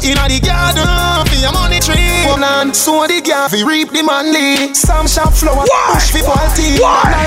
[0.00, 0.86] so inna the garden,
[1.26, 2.24] for a money tree.
[2.26, 4.74] One and sow the garden, fi reap the manly.
[4.74, 6.20] Some shop flower, push fi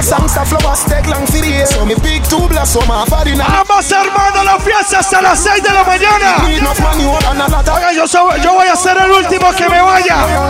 [0.01, 3.35] songs of flowers take long fi the So me pick two blossom off of the
[3.35, 3.65] night.
[3.67, 6.47] Vamos armando la fiesta hasta las 6 de la mañana.
[6.47, 8.97] Need enough money, hold on a lot of Oiga, yo, so- yo voy a ser
[8.97, 10.49] el último que me vaya.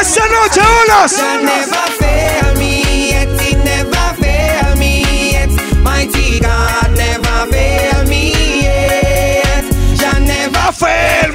[0.00, 2.49] Esta noche, olas.
[10.80, 11.30] Me.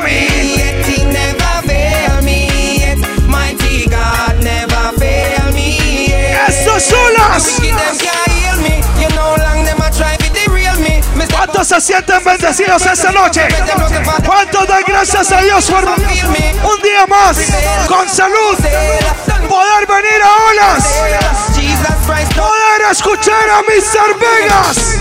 [11.16, 13.48] Me step ¿Cuántos se sienten bendecidos esta noche?
[14.26, 17.38] ¿Cuántos dan gracias a Dios por un día más
[17.88, 18.58] con salud?
[19.48, 20.84] Poder venir a olas.
[22.36, 24.18] Poder escuchar a Mr.
[24.20, 24.96] Vegas.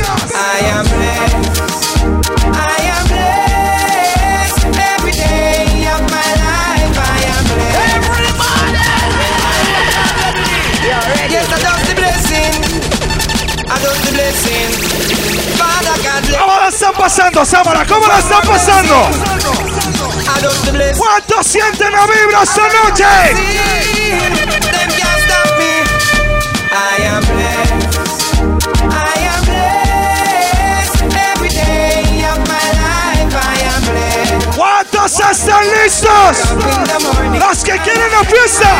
[16.38, 17.84] ¿Cómo la están pasando, Samara?
[17.86, 18.94] ¿Cómo la están pasando?
[18.94, 20.98] I love the blessing.
[20.98, 23.04] ¿Cuántos sienten la vibra esta noche?
[24.24, 25.84] Them can't stop me.
[26.72, 27.72] I am blessed.
[28.90, 31.02] I am blessed.
[31.32, 33.38] Every day of my life, I
[33.68, 34.56] am blessed.
[34.56, 36.38] ¿Cuántos están listos?
[36.50, 37.40] In the morning.
[37.40, 38.70] Los que quieren la fiesta.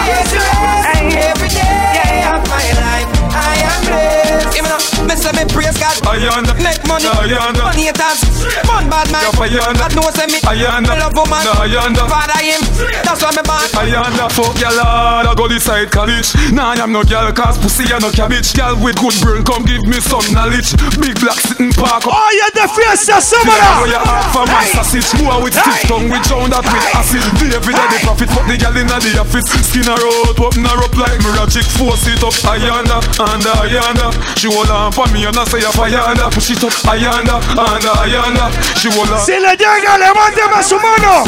[5.07, 6.53] Me say me praise God, Ayanda.
[6.63, 7.63] make money, Ayanda.
[7.65, 8.21] money haters,
[8.69, 9.23] man bad man.
[9.25, 9.79] Yeah, Ayanda.
[9.81, 10.89] God knows me, Ayanda.
[10.91, 12.05] me love woman, Ayanda.
[12.09, 12.61] father him.
[13.05, 13.69] That's why me born.
[13.79, 16.33] Ayanda, fuck your lord, I go decide college.
[16.53, 18.53] Nah, I'm no girl, cause pussy and no cabbage.
[18.55, 20.73] Girl with good brain, come give me some knowledge.
[21.01, 22.17] Big black sitting park Oh up.
[22.31, 23.87] Oye de fiesta, Where Samara.
[23.89, 27.57] you half a man sausage More with stiff tongue, We drown that with acid The
[27.59, 30.79] every day the profit, fuck the gal in the office Skin her out, open her
[30.81, 34.09] up like Miragic Force it up, ayanda, and ayanda
[34.39, 37.87] She hold on for me and I say up, ayanda Push it up, ayanda, and
[38.07, 38.47] ayanda
[38.79, 41.27] She hold on Si le llega, levánteme su mano.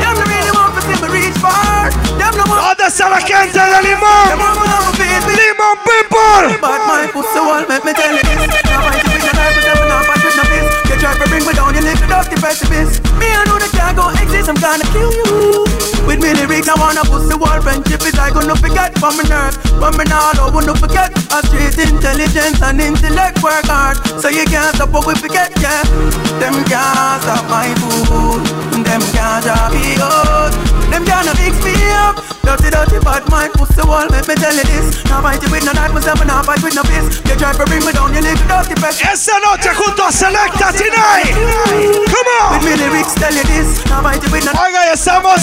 [0.00, 1.92] Them no really want to see me reach far.
[2.16, 4.40] Them no want ah, ¿Dónde está la gente de Limón?
[4.40, 5.34] want me love me beat me.
[5.36, 6.56] Limón People.
[6.60, 8.48] But my pussy wall make me tell you this.
[8.64, 10.70] Now I keep it alive, but I'm not fight with no peace.
[10.88, 12.24] You try to bring me down, you lift it up.
[12.24, 13.04] dirty pessimist.
[13.20, 15.81] Me I know that can't go exist, I'm gonna kill you.
[16.06, 17.60] With me lyrics, I wanna the wall.
[17.62, 19.54] Friendship is I gonna oh, forget from my nerve.
[19.78, 21.14] From me now, I wanna forget.
[21.32, 23.96] A street intelligence and intellect work hard.
[24.20, 25.82] So you can't stop what we forget, yeah.
[26.42, 28.44] Them can't stop my food.
[28.84, 30.52] Them can't drop me out.
[30.90, 32.20] Them can't fix me up.
[32.42, 34.98] Dirty, dirty, bad mind, the wall, make me tell you this.
[35.06, 37.24] Now fight you with no knife, myself, and now fight with no fist.
[37.24, 39.30] You try to bring me down, you little dirty pessimist.
[39.30, 41.32] Esa noche junto a Selecta tonight.
[41.32, 42.58] Come on.
[42.58, 43.80] With me lyrics tell you this.
[43.86, 45.40] Now fight you with no Oiga, y estamos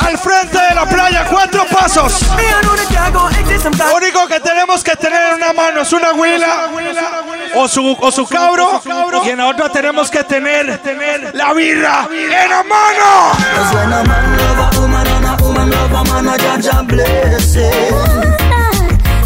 [0.00, 2.22] al frente de la playa, cuatro pasos.
[2.36, 5.34] Me I know that can't go exist, I'm Lo único que tenemos que tener en
[5.34, 6.70] una mano es una huila
[7.54, 8.80] o su, o su cabro
[9.24, 13.32] y en la otra tenemos que tener, tener la birra en la mano.
[13.54, 16.66] Cause when a man love a woman and a woman love a man, a judge
[16.66, 17.62] a blessing.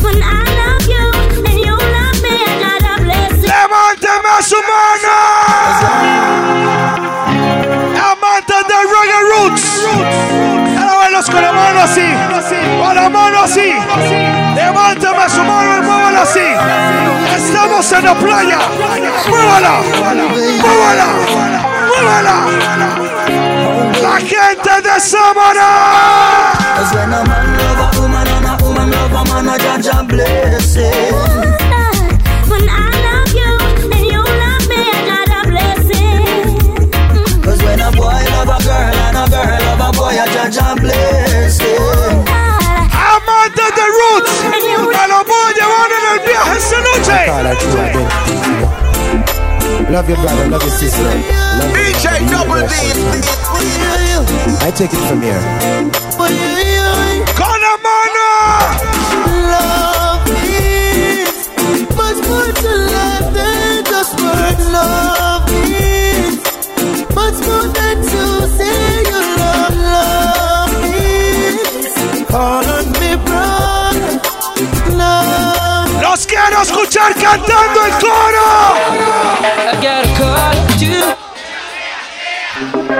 [0.03, 1.13] When I love you
[1.47, 3.43] and you love me, I got a blessing.
[3.43, 5.17] Levánteme a su mano.
[8.13, 10.52] Amantes del reggae roots.
[11.31, 12.01] Con la mano así.
[12.83, 13.73] Con la mano así.
[14.55, 16.41] Levánteme a su mano y muévala así.
[17.37, 18.59] Estamos en la playa.
[19.29, 19.81] Muévala.
[20.61, 21.07] Muévala.
[21.89, 22.35] Muévala.
[24.03, 26.53] La gente de Samara.
[47.53, 48.05] Identity.
[49.93, 51.03] Love your brother, love your sister.
[51.03, 52.75] Love DJ Double D.
[54.61, 55.43] I take it from here.
[57.37, 57.63] Con.
[59.53, 61.49] Love is
[61.97, 62.92] much more to
[76.63, 78.47] Los quiero escuchar cantando el coro.
[79.43, 81.17] I got a call to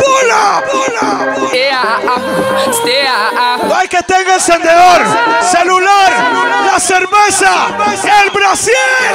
[0.01, 0.45] ¡Pula!
[0.69, 1.09] ¡Pula!
[1.53, 5.07] Yeah, uh, stay, uh, No hay que tenga encendedor,
[5.49, 6.13] celular,
[6.73, 7.69] la cerveza,
[8.25, 9.13] el brasier.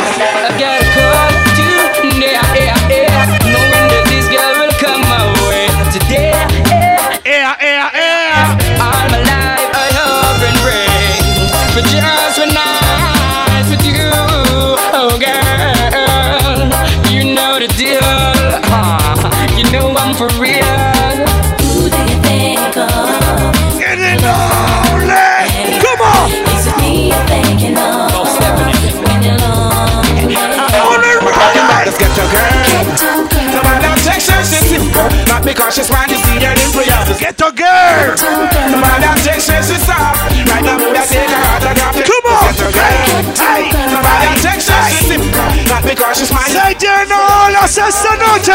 [47.78, 48.54] Las esta noche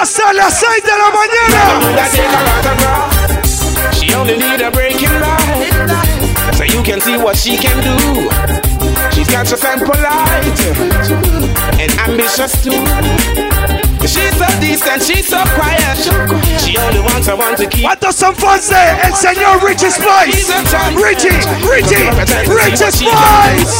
[0.00, 1.62] hasta las 6 de la mañana.
[3.92, 8.30] She only need a breaking right, so you can see what she can do.
[9.12, 10.60] She's conscious and polite,
[11.78, 12.80] and ambitious too.
[14.10, 15.96] She's so decent, she's so quiet.
[16.60, 17.84] She only wants someone to keep.
[17.86, 18.76] ¿Cuántos son fans de
[19.06, 20.50] el señor Richie Spice?
[20.96, 21.30] Richie,
[21.62, 22.10] Richie,
[22.50, 23.74] Richie Spice.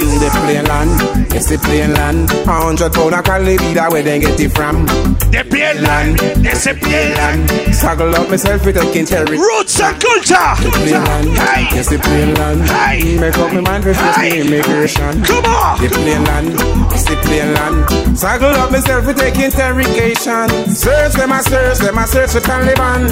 [0.00, 2.30] In the plain land, it's the plain land.
[2.30, 4.86] A hundred pound a cali be that where they get it from.
[5.30, 7.74] De piel land, the plain land.
[7.74, 9.36] Struggle up myself with taking territory.
[9.38, 10.48] Roots and culture.
[10.62, 11.68] The plain land, Hey.
[11.76, 12.62] yes the plain land.
[12.62, 13.18] Hey.
[13.18, 14.42] Make up my mind for face Hey.
[14.42, 15.22] me immigration.
[15.24, 15.80] Come on.
[15.82, 16.48] The plain land,
[16.94, 18.16] it's the plain land.
[18.16, 20.74] Struggle up myself with taking interrogation.
[20.74, 23.10] Search them, I search them, I search for Taliban.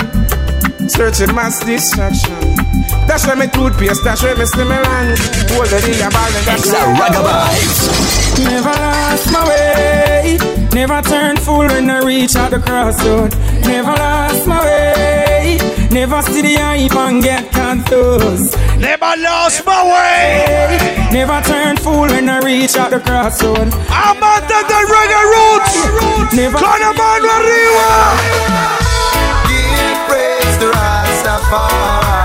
[0.90, 2.56] Searching mass distraction.
[3.06, 5.18] Dash where me toothpaste, dash where me stimulant.
[5.50, 6.66] Hold the in your ball and dash
[8.38, 10.38] Never lost my way.
[10.72, 13.34] Never turn fool when I reach out the crossroad.
[13.66, 15.31] Never lost my way.
[15.92, 18.56] Never see the hype and get confused.
[18.80, 20.78] Never lost my way.
[21.12, 23.68] Never turn fool when I reach out the crossroad.
[23.92, 25.74] I'm Amantes del reggae roots.
[26.32, 27.88] Never Con la mano arriba.
[29.52, 32.16] Give praise to Rastafari.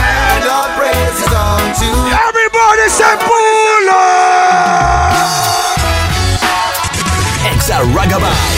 [0.00, 1.92] And all praise is unto
[2.24, 4.00] Everybody say pulo.
[7.52, 8.57] Exa Ragga Vibes.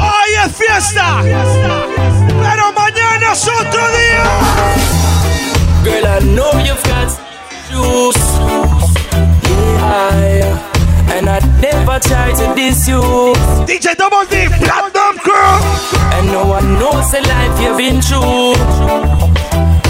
[0.00, 1.22] Oh, yeah, fiesta.
[1.22, 1.97] fiesta
[3.28, 4.24] mañana otro día.
[5.84, 7.08] Girl, I know you've got
[7.70, 8.28] juice.
[9.80, 13.00] Yeah, and I never try to diss you.
[13.66, 15.58] DJ Double D, Platinum Crew.
[16.14, 18.54] And no one knows the life you've been through.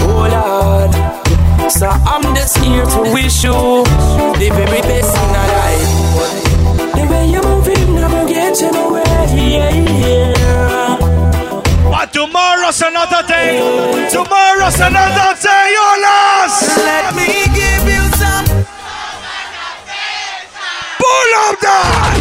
[0.05, 0.93] Oh Lord.
[1.71, 3.83] So I'm just here to wish you
[4.39, 5.87] the very best in our life.
[6.95, 9.05] The way you're moving, never get you nowhere.
[9.35, 10.18] Yeah, yeah.
[12.31, 13.57] Tomorrow's another day.
[14.11, 16.77] Tomorrow's another day, Olas.
[16.77, 17.25] Let me
[17.57, 18.45] give you some.
[21.01, 22.19] Pull up that.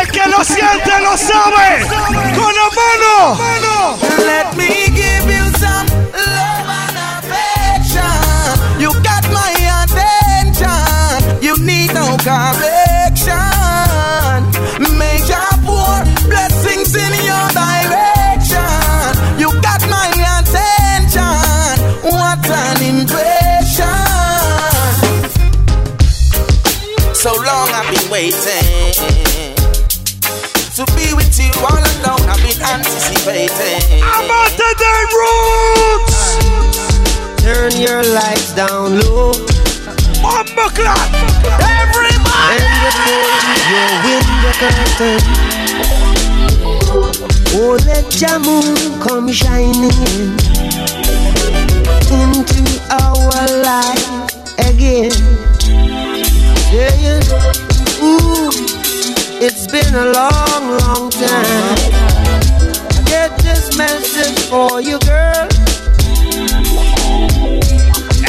[0.00, 1.86] El que lo siente lo sabe.
[2.34, 3.98] Con la mano.
[4.24, 4.91] Let me
[12.22, 13.38] need no correction.
[14.98, 18.58] Make your pour blessings in your direction.
[19.38, 20.08] You got my
[20.38, 21.22] attention.
[22.02, 23.86] What an impression.
[27.14, 28.94] So long I've been waiting
[30.74, 32.28] to be with you all alone.
[32.28, 34.02] I've been anticipating.
[34.02, 36.20] I'm out to the roots.
[37.42, 39.32] Turn your lights down low.
[40.22, 41.10] Bomba clock.
[41.44, 42.11] Everybody.
[42.50, 42.64] And
[43.70, 45.20] your window curtain.
[47.54, 50.36] Oh, let your moon come shining in
[52.12, 54.08] into our life
[54.58, 55.12] again.
[56.72, 58.02] Yeah, yeah.
[58.02, 58.50] Ooh,
[59.40, 61.78] it's been a long, long time.
[62.90, 65.48] I get this message for you, girl.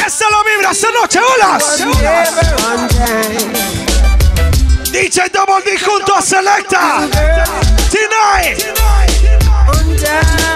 [0.05, 1.79] Esa la vibra esta noche, Olas.
[4.93, 7.09] DJ Double D junto a Selecta.
[7.89, 8.63] Tonight.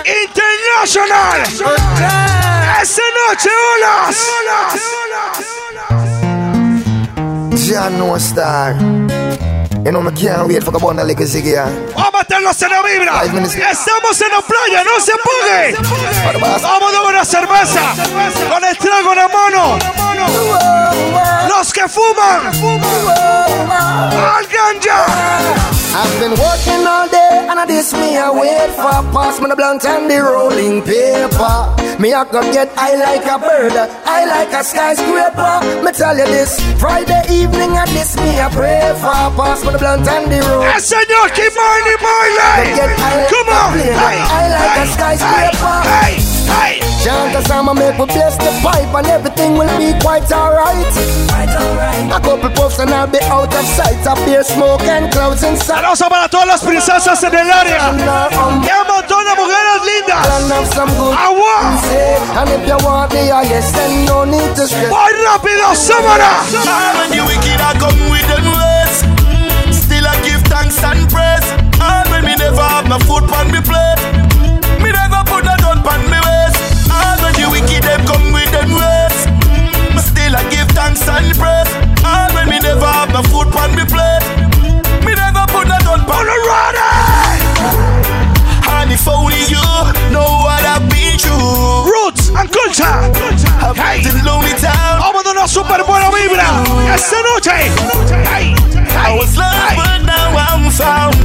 [0.06, 1.42] International.
[2.80, 4.16] Esta noche, Olas.
[7.66, 8.76] Ya no star.
[9.86, 11.54] You know, me can't wait for the bundle like a ziggy.
[11.54, 13.24] Vamos a meterlos en la vibra.
[13.72, 15.76] Estamos en la playa, no se apague.
[16.40, 17.94] Vamos a una cerveza.
[18.50, 19.78] Con el trago en la mano.
[21.48, 22.48] Los que fuman.
[24.12, 25.87] Al ganja.
[25.96, 29.56] I've been working all day and I this me I wait for pass me the
[29.56, 31.58] blunt and the rolling paper.
[32.02, 33.74] Me I go get I like a bird,
[34.06, 35.84] I like a skyscraper.
[35.84, 39.72] Me tell you this, Friday evening and this me I pray for a pass me
[39.72, 40.64] the blunt and the roll.
[40.64, 42.78] El señor Ky-Mani Marley.
[43.32, 43.74] Come on.
[43.80, 45.78] I like a hey, skyscraper.
[45.88, 46.14] hey,
[46.52, 46.77] hey.
[47.08, 50.92] Chant a song and make we bless the pipe and everything will be quite alright.
[52.12, 54.04] A couple puffs and I'll be out of sight.
[54.04, 55.88] A beer smoke and clouds inside.
[55.88, 57.96] Saludos para todas las princesas en el área.
[57.96, 58.12] Y un
[58.44, 60.28] um, montón de mujeres lindas.
[61.16, 61.80] Agua.
[61.96, 62.20] Eh.
[62.40, 64.92] And if you want the highest, then no need to stress.
[64.92, 66.44] Muy rápido, Samara.
[67.00, 69.00] When the wicked are come with them ways
[69.72, 71.48] Still I give thanks and praise
[71.80, 74.17] All when me never have my foot on me plate
[81.04, 81.70] thanks and praise
[82.06, 84.24] All when me never have foot on me plate
[85.06, 86.38] Me never put gun on me
[86.78, 87.38] eh.
[88.70, 89.62] And if only you
[90.12, 92.98] know what I've been through Roots and culture.
[93.76, 94.02] Hey.
[94.02, 96.64] The lonely town Vamos a una super buena vibra.
[96.94, 97.72] Esta noche.
[98.30, 98.56] Hey,
[98.96, 101.16] I was lost but now I'm found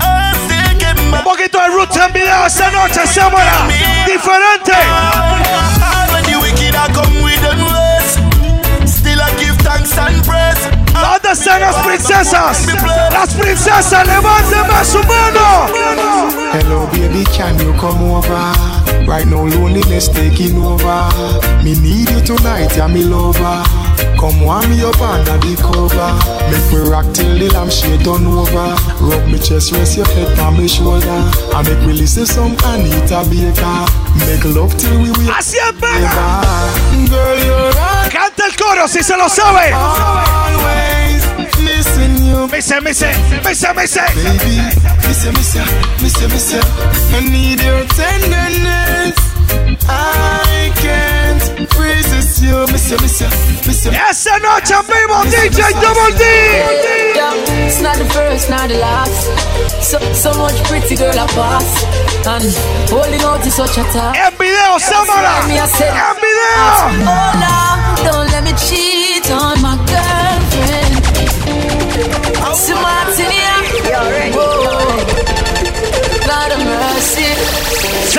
[0.00, 3.66] I still get my Un poquito de roots en video esta noche, Samara.
[4.06, 4.72] Diferente.
[4.72, 6.12] Eh.
[6.12, 7.89] When the wicked are come with them eh.
[9.84, 12.66] Thanks and praise ¿Dónde están las princesas?
[13.10, 15.68] Las princesas, levánteme su mano.
[16.52, 18.52] Hello baby, can you come over?
[19.06, 21.08] Right now loneliness taking over.
[21.62, 23.62] Me need you tonight, yeah me lover.
[24.20, 26.12] Come warm me up under the cover.
[26.52, 28.76] Make me rock till the lampshade turn over.
[29.00, 31.24] Rub me chest, rest your head on my shoulder.
[31.56, 33.80] And make me listen some Anita Baker.
[34.28, 35.72] Make love till we wake Así es.
[37.08, 38.12] Girl, you're right.
[38.12, 39.72] Canta el coro si se lo sabe.
[39.72, 41.24] Always
[41.64, 42.46] missing you.
[42.48, 43.08] Me dice, me dice,
[43.40, 44.04] me dice, me dice.
[44.20, 44.60] Baby,
[45.08, 45.64] miss you, miss you,
[46.02, 46.60] miss you, miss you.
[47.16, 49.16] I need your tenderness.
[49.88, 51.09] I can't
[52.40, 53.28] resist you, miss miss you, miss you,
[53.66, 53.92] miss you.
[53.92, 56.24] Esa noche vivo DJ Double D.
[57.14, 59.28] Yeah, it's not the first, not the last.
[59.82, 61.84] So, so much pretty girl I pass.
[62.26, 62.44] And
[62.88, 64.18] holding out is such a task.
[64.18, 65.46] En video, Samara.
[65.48, 65.66] Me, I
[66.20, 66.52] video.
[67.04, 71.00] Oh, don't let me cheat on my girlfriend.
[72.56, 73.39] See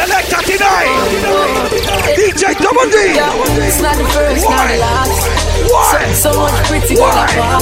[0.01, 0.89] Selecta tonight.
[2.17, 2.97] DJ Double D.
[3.61, 5.13] It's not the first, not the last.
[6.17, 7.61] So, so much pretty pass.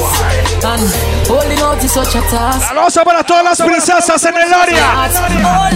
[0.63, 0.83] And
[1.27, 2.69] holding out is such a task.
[2.69, 5.09] Saludos para todas las princesas en el área.
[5.43, 5.75] Lord,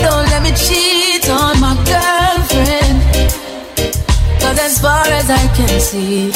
[0.00, 2.98] don't let me cheat on my girlfriend.
[4.40, 6.32] Cause as far as I can see,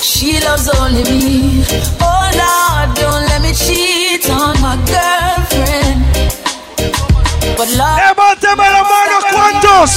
[0.00, 1.64] she loves only me.
[2.00, 6.09] Lord, don't let me cheat on my girlfriend.
[7.58, 9.90] Levánteme la mano, ¿cuántos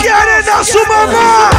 [0.00, 1.50] quieren a su mamá?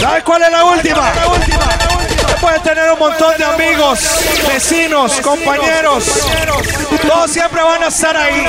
[0.00, 1.12] ¿Sabes cuál es la última?
[1.30, 4.00] Usted puede tener un montón de amigos,
[4.46, 6.04] vecinos, compañeros.
[7.02, 8.46] Todos siempre van a estar ahí.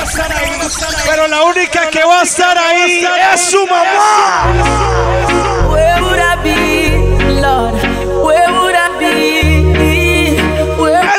[1.08, 4.52] Pero la única que va a estar ahí es su mamá.
[5.70, 7.74] Where would I be, Lord?
[8.24, 8.85] Where would I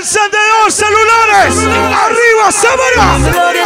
[0.07, 1.57] Encendedor celulares.
[2.05, 3.17] Arriba, Samara.
[3.33, 3.57] Lord,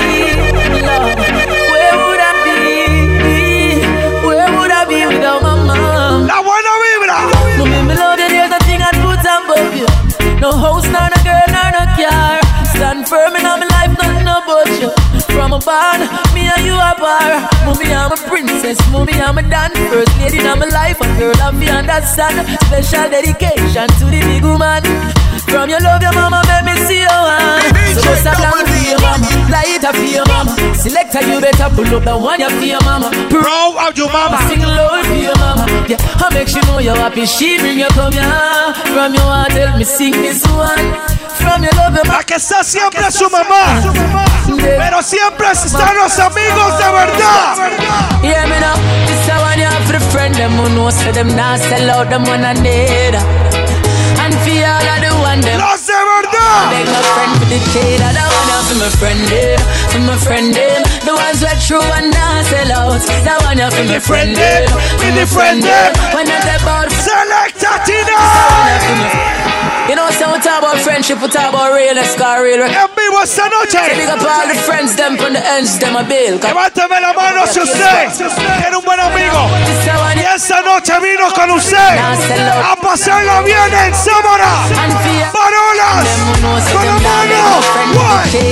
[10.44, 12.36] No house, nor no girl, nor no car.
[12.76, 14.92] Stand firm in all my life, nothing about you.
[15.32, 16.00] From a barn,
[16.34, 17.48] me and you are bar.
[17.64, 18.76] Mommy, I'm a princess.
[18.92, 19.72] Mommy, I'm a dan.
[19.88, 22.44] First lady in my life, a girl of you understand.
[22.68, 24.84] Special dedication to the big woman.
[25.55, 27.62] From your love, your mama, let me see your hand.
[27.94, 29.22] So just a plan for your mama,
[29.55, 30.51] light up for your mama.
[30.74, 33.14] Selector, you better pull up the one you for your mama.
[33.31, 34.43] Proud of your mama.
[34.51, 35.64] Sing low for your mama.
[35.86, 37.24] Yeah, I make sure know you're happy.
[37.24, 38.26] She bring you come here.
[38.90, 40.90] From your heart, tell me sing this one.
[41.39, 43.78] From your love, your La que está siempre su mamá.
[44.59, 47.55] Pero siempre están los amigos de verdad.
[48.22, 48.74] Yeah, me know.
[49.06, 52.10] This one you have for the friend them who know so them not sell out
[52.10, 53.14] them one and need.
[54.18, 55.59] And for all of the one them.
[55.59, 56.70] Los de verdad.
[56.70, 58.01] Beg my friend for the trade.
[58.01, 59.59] I don't want to for my friend them,
[59.90, 60.82] for my friend them.
[61.05, 63.01] The ones are true and not sell out.
[63.24, 64.69] That one you for my friend them,
[65.01, 65.90] for my friend them.
[66.15, 67.73] When I say about Selecta
[69.89, 72.65] You know, so we talk about friendship, we talk about real, let's go real.
[72.97, 73.77] Vivo esta noche.
[73.77, 76.39] So big up all the friends them from the ends, them a bill.
[76.40, 79.51] Levánteme la mano si usted tiene un buen amigo.
[80.16, 84.65] Y esta noche vino con usted a pasarla bien en Samara.
[85.32, 86.09] Bar Olas.
[86.73, 87.61] Con la mano.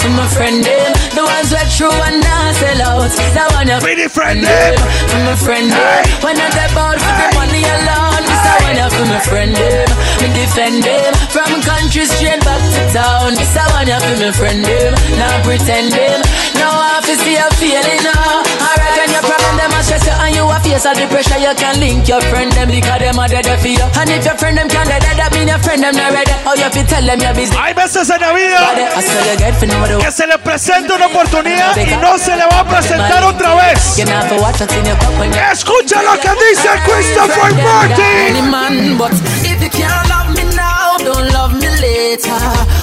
[0.06, 3.10] For my friend them, the ones who are true and not sell out.
[3.10, 4.78] That one you Pretty friend them.
[5.10, 8.78] For my friend them, when I step out for the money alone, this a one
[8.78, 9.90] you for my friend them.
[10.22, 13.34] Me defend them from country straight back to town.
[13.34, 14.94] This a one you for my friend them.
[15.18, 16.22] Now pretend them.
[16.62, 18.75] Now I have to see a feeling uh, now.
[19.26, 21.40] Alright, when your problem them a stress you and you a face all the pressure,
[21.42, 23.86] you can link your friend them because them are dead for you.
[23.98, 26.32] And if your friend them can't dead, that mean your friend them not ready.
[26.46, 27.58] How you fi tell them your business?
[27.58, 28.60] Hay veces en la vida
[28.96, 32.36] I swear you get for know que se le presenta una oportunidad y no se
[32.36, 33.96] le va a presentar otra vez.
[33.96, 38.98] To watch what's in your cup when you Escucha lo que dice Christopher Martin.
[42.16, 42.32] Later.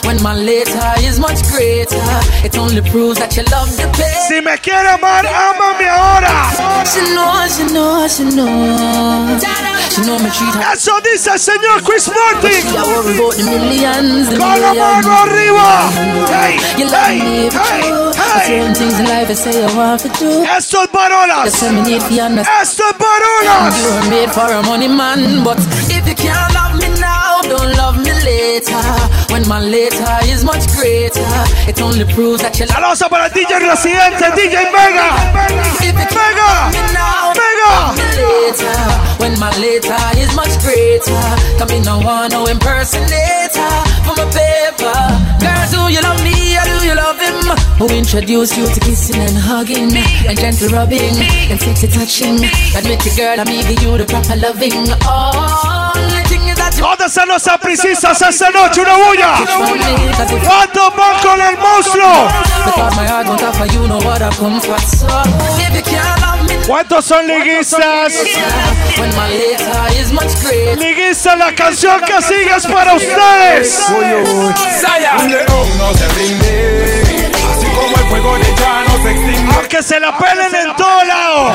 [0.05, 1.97] When my later is much greater,
[2.45, 4.13] it only proves that you love the pain.
[4.29, 6.53] Si me quiere amar, ámame ahora.
[6.85, 9.41] She know, she know, she know.
[9.89, 10.77] She know me treat her.
[10.77, 12.61] Eso dice el señor Chris Martin.
[12.77, 15.89] I worry about the millions, the Con la mano arriba.
[16.29, 18.45] Hey, You love hey, me, but hey, you hey.
[18.45, 20.45] certain things in life I say you want to do.
[20.45, 21.45] Esto es Bar Olas.
[21.49, 22.45] That's what me need for you.
[22.61, 23.73] Esto Bar Olas.
[23.81, 25.57] You were made for a money man, but
[25.89, 28.02] if you can't love me now, don't love me
[28.43, 28.83] later.
[29.33, 31.33] When my later is much greater,
[31.71, 35.09] it only proves that you love Saludos para DJ residente, DJ Vega.
[35.79, 37.33] If you can't love me now,
[37.63, 38.79] love me later.
[39.23, 41.23] When my later is much greater,
[41.59, 43.73] come in no one no impersonator
[44.05, 44.99] for my paper.
[45.39, 47.39] Girls, do you love me or do you love him?
[47.79, 49.95] Who introduced you to kissing and hugging
[50.29, 51.15] and gentle rubbing
[51.51, 52.43] and sexy touching?
[52.75, 54.91] Admit it, girl, I'm giving you the proper loving.
[55.07, 55.82] All
[56.79, 58.81] ¿Dónde están los saprissistas esta noche?
[58.81, 59.35] ¡Una bulla!
[60.45, 62.29] ¿Cuántos van con el monstruo?
[62.65, 64.81] Because my heart won't offer you no other comfort.
[64.81, 65.07] So
[65.59, 68.13] if you can't love me, ¿Cuántos son liguistas?
[68.99, 70.77] when my later is much greater.
[70.79, 73.81] Liguistas, la canción que sigue es para ustedes.
[73.91, 77.02] Un león no se rinde, así
[78.23, 79.55] como el fuego de ya no se extingue.
[79.55, 81.53] Aunque se la pelen en todo lado.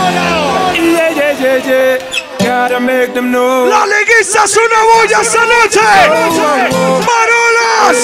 [0.73, 1.97] Yeah, yeah, yeah, yeah.
[2.39, 3.67] Gotta make them know.
[3.67, 5.81] La liguista es una bulla esta noche.
[7.07, 7.97] ¡Marolas!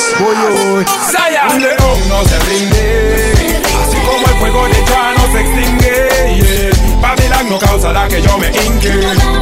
[1.53, 3.43] Un león no se rinde,
[3.83, 5.95] así como el fuego de ya no se extingue.
[6.35, 6.99] Yeah.
[7.01, 8.91] Babylon no causará que yo me hinque.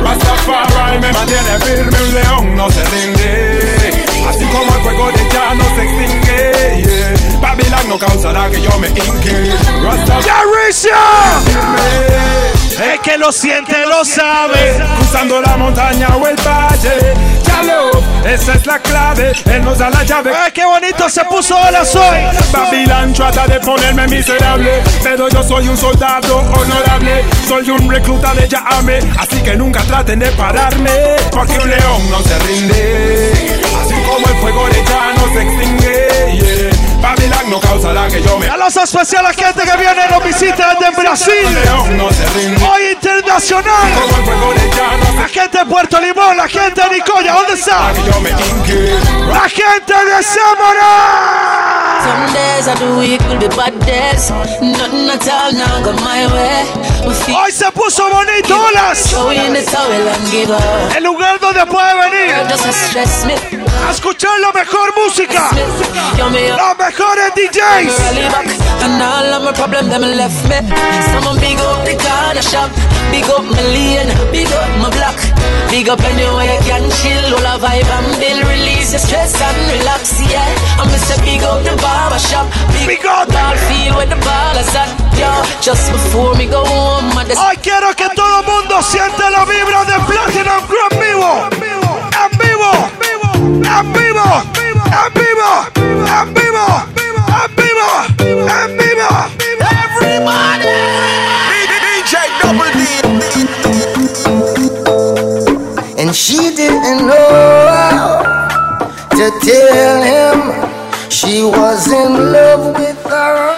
[0.03, 3.80] Rastafari me mantiene firme, un león no se rinde,
[4.27, 6.83] así como el fuego de ya no se extingue.
[6.83, 7.39] Yeah.
[7.39, 9.51] Babylon no causará que yo me hinque.
[12.81, 14.79] El que lo siente lo sabe.
[14.97, 17.13] Cruzando la montaña o el valle.
[17.45, 17.91] Ya lo,
[18.27, 19.33] esa es la clave.
[19.45, 20.31] Él nos da la llave.
[20.35, 22.19] ¡Ay, qué bonito se puso ahora soy!
[22.51, 24.81] Babylon trata de ponerme miserable.
[25.03, 27.23] Pero yo soy un soldado honorable.
[27.47, 28.99] Soy un recluta de llame.
[29.19, 30.91] Así que nunca traten de pararme.
[31.31, 33.60] Porque un león no se rinde.
[34.11, 36.07] Como el fuego de ya no se extingue.
[36.33, 36.81] Yeah.
[37.01, 38.47] Babylon no causará que yo me.
[38.47, 41.45] A los especiales gente que viene nos visita desde Brasil.
[41.45, 42.63] Un león no se rinde.
[42.63, 43.93] Hoy internacional.
[44.01, 46.89] Como el fuego de ya no se La gente de Puerto Limón, la gente de
[46.89, 47.93] Nicoya, ¿dónde está?
[47.93, 48.99] que yo me hinque.
[49.27, 51.61] La gente de Samara.
[52.03, 54.29] Some days I do it will be bad days.
[54.61, 56.65] Nothing at all now go my way.
[57.33, 59.09] Hoy se puso bonito, olas.
[59.09, 60.97] the.
[60.97, 62.35] El lugar donde puede venir
[63.91, 65.49] a a escuchar la mejor música.
[66.17, 66.31] Los
[66.77, 67.93] mejores DJs.
[73.11, 75.19] Big up big my lane, big up my block,
[75.69, 79.57] big up anywhere you can chill, all a vibe and build, release your stress and
[79.67, 80.79] relax, yeah.
[80.79, 81.19] I'm Mr.
[81.25, 82.47] Big up the barber shop,
[82.87, 84.87] big, up all feel where the ball is at,
[85.19, 85.27] yo.
[85.59, 89.43] Just before me go home, I just Hoy quiero que todo el mundo sienta la
[89.43, 91.80] vibra de Platinum en vivo.
[93.61, 94.29] Vivo.
[94.91, 96.65] En vivo.
[98.47, 99.11] En vivo.
[99.83, 100.77] Everybody!
[101.81, 102.81] DJ Double D.
[105.99, 108.23] And she didn't know
[109.11, 110.37] to tell him
[111.09, 113.55] she was in love with her.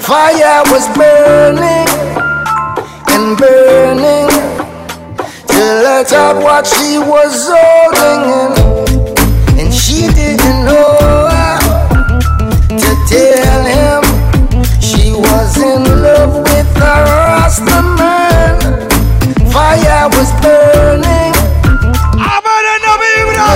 [0.00, 1.88] Fire was burning
[3.10, 4.33] and burning
[5.84, 9.60] the top what she was holding in.
[9.60, 11.60] And she didn't know how
[12.72, 14.00] to tell him
[14.80, 18.56] she was in love with a Rasta man.
[19.52, 21.34] Fire was burning
[22.16, 23.48] A ver en la vibra.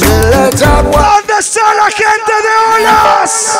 [0.00, 3.58] till the top what ¿Dónde está la gente de olas?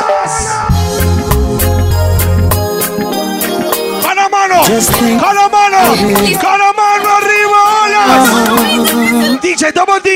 [4.69, 5.19] La mano.
[5.19, 5.78] Con la mano.
[5.97, 9.40] Con la mano arriba, olas.
[9.40, 10.07] DJ Double D.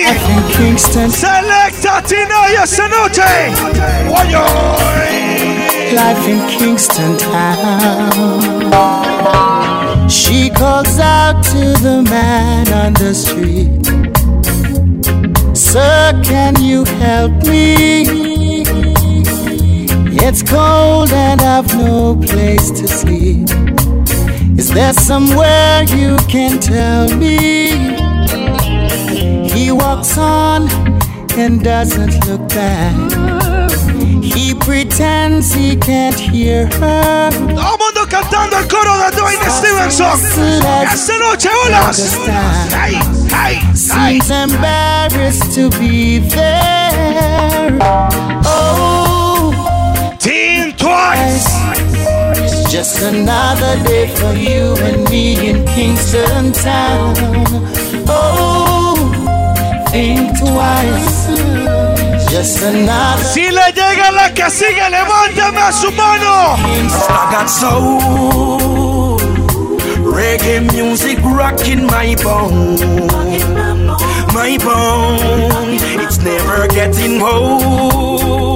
[1.09, 3.51] Selecta Tina esta noche.
[5.93, 8.71] Life in Kingston town.
[10.09, 13.87] She calls out to the man on the street.
[15.55, 18.05] Sir, can you help me?
[20.25, 23.49] It's cold and I've no place to sleep.
[24.57, 27.69] Is there somewhere you can tell me?
[29.51, 30.69] He walks on
[31.39, 32.95] and doesn't look back.
[34.23, 37.31] He pretends he can't hear her.
[37.31, 40.19] Todo mundo cantando el coro de Dwayne Stephenson.
[40.93, 42.17] Esta noche, olas.
[42.73, 42.95] Hey,
[43.31, 43.75] hey, hey.
[43.75, 47.79] Seems embarrassed to be there.
[48.45, 49.53] Oh,
[50.19, 51.52] Teen twice.
[52.73, 57.15] Just another day for you and me in Kingston town.
[58.09, 58.97] Oh,
[59.91, 61.27] think twice.
[62.31, 63.25] Just another.
[63.25, 66.57] Si le llega la que sigue, levántame a su mano.
[66.57, 69.19] I got soul,
[70.11, 72.81] reggae music rocking my bone,
[74.33, 75.77] my bone.
[76.01, 78.52] It's never getting old.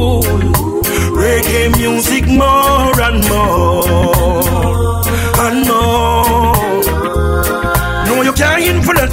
[1.26, 5.02] Reggae music more and more
[5.44, 6.82] and more.
[8.06, 8.62] No, you can't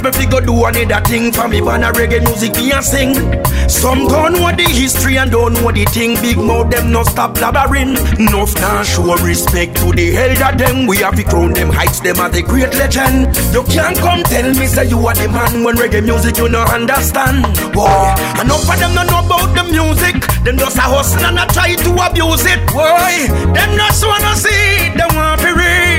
[0.04, 3.14] me figure do another thing for me ban a reggae music me a sing.
[3.68, 6.20] Some don't know the history and don't know the thing.
[6.20, 7.96] Big mouth them no stop blabbering.
[8.20, 10.86] Enough now show respect to the elder them.
[10.86, 13.34] We have to crown them heights them as a great legend.
[13.54, 16.60] You can't come tell me say you are the man when reggae music you no
[16.60, 17.42] understand.
[17.72, 18.12] Boy,
[18.44, 20.20] enough of them no know about the music.
[20.44, 22.60] Them just a hustle and a try to abuse it.
[22.68, 24.92] Boy, them just wanna see.
[24.92, 25.93] Them want to reap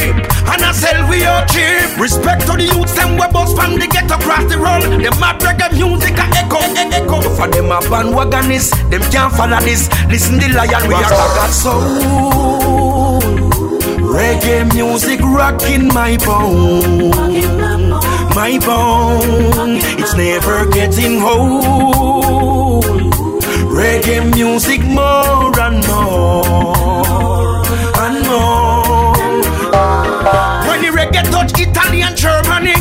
[0.51, 1.97] and I sell we out cheap.
[1.99, 4.84] Respect to the youths them we bust from the ghetto across the road.
[5.03, 7.22] Them mad reggae music a echo, e- echo.
[7.35, 9.89] For them a bandwagonists, them can't follow this.
[10.09, 11.81] Listen the lion we are got soul.
[14.15, 17.09] Reggae music rocking my bone,
[18.35, 19.80] my bone.
[19.99, 22.85] It's never getting old.
[23.76, 27.65] Reggae music more and more
[28.03, 29.05] and more.
[30.76, 32.73] When the reggae touch Italy and Germany,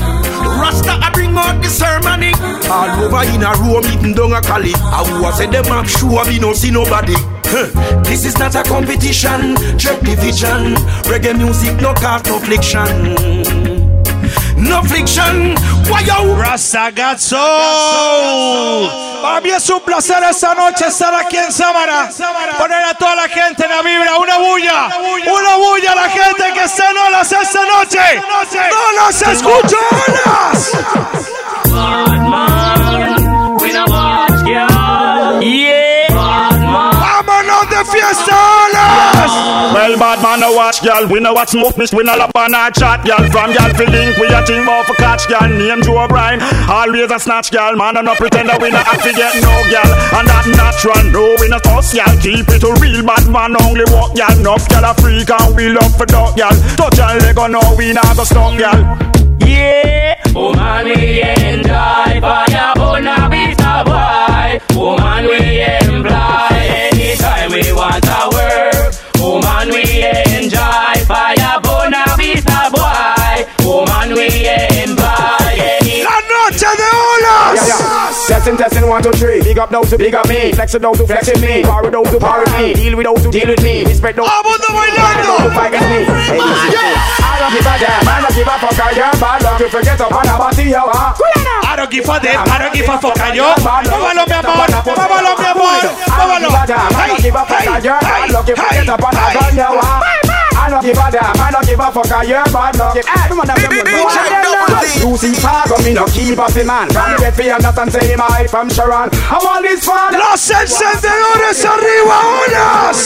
[0.58, 2.32] Rasta I bring out the ceremony.
[2.68, 4.72] All over in a room, eating down a Cali.
[4.74, 7.14] I was say them up sure we no see nobody.
[8.02, 10.74] This is not a competition, check division.
[11.06, 13.63] Reggae music no cause no fliction.
[14.68, 15.54] No fiction.
[15.88, 16.34] Why yo?
[16.34, 17.38] Rasta got soul.
[19.22, 22.10] Para mí es un placer esta noche estar aquí en Sámara.
[22.58, 24.18] Poner a toda la gente en la vibra.
[24.18, 24.88] Una bulla.
[25.32, 28.22] Una bulla a la gente que está en olas esta noche.
[28.70, 29.76] ¡No las escucho
[30.06, 30.72] olas!
[37.00, 38.36] ¡Vámonos de fiesta
[38.66, 39.63] olas!
[39.74, 41.02] Well, bad man, no watch, girl.
[41.10, 41.92] We no watch smoke, miss.
[41.92, 43.26] We no lap on our chat, girl.
[43.34, 45.50] From girl fi link, we a think about for catch, girl.
[45.50, 46.38] Name Joe O'Brien,
[46.70, 47.74] always a snatch, girl.
[47.74, 49.90] Man, and no pretend that we no have to get no, girl.
[50.14, 52.06] And that natural, no, we no toss, girl.
[52.22, 54.30] Keep it a real bad man, only walk, girl.
[54.38, 56.54] Enough, girl, a freak and we love for dog, girl.
[56.78, 58.78] Touch and leg on, no, we not go stop, girl.
[59.42, 64.62] Yeah, Woman, we enjoy fire, oh, Bona Vista boy.
[64.78, 65.83] Woman, we employ
[78.44, 79.40] Testing, testing, one, two, three.
[79.40, 80.52] Big up those who big up me.
[80.52, 81.64] Flex those who flex me.
[81.64, 82.76] Power those who power me.
[82.76, 83.88] Deal with those who deal with me.
[83.88, 86.04] Respect those who those who fight with me.
[86.28, 88.04] Hey, I don't give a damn.
[88.04, 88.76] I don't give a fuck.
[88.84, 89.60] I am bad luck.
[89.64, 90.84] You forget up on a body, yo.
[90.84, 91.16] huh?
[91.64, 93.48] I don't give a damn, I don't give a fuck, yo.
[93.64, 96.52] Vámonos, mi amor, vámonos, mi amor, vámonos.
[96.52, 97.64] I don't give a fuck.
[97.64, 97.80] I
[100.20, 100.23] am
[100.54, 100.84] bad luck.
[100.86, 101.50] You forget up on a gun, yo.
[101.50, 101.50] huh?
[101.50, 102.94] I don't give a damn, I don't give a fuck, I am bad luck.
[102.96, 103.98] Hey, come on, them, them, them,
[105.02, 106.88] You see, Fargo, me no keep up the man.
[106.90, 109.10] From the bed for you, not and say him I from Sharon.
[109.12, 110.14] I want this fun.
[110.14, 113.00] Los encendedores arriba, olas.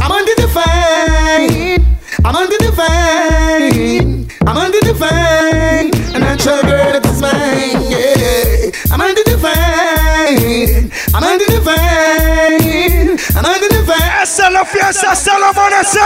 [0.00, 1.84] I'm under the fame.
[2.24, 4.28] I'm under the fame.
[4.46, 5.90] I'm under the fame.
[6.14, 7.90] And I tell girl that it's mine.
[7.90, 8.70] Yeah.
[8.92, 10.90] I'm under the fame.
[11.14, 11.91] I'm under the fame.
[13.34, 14.22] I'm under the fame.
[14.22, 16.02] Esa es la fiesta hasta el amanecer.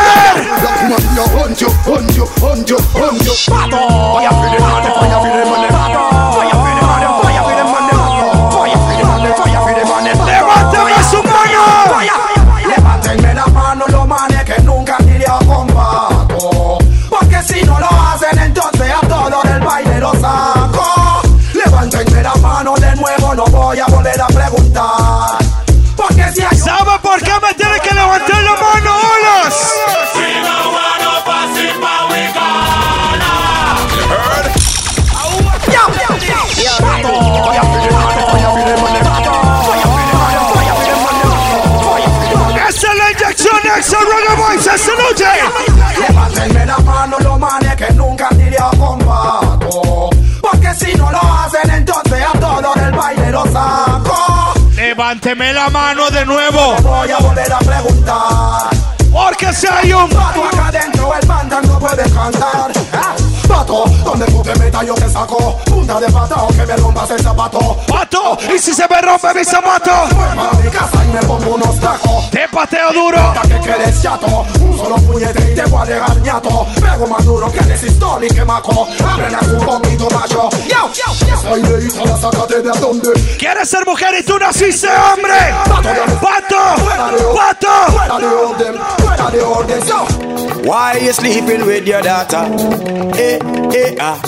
[1.17, 3.33] Yo hunt you, hunt you, hunt you, hunt you.
[3.33, 5.69] Fire for the money, fire for the money.
[5.69, 7.93] Fire for the money, fire for the money.
[8.53, 10.13] Fire for the money, fire for the money.
[10.27, 11.65] Levántame su mano.
[12.67, 16.79] Levántenme la mano los manes que nunca ni le combato.
[17.11, 21.23] Porque si no lo hacen, entonces a todos del baile lo saco.
[21.55, 25.39] Levántenme la mano de nuevo, no voy a volver a preguntar.
[25.97, 26.96] Porque si hay ¿Sabe
[29.47, 29.73] olas?
[42.69, 45.25] Esa es la inyección extra Reggae Boys esta noche.
[46.01, 50.11] Levántenme la mano los manes que nunca ni le combato.
[50.43, 54.53] Porque si no lo hacen, entonces a todos del baile lo saco.
[54.75, 56.77] Levánteme la mano de nuevo.
[56.83, 58.86] Voy a volver a preguntar.
[59.13, 62.71] Porque si un Pato acá adentro, el banda no puede cantar.
[62.93, 63.15] Ah,
[63.49, 65.59] Pato, donde tú te metas yo te saco.
[65.65, 67.77] Punta de pata o que me rompas el zapato.
[67.87, 69.91] Pato, y si se me rompe mi zapato,
[70.73, 72.06] casa y me pongo unos tacos.
[72.57, 73.19] Te pateo duro.
[73.19, 74.27] Hasta que quedes chato,
[74.61, 76.67] un solo puñete y te voy a dejar ñato.
[76.81, 78.89] Pego más duro que resistol y que maco.
[79.07, 80.49] Abren un poquito macho.
[80.67, 83.13] Yo, yo, soy de Italia, sácate de donde.
[83.39, 85.35] ¿Quieres ser mujer y tú naciste hombre?
[86.21, 87.93] Pato, Fuera pato.
[87.93, 89.81] Fuera de orden, fuera de orden.
[89.87, 90.07] Yo,
[90.65, 92.43] Why you sleeping with your daughter?
[93.17, 93.39] Eh,
[93.73, 94.19] eh, ah.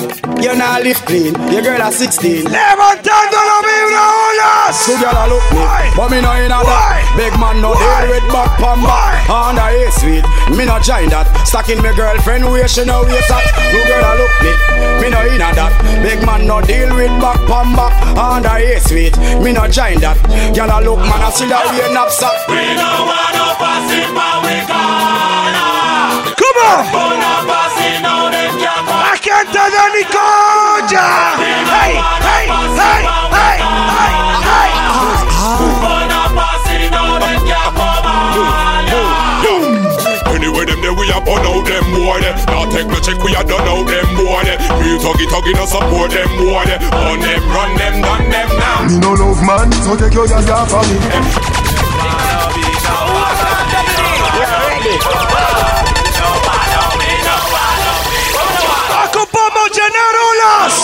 [0.40, 1.34] You not live clean.
[1.50, 2.44] Your girl at 16.
[2.44, 4.76] Levantando la vibra, olas.
[4.76, 6.58] So girl a look me, but me no in a.
[7.18, 9.28] Big man no deal with back pam back.
[9.30, 10.24] Under A sweet,
[10.56, 11.28] me no join that.
[11.46, 13.44] Stacking me girlfriend where she no waste that.
[13.70, 14.52] You girl a look me,
[15.02, 15.72] me no in a that.
[16.02, 17.94] Big man no deal with back pam back.
[18.16, 20.18] Under A sweet, me no join that.
[20.54, 22.48] Girl a look man I see that we knapsack.
[22.48, 25.66] We no want no passing, but we gonna.
[26.34, 26.82] Come on.
[26.90, 29.02] Gonna pass it now, them can't come.
[29.04, 31.06] I can't tell any conja.
[31.38, 32.17] Hey, hey, hey,
[41.18, 42.20] a burn out them boy.
[42.22, 42.34] They.
[42.46, 44.42] Now take no check, we a done out them boy.
[44.46, 44.56] They.
[44.78, 46.64] Real tuggy tuggy no support them boy.
[46.66, 46.78] They.
[46.94, 48.86] On them, run them, done them now.
[48.86, 50.96] Me no love man, so take your yaya for me.
[59.02, 60.74] Ocupamos llenar olas.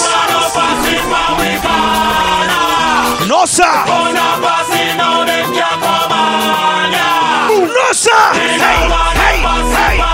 [3.28, 3.85] Nosa.
[3.86, 6.93] Gonna pass it now, them can't come on.
[7.77, 8.19] Nosa.
[8.35, 8.81] Hey, hey,
[9.23, 10.13] hey, hey, hey.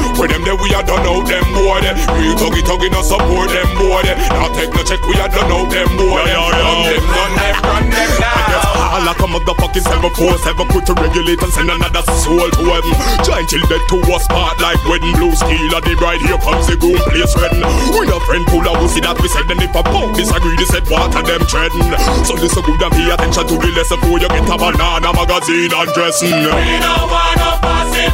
[0.21, 1.81] With them there we a done out them boy.
[1.81, 1.97] They.
[2.13, 4.05] Real tuggy tuggy no support them boy.
[4.05, 4.13] They.
[4.29, 6.21] Now take no check, we a done out them boy.
[6.29, 6.37] They.
[6.37, 6.53] On
[6.85, 8.61] them, done them, run them now.
[8.91, 12.91] All like a motherfucking 747 Put to regulate and send another soul to heaven
[13.23, 16.67] Giant till dead to us part like wedding Blue steel of the bride Here comes
[16.67, 17.63] the groom place wedding
[17.95, 20.67] We no friend pull a pussy that we said Then if a punk disagree they
[20.67, 21.87] said water them treading
[22.27, 25.71] So listen good and pay attention to the lesson Before you get a banana magazine
[25.71, 28.11] and dressing We no want no pass it,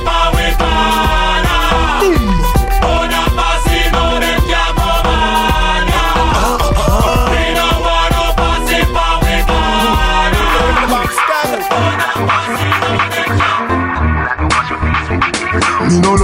[15.88, 16.18] Me no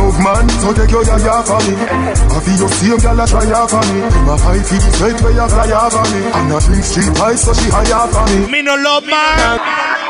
[0.64, 1.76] so take your yaya for me.
[1.76, 4.00] I feel your same girl a try for me.
[4.28, 6.32] My five feet straight where you fly for me.
[6.32, 8.52] I'm not drink street pie, so she higher for me.
[8.52, 10.03] Me no love man.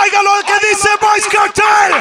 [0.00, 1.92] Oiga lo que dice Vybz Kartel.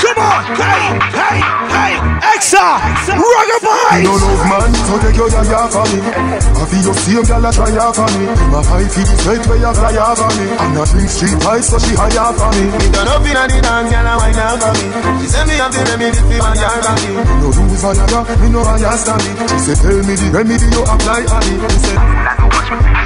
[0.00, 0.82] Come on, hey,
[1.18, 1.38] hey,
[1.74, 1.94] hey,
[2.36, 2.78] Exa,
[3.08, 3.58] Rugger
[3.92, 4.22] Me no Boys.
[4.22, 5.98] love man, so take your yaya for me.
[6.04, 8.24] I feel your same girl a try for me.
[8.52, 10.46] My five feet straight where you fly for me.
[10.60, 12.64] I'm not drink street pie, so she higher for me.
[12.68, 14.84] Me turn up inna the dance, girl, and wine out for me.
[15.22, 17.10] She say me have the remedy for my yard for me.
[17.40, 19.30] No lose do Viagra, me no understand me.
[19.50, 21.54] She said, tell me the remedy you apply on me.
[21.64, 21.98] She said,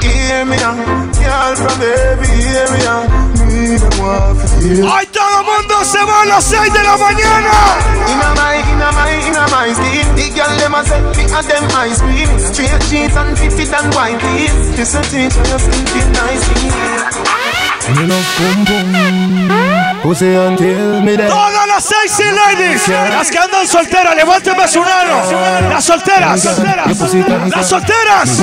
[0.02, 0.74] Hear me now,
[1.14, 2.94] girl from every area.
[3.58, 4.86] Me the want to feel.
[4.86, 7.52] Hoy todo el mundo se va a las 6 de la mañana.
[8.10, 10.06] Inna my, inna my, inna my skin.
[10.16, 12.30] The girl them a say me and them ice cream.
[12.38, 14.76] Straight jeans and fitted and white tees.
[14.76, 15.58] Just a teach you
[15.92, 16.70] fit nicely.
[17.94, 19.37] Me love boom boom.
[20.02, 21.28] Pussy until me dead.
[21.28, 25.68] Todas las sexy ladies, las que andan solteras, levánteme su mano.
[25.68, 28.38] Las solteras, las solteras,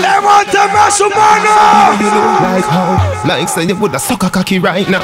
[0.00, 1.98] levánteme su mano.
[2.42, 5.00] Like how, like say you would a suck a cocky right now.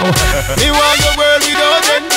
[0.59, 2.13] Me want your world without end.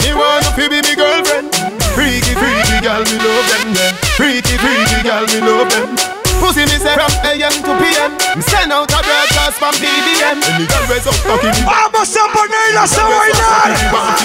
[0.00, 1.54] Me want to be me girlfriend.
[1.94, 3.74] Freaky, freaky girl, me love them.
[3.74, 3.92] Yeah.
[4.16, 6.23] Freaky, freaky girl, me love them.
[6.44, 8.12] Pussy me say from AM to PM.
[8.36, 10.44] Me send out a broadcast from BBM.
[10.44, 11.56] Any girl raise up fucking.
[11.64, 13.72] Vamos a ponerlas a bailar.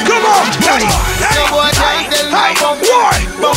[0.03, 1.47] Come on, hey, hey,
[1.79, 2.75] hey, hey, war,
[3.39, 3.55] war,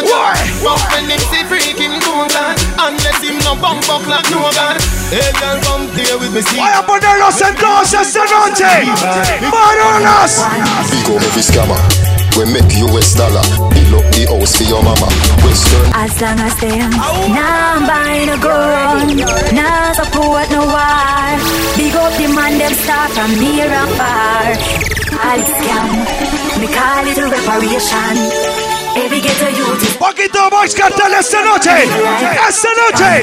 [0.00, 0.32] war.
[0.64, 2.56] But when him see freaking good man,
[2.88, 4.80] unless him no bump up like no gun.
[5.12, 6.40] Hey girl, come play with me.
[6.40, 6.56] See.
[6.56, 8.88] Voy a ponerlos entonces esta noche.
[9.52, 10.40] Varonas.
[10.90, 12.09] Big home every scammer.
[12.36, 13.42] We make US dollar.
[13.74, 15.08] Build up the house for your mama.
[15.44, 15.86] Western.
[15.92, 16.90] As long as them
[17.34, 19.16] nah buying a gun,
[19.54, 21.30] nah support no war.
[21.76, 24.46] Big up the man them start from near and far.
[25.20, 25.86] All scam,
[26.60, 28.16] me call it a reparation.
[28.96, 31.76] Every ghetto youth is Poquito Vybz Kartel esta noche.
[32.48, 33.22] Esta noche.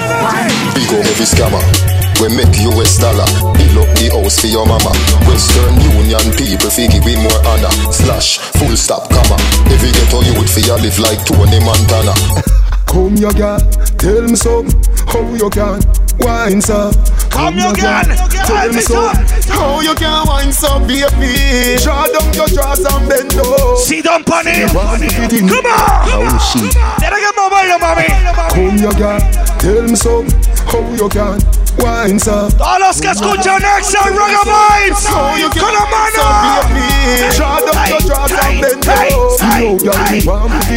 [0.76, 1.97] Big home every scammer.
[2.22, 3.30] We make US dollar.
[3.54, 4.90] Build up the house for your mama.
[5.30, 7.70] Western Union people figure with more honor.
[7.94, 9.38] Slash, full stop, comma.
[9.70, 12.14] Every ghetto youth for you live like Tony Montana.
[12.88, 13.60] Come your girl,
[14.02, 14.66] tell me some
[15.06, 15.82] how you can
[16.20, 16.90] wine so.
[17.38, 18.04] Come your girl,
[18.50, 19.14] tell me some
[19.54, 21.78] how you can wine so, baby.
[21.84, 23.76] Draw down your drawers and bend low.
[23.78, 24.66] See them pony.
[24.66, 25.78] Come on.
[26.10, 26.60] How she?
[26.98, 28.08] Tiene que moverlo, mami.
[28.50, 29.22] Come your girl,
[29.60, 30.28] tell me some
[30.66, 31.38] how you can
[31.78, 32.50] wine so.
[32.58, 35.06] Todos los que escuchan Exa Ragga Vibes.
[35.06, 36.26] Con la mano.
[37.36, 38.66] Draw down your drawers and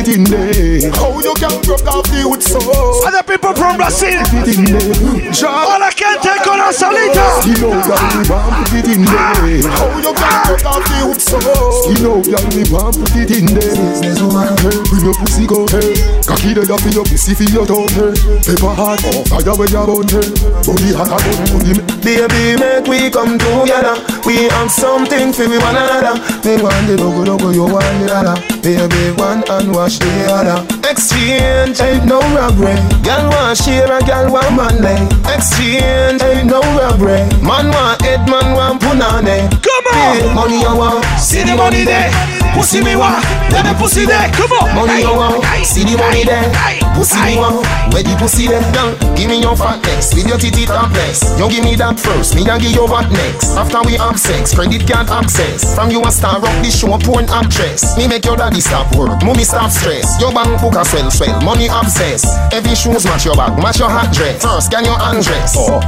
[0.09, 0.91] in there.
[0.93, 2.61] How you can broke off the wood so?
[3.07, 4.23] Other people from Brazil.
[4.31, 4.77] Put it in.
[5.47, 7.43] All I can take on salita.
[7.47, 9.67] You know that we want put it in there.
[9.71, 11.39] How you can broke off the wood so?
[11.91, 13.75] You know that we want put it in there.
[14.01, 15.95] Hey, bring your pussy go, hey.
[16.25, 18.15] Cocky there for your pussy for your tongue, hey.
[18.47, 20.29] Paper hard, oh, fire where you burn, hey.
[20.63, 21.73] Body hot, hot, body.
[22.01, 23.99] Baby, make we come together.
[24.25, 26.17] We have something for one another.
[26.47, 28.37] Me want the logo, logo, you want the other.
[28.63, 30.63] Baby, one and wash the other.
[30.89, 32.77] Exchange ain't no robbery.
[33.03, 35.09] Girl want share a girl want money.
[35.33, 37.23] Exchange ain't no robbery.
[37.43, 39.49] Man want head, man want punani.
[39.62, 41.05] Come on, money you want.
[41.19, 42.11] See the money there.
[42.55, 43.23] Pussy me want.
[43.51, 44.31] Let the pussy there.
[44.32, 45.45] Come on, money you want.
[45.65, 46.51] See the money there.
[46.95, 47.66] Pussy me want.
[47.95, 48.62] Where the pussy there?
[48.73, 51.23] Girl, give me your fat next with your titty topless.
[51.39, 53.57] You give me that first, me a give you what next.
[53.59, 55.74] After we have sex, credit card access.
[55.74, 57.99] From you a star up the show, porn actress.
[57.99, 60.07] Me make your daddy stop work, mommy stop stress.
[60.20, 62.27] Your bank book a swell, swell, money obsess.
[62.53, 64.43] Every shoes match your bag, match your hat dress.
[64.43, 65.55] First, can your undress?
[65.59, 65.82] Oh.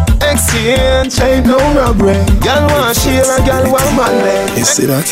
[0.65, 2.15] Exchange ain't no robbery.
[2.39, 4.47] Girl want share a girl want money.
[4.57, 5.11] You see that?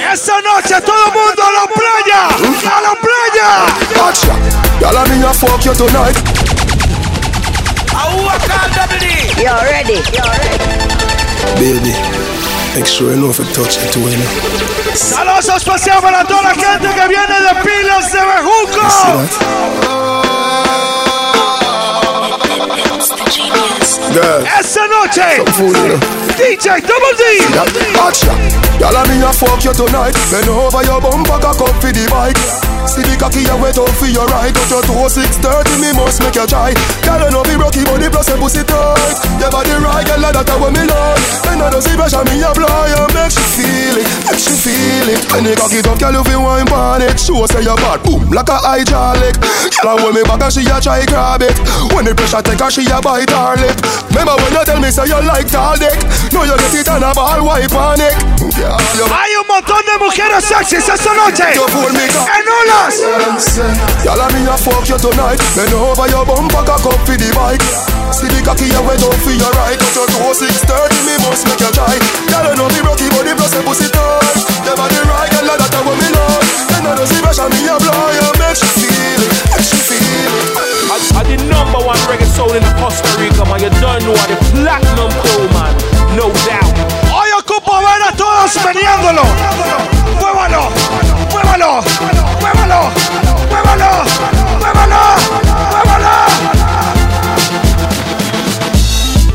[0.00, 2.32] Esta noche todo el mundo a la playa.
[2.64, 3.68] A la playa.
[4.00, 4.32] Gotcha.
[4.80, 6.16] Girl, I mean, I fuck you tonight.
[9.38, 10.00] You ready?
[10.00, 10.56] You ready?
[11.60, 12.27] Baby, make sure you know if
[12.78, 12.86] It
[13.92, 14.20] to win.
[14.94, 19.68] Saludos especial para toda la gente que viene de Pilas de Bejuco.
[23.08, 25.98] Girl, Esta noche, food, you know.
[26.36, 27.40] DJ Double D.
[27.94, 28.36] Gotcha.
[28.78, 30.12] Girl, I mean, I fuck you tonight.
[30.30, 32.36] Bend over your bumper, cock up for the bike.
[32.88, 36.24] See the cocky you wet up for your right Got your toe 630, me must
[36.24, 36.72] make you try.
[37.04, 39.16] Girl, you know be rocky body plus your pussy tight.
[39.40, 41.20] Your body right, girl, like that what me like.
[41.52, 45.08] And I don't see pressure, me apply And make she feel it, make she feel
[45.10, 45.20] it.
[45.32, 48.24] When the cocky tough, girl, you feel wine pan it Show say your bad, boom,
[48.32, 49.36] like a hydraulic.
[49.84, 51.56] Girl, I hold me back and she a try grab it.
[51.92, 53.76] When the pressure take her, she a bite her lip.
[54.10, 55.98] Remember when you tell me say you like tall dick?
[56.32, 58.14] No, you get it on a ball, wipe on it
[58.58, 61.44] Hay un montón de mujeres sexys esta noche.
[61.54, 62.94] En olas.
[64.04, 65.40] Y'all me a fuck you tonight.
[65.54, 67.62] Bend over your bumper, cock up for the bike.
[68.12, 69.78] See the cocky you wet up for your right.
[69.78, 71.94] Got your toe 630, me must make you try
[72.32, 75.94] Y'all know me rocky body plus a pussy tight Your body right, like that what
[76.00, 76.42] me love.
[76.74, 79.76] And I don't see pressure, me a blow you Make she feel it, make she
[79.76, 80.67] feel it
[81.14, 83.60] I, I the number one reggae soul in Costa Rica, man.
[83.62, 85.74] You don't know what the platinum crew, man.
[86.16, 86.74] No doubt.
[87.12, 89.22] Hoy ocupo ver a todos meneándolo.
[90.20, 90.70] Muévalo,
[91.30, 91.82] muévalo,
[92.40, 92.90] muévalo,
[93.50, 93.90] muévalo,
[94.58, 95.00] muévalo,
[95.70, 96.14] muévalo.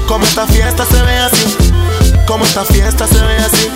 [0.07, 1.57] Como esta fiesta se ve así,
[2.27, 3.72] como esta fiesta se ve así,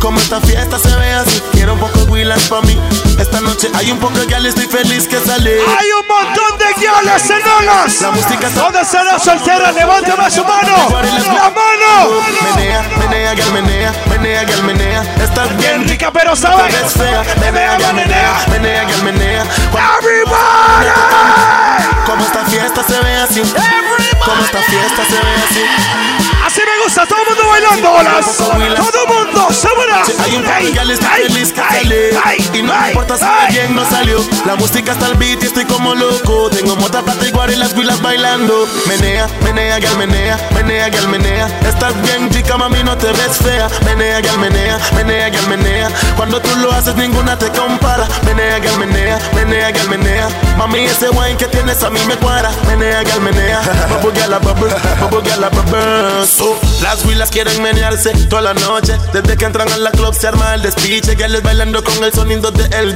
[0.00, 1.42] como esta fiesta se ve así.
[1.52, 2.76] Quiero un poco de Willas para mí.
[3.18, 5.50] Esta noche hay un poco de gal, estoy feliz que salí.
[5.50, 8.00] Hay un montón de guiales en olas.
[8.02, 9.72] La música está- ¿Dónde está la soltera?
[9.72, 10.88] Levántame su mano.
[10.90, 12.20] La mano.
[12.54, 15.02] Menea, menea, gal, menea, menea, gal, menea.
[15.22, 16.70] Estás bien rica, pero sabe.
[16.70, 17.22] Fea.
[17.40, 19.42] Menea, menea, menea, gal, menea.
[20.00, 20.86] Everybody.
[22.04, 23.40] Como esta fiesta se ve así.
[24.24, 25.64] Como esta fiesta se ve así.
[26.46, 28.36] Así me gusta, todo el mundo bailando olas.
[28.36, 30.02] Todo el mundo, súbela.
[30.24, 33.74] Hay un par de gales estoy feliz que salí Y no me importa si bien
[33.74, 34.18] no salió.
[34.46, 36.50] La música está al beat y estoy como loco.
[36.50, 38.66] Tengo mota, plata y y las huilas bailando.
[38.86, 41.46] Menea, menea, gal, menea Menea, gal, menea.
[41.66, 43.68] Estás bien chica, mami, no te ves fea.
[43.84, 45.88] Menea, gal, menea Menea, gal, menea.
[46.16, 48.06] Cuando tú lo haces, ninguna te compara.
[48.24, 50.28] Menea, gal, menea Menea, gal, menea.
[50.56, 53.60] Mami, ese wine que tienes a mí me cuadra Menea, gal, menea.
[54.02, 58.96] Bubble, gal, bubble Bubble, gal, bubble So, Las huilas quieren menearse toda la noche.
[59.12, 61.14] Desde que entran a la club se arma el despiche.
[61.14, 62.95] Gales bailando con el sonido de el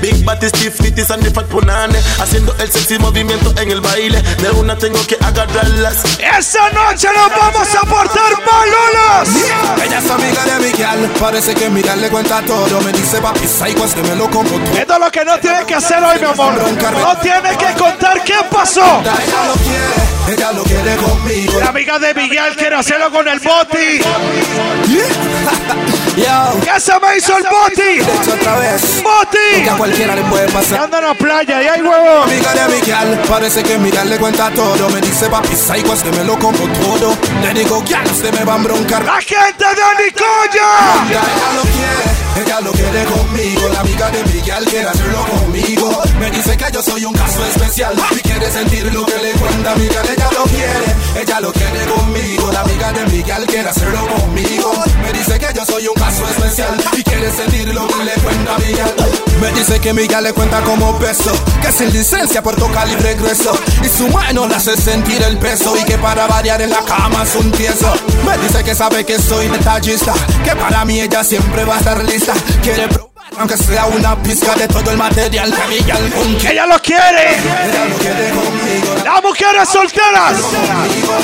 [0.00, 4.22] Big Batty, Stiff Titties and the Fat Punane Haciendo el sexy movimiento en el baile
[4.22, 9.28] De una tengo que agarrarlas Esta noche nos vamos a portar mal olas.
[9.84, 13.84] Ella es amiga de Miguel Parece que Miguel le cuenta todo Me dice papi, psycho,
[13.84, 16.26] este me lo como todo Esto es lo que no tiene que hacer hoy, mi
[16.26, 16.54] amor.
[16.54, 19.00] No tiene que contar qué pasó.
[19.00, 23.38] Ella lo quiere, ella lo quiere conmigo La amiga de Miguel quiere hacerlo con el
[23.40, 24.00] boti.
[26.14, 28.00] ¿Qué se me hizo el boti?
[28.30, 29.62] otra vez ¡Boti!
[29.64, 32.22] Que a cualquiera le puede pasar anda en la playa y hay huevo.
[32.24, 36.24] Amiga de Miguel, parece que Miguel le cuenta todo Me dice papi, psycho, este me
[36.24, 40.68] lo como todo Le digo, ya, usted me va a broncar La gente de Nicoya.
[41.54, 46.56] Lo quiere, ella lo quiere conmigo La amiga de Miguel quiere hacerlo conmigo Me dice
[46.56, 50.28] que yo soy un caso especial Y quiere sentir lo que le cuenta Miguel Ella
[50.32, 54.72] lo quiere, ella lo quiere conmigo La amiga de mi gal quiere hacerlo conmigo.
[55.02, 58.54] Me dice que yo soy un caso especial y quiere sentir lo que le cuenta
[58.54, 58.94] a mi gal.
[59.40, 63.52] Me dice que mi gal le cuenta como peso, que sin licencia puerto calibre grueso
[63.82, 67.22] y su mano le hace sentir el peso y que para variar en la cama
[67.22, 67.92] es un tieso.
[68.26, 70.14] Me dice que sabe que soy detallista,
[70.44, 72.21] que para mí ella siempre va a estar lista.
[72.62, 76.66] Quiere probar aunque sea una pizca de todo el material que mi gal con Ella
[76.66, 77.36] lo quiere.
[79.04, 80.38] Las mujeres solteras.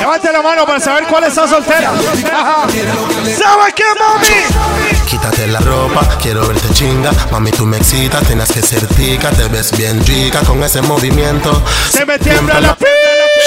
[0.01, 1.93] Levante la mano para saber cuáles son solteras.
[2.33, 2.67] Ajá.
[2.67, 5.07] ¿Sabe qué, mami?
[5.09, 7.11] Quítate la ropa, quiero verte chinga.
[7.31, 9.31] Mami, tú me excitas, tienes que ser tica.
[9.31, 11.63] Te ves bien rica con ese movimiento.
[11.91, 12.98] Se me tiembla la piel.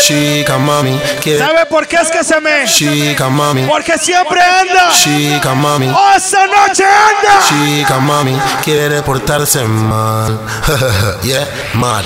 [0.02, 1.00] Chica, mami.
[1.22, 2.66] quiere- ¿Sabe por qué es que se me?
[2.66, 3.64] Chica, mami.
[3.64, 4.90] Porque siempre anda.
[4.92, 5.88] Chica, mami.
[5.90, 7.40] ¡Oh, esta noche anda!
[7.48, 10.40] Chica, mami, quiere portarse mal.
[11.24, 12.04] yeah, mal.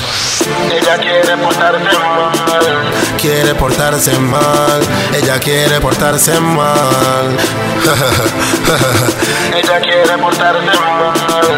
[0.72, 2.84] Ella quiere portarse mal.
[3.20, 4.82] Quiere portarse mal.
[5.14, 7.38] Ella quiere portarse mal.
[9.56, 11.56] Ella quiere portarse mal.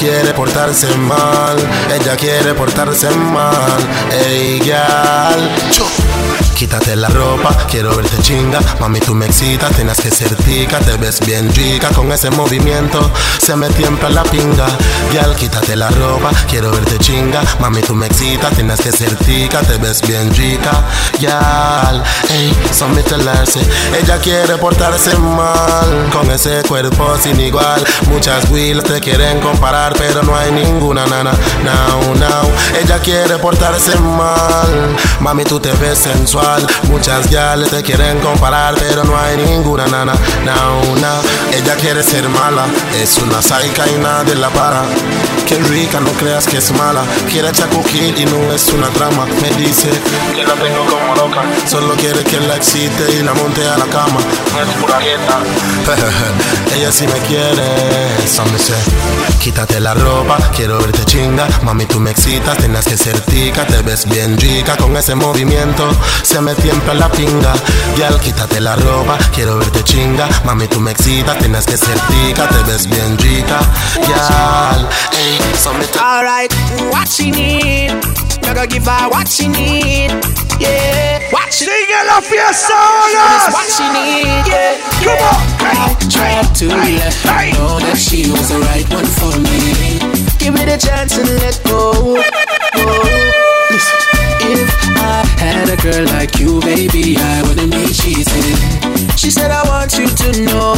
[0.00, 1.58] Quiere portarse mal.
[1.90, 3.76] Ella quiere portarse mal.
[4.10, 6.19] Ey, gal.
[6.60, 8.60] Quítate la ropa, quiero verte chinga.
[8.80, 10.78] Mami, tú me excitas, tienes que ser tica.
[10.80, 13.00] Te ves bien rica con ese movimiento.
[13.38, 14.66] Se me tiembla la pinga.
[15.14, 17.40] Gal, quítate la ropa, quiero verte chinga.
[17.60, 19.62] Mami, tú me excitas, tienes que ser tica.
[19.62, 20.84] Te ves bien rica.
[21.18, 23.60] Gal, ey, son telarse.
[23.98, 26.10] Ella quiere portarse mal.
[26.12, 27.82] Con ese cuerpo sin igual.
[28.10, 31.32] Muchas wheels te quieren comparar, pero no hay ninguna nana.
[31.64, 32.52] Now, now.
[32.78, 34.94] Ella quiere portarse mal.
[35.20, 36.49] Mami, tú te ves sensual.
[36.88, 40.12] Muchas gales te quieren comparar, pero no hay ninguna nana.
[40.44, 41.20] Now, now.
[41.52, 42.66] Ella quiere ser mala.
[43.00, 44.82] Es una saica y nadie la para.
[45.46, 47.02] Qué rica, no creas que es mala.
[47.30, 49.26] Quiere chacuquil y no es una trama.
[49.42, 49.90] Me dice
[50.34, 51.42] que la tengo como loca.
[51.66, 54.20] Solo quiere que la excite y la monte a la cama.
[54.52, 55.40] No es pura dieta.
[56.76, 57.64] Ella sí me quiere.
[58.24, 58.74] Eso me sé.
[59.40, 61.48] Quítate la ropa, quiero verte chinga.
[61.62, 63.66] Mami, tú me excitas, tienes que ser tica.
[63.66, 65.88] Te ves bien rica con ese movimiento.
[66.40, 67.52] Me tiembla la pinga.
[67.96, 70.28] Gal, quítate la ropa, quiero verte chinga.
[70.44, 72.46] Mami, tú me excitas, tienes que ser tica.
[72.48, 73.58] Te ves bien rica.
[73.94, 76.52] Gal, ey, so me Alright,
[76.92, 77.90] what she need?
[78.42, 80.10] You gotta give her what she need.
[80.58, 83.52] Yeah, what she Sigue la fiesta That's ahora.
[83.52, 84.46] what she need.
[84.46, 85.40] Yeah, Come on.
[85.60, 89.98] I tried to let her know that she was the right one for me.
[90.38, 91.92] Give me the chance and let go.
[92.76, 94.39] Oh, listen.
[94.50, 94.66] If
[94.98, 98.58] I had a girl like you, baby, I wouldn't be cheating.
[99.14, 100.74] She said, I want you to know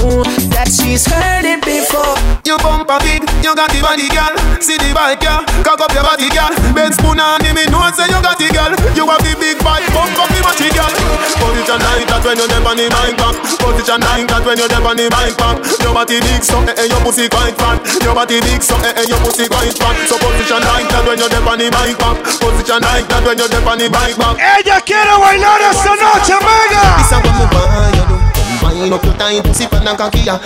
[0.53, 2.13] that she's heard it before.
[2.45, 4.35] You bump a big, you got the body, girl.
[4.61, 5.41] See the bike, yeah.
[5.65, 6.53] Cock up your body, girl.
[6.77, 8.75] Ben spoon on me, know say you got the girl.
[8.93, 10.93] You have the big bike, bump up the matty, girl.
[11.39, 13.37] Position like that when you dip on the bike back.
[13.63, 15.57] Position like that when you dip on the bike back.
[15.81, 17.79] Your body big, so eh, eh, your pussy quite fat.
[18.03, 19.95] Your body big, so eh, eh, your pussy quite fat.
[20.11, 22.19] So position like that when you dip on the bike back.
[22.43, 24.37] Position like that when you dip on the bike back.
[24.39, 26.83] Ella quiere bailar esta noche, mega.
[26.99, 28.17] This a what me want you do.
[28.61, 30.39] Combine up your time, pussy pan and cocky, yeah.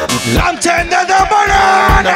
[0.44, 2.14] Antenne de banana.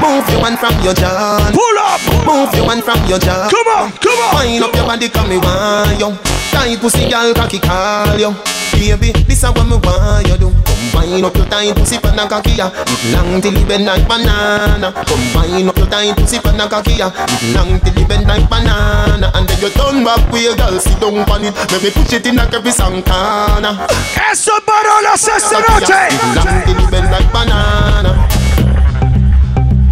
[0.00, 1.38] Move your one from your jaw.
[1.52, 2.00] Pull up.
[2.26, 3.48] Move your one from your jaw.
[3.48, 4.46] Come on, come on.
[4.46, 6.10] Wind up your body, come me want you.
[6.50, 8.34] Tight pussy, girl, cocky call you.
[8.72, 10.50] Baby, this a what me want you do.
[10.64, 12.70] Combine up your tight pussy, pan and cocky, yeah.
[12.72, 14.92] It long till you bend like banana.
[15.06, 17.10] Combine up your tight pussy, pan and cocky, yeah.
[17.14, 19.30] It long till you bend like banana.
[19.34, 21.54] And then you turn back with your girl, sit down on it.
[21.70, 23.86] Let me push it in like every Santana.
[24.30, 25.94] Eso es para las esta noche.
[26.10, 28.28] It long till you bend like banana.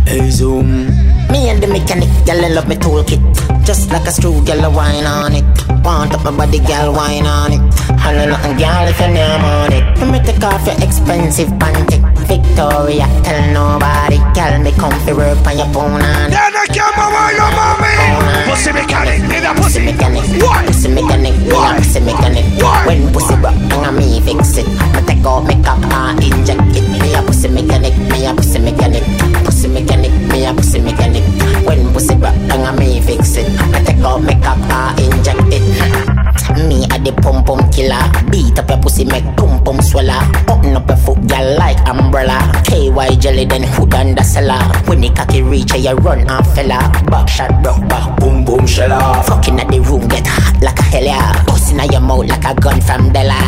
[0.05, 1.19] Hey, zoom.
[1.31, 3.20] Me and the mechanic, girl, I love me toolkit.
[3.65, 5.44] Just like a screw, girl, I wine on it.
[5.84, 7.60] Want up my body, girl, wine on it.
[8.02, 9.84] Holla nothing, girl, if your name on it.
[9.99, 11.99] Let me take off your expensive panty.
[12.26, 14.18] Victoria, tell nobody.
[14.34, 16.34] Girl, me come fi work on your phone on it.
[16.34, 17.94] Tiene que moverlo, mami.
[18.50, 19.81] Pussy mechanic, mira Pussy pussy.
[19.86, 20.67] mechanic, What?
[20.67, 22.44] pussy mechanic, me a pussy mechanic.
[22.62, 22.86] What?
[22.86, 24.67] When pussy rock, and me fix it.
[24.94, 26.86] I take out makeup and inject it.
[26.91, 29.05] Me a pussy mechanic, me a pussy mechanic.
[29.60, 31.22] Pussy mechanic, me a pussy mechanic.
[31.66, 33.44] When pussy rock, and me fix it.
[33.74, 35.60] I take out makeup and inject it.
[36.66, 38.00] Me a the pum pum killer.
[38.30, 40.16] Beat up your pussy, make pum pum swallow.
[40.48, 42.40] Open up your foot, girl, like umbrella.
[42.64, 44.64] KY jelly, then hood under cellar.
[44.86, 46.80] When the cocky reach, you run and fella.
[47.10, 49.22] Back shot, broke back, boom boom shella.
[49.24, 51.44] Fucking at the room get hot like a hell yeah.
[51.46, 53.38] Busting at your mouth like a gun from Della.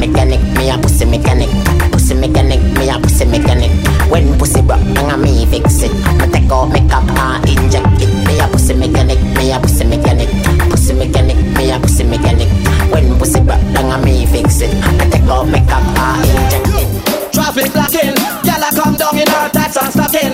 [0.00, 1.50] Mechanic, me a pussy mechanic.
[1.92, 3.72] Pussy mechanic, me a pussy mechanic.
[4.10, 5.92] When pussy broke, I'm me fix it.
[6.20, 8.10] I take out makeup and inject it.
[8.26, 10.30] Me a pussy mechanic, me a pussy mechanic.
[10.70, 12.48] Pussy mechanic, me a pussy mechanic.
[12.90, 14.72] When pussy broke, I'm me fix it.
[14.72, 16.88] I take out makeup and inject it.
[17.32, 18.16] Traffic blocking,
[18.48, 20.32] y'all come down in our tax and stocking.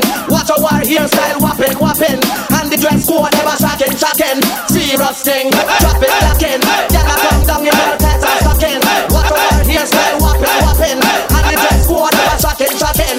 [0.72, 2.20] Our hairstyle whopping, whopping.
[2.56, 4.40] And the dress code ever shocking, shocking.
[4.72, 6.60] See rusting drop it, locking.
[6.88, 8.80] Get a come down in all tights and stocking.
[9.12, 10.98] Watch our hairstyle whopping, whopping.
[11.04, 13.18] And the dress code ever shocking, shocking.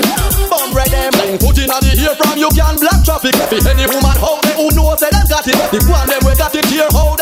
[0.49, 1.37] Bum ready.
[1.37, 3.37] Put in the hair from you can black traffic.
[3.37, 5.57] Any woman out there who knows that I got it.
[5.69, 7.12] The one them we got it here, how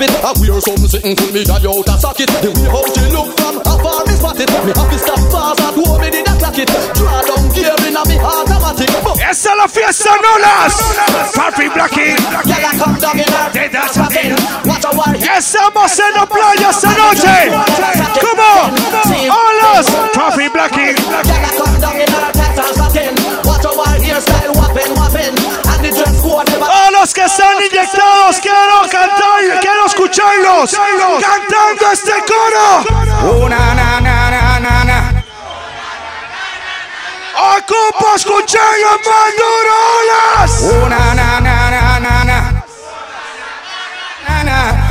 [0.00, 0.10] it.
[0.10, 2.30] Uh, I wear something sitting pull me got you out of socket.
[2.42, 4.50] The way how she look from afar me spot it.
[4.64, 6.70] Me have to stop fast at home me did a clock it.
[6.94, 8.90] Draw down gear in a me automatic.
[9.28, 10.74] Esa es la fiesta Nolas.
[11.34, 12.14] Papi Blackie.
[12.46, 14.32] Gyal a come down in her tights and stocking.
[14.64, 17.38] Watch her war Estamos en la playa esta noche.
[18.20, 18.70] Come on.
[19.28, 19.86] Olas.
[20.14, 20.94] Papi Blackie.
[20.94, 23.47] Gyal a come down in her tights and stocking.
[30.08, 30.70] Escucharlos
[31.20, 32.84] cantando este coro.
[33.24, 34.30] Oh, na, na, na,
[34.60, 35.24] na, na.
[37.36, 39.76] Ocupo escucharlos más duro.
[40.72, 42.38] Oh, na, na, na, na, na, na.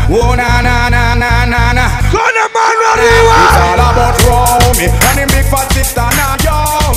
[0.10, 1.88] Oh, na, na, na, na, na, na.
[2.12, 6.08] Con la mano It's all about roll me And the big fat sister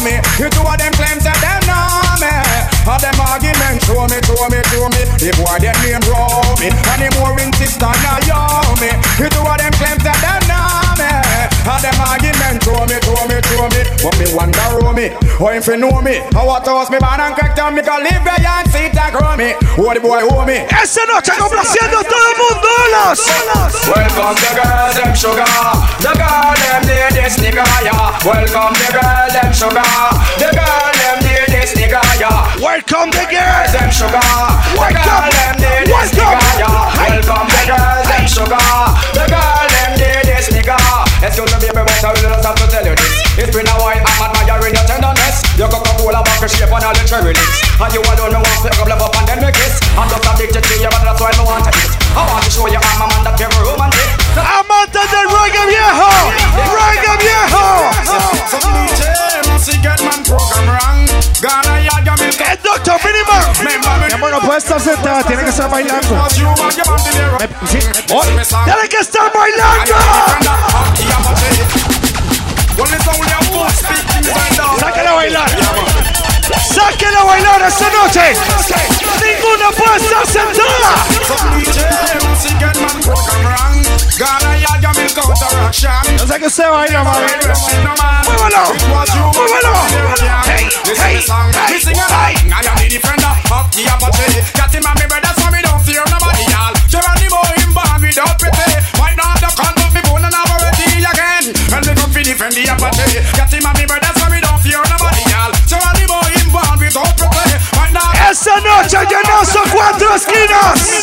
[0.04, 2.30] me You two of them claims that them know me
[2.86, 3.59] All them arguments
[3.90, 5.02] show me, show me, show me.
[5.18, 6.70] The boy them name roll me.
[6.70, 8.22] And the Maureen sister now
[8.78, 8.90] me.
[9.18, 11.10] You two of them claims that them know me.
[11.66, 13.80] All them arguments show me, show me, show me.
[14.00, 15.10] But me wonder roll me?
[15.38, 16.22] How if you know me?
[16.32, 19.10] How what house me born and cracked down Me can live there and see that
[19.12, 19.58] grow me.
[19.76, 20.64] Oh the boy hold me?
[20.70, 23.20] Esta noche complaciendo todo el mundo, Olas.
[23.90, 25.44] Welcome the girls, them sugar.
[26.00, 28.16] The girl, them this nigga, yeah.
[28.24, 29.92] Welcome the girl, them sugar.
[30.38, 32.56] The girl, them need this nigga, yeah.
[32.56, 33.70] Welcome the girls.
[33.76, 34.16] Them sugar.
[34.16, 35.28] The Welcome.
[35.28, 36.88] them need this nigga, yeah.
[36.96, 38.64] Welcome the girls, them sugar.
[39.12, 40.76] The girl, them need this nigga.
[41.20, 43.12] Excuse me, baby, but I will just have to tell you this.
[43.36, 45.44] It's been a while, I'm admiring your tenderness.
[45.60, 47.60] Your Coca-Cola vodka shape and all the cherry lips.
[47.76, 49.76] And you alone, me want to pick up love up and then me kiss.
[50.00, 51.92] I'm just addicted to you, but that's why me want to eat.
[52.16, 54.19] I want to show you I'm a man that you're romantic.
[54.40, 56.10] Amantes del reggae viejo.
[56.74, 57.90] Reggae viejo.
[62.50, 63.42] El doctor Miniman.
[64.06, 66.28] Mi amor, no puede estar sentada, tiene que estar bailando.
[66.30, 67.78] Sí.
[68.12, 69.94] Oh, tiene que estar bailando.
[74.80, 75.99] Sáquela a bailar.
[76.58, 78.34] Sáquela a bailar esta noche.
[79.22, 81.06] Ninguna puede estar sentada.
[86.18, 87.26] No sé que se baila, mami.
[88.24, 88.74] Muévalo.
[88.88, 89.72] Muévalo.
[90.46, 92.40] Hey, hey, hey, hey.
[108.30, 111.02] Esta noche llenazo cuatro esquinas.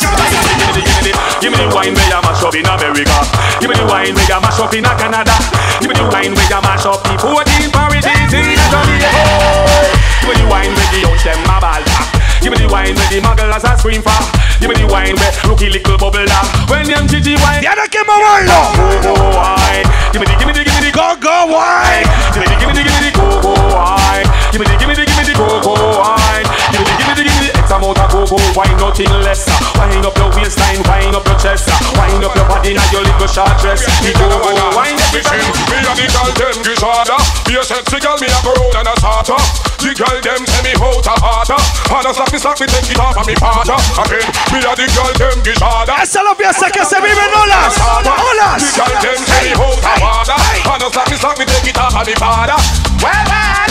[1.42, 3.20] Give me the wine where you mash up in America.
[3.60, 5.36] Give me the wine where you mash up in Canada.
[5.78, 9.12] Give me the wine where you mash up the 14 parishes in Jamaica.
[10.24, 11.84] Give me the wine where the out them a ball.
[12.40, 14.16] Give me the wine where the mugglers a scream for.
[14.56, 16.48] Give me the wine where rookie little bubble up.
[16.72, 17.60] When them GG wine.
[17.60, 18.72] Tiene que moverlo.
[18.72, 19.84] Go go wine.
[20.16, 22.08] Give me the, give me the, give me the Go, go, wine.
[22.32, 24.24] Give me the, give me the, give me the go go wine.
[24.48, 26.17] Give me the, give me the, give me the go go wine.
[28.26, 29.46] Go go wine, nothing less.
[29.78, 33.30] Wind up your waistline, wind up your chest, wind up your body and your little
[33.30, 33.86] short dress.
[34.02, 37.98] We go go wine Everything, me and the girl them get harder Be a sexy
[38.02, 39.38] girl, me a go round and a starter.
[39.78, 41.60] The girl them say me out a harder
[41.94, 44.74] And a slap me slap me take it off of me father Again, me and
[44.74, 47.78] the girl them get harder Esa es la fiesta que se vive en olas.
[47.78, 48.58] Olas.
[48.58, 51.70] The girl them say me out a harder And a slap me slap me take
[51.70, 52.58] it off of me father
[52.98, 53.67] Well, well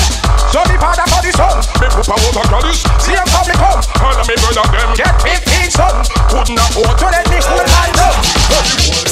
[0.51, 1.59] so me father for the son.
[1.81, 3.81] Me put out a goddess See him come me come
[4.15, 4.95] And me brother them.
[4.95, 5.95] Get 15 son
[6.31, 8.17] Couldn't afford to let me school my love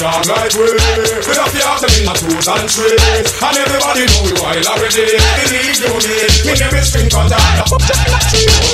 [0.00, 4.04] Down like way, we have to have them in a two and three And everybody
[4.08, 6.16] know we wild already Believe you me,
[6.48, 7.36] me name is Spring Cutter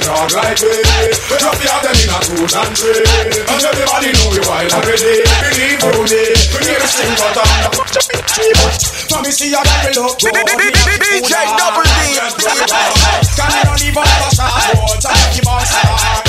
[0.02, 0.82] Down like way,
[1.26, 3.02] we have have them in a two and three
[3.50, 7.46] And everybody know we wild already Believe you me, me name is Spring Cutter
[9.10, 11.98] For me see a girl look good DJ Double D
[13.34, 16.21] Can you not leave another shot Water, keep on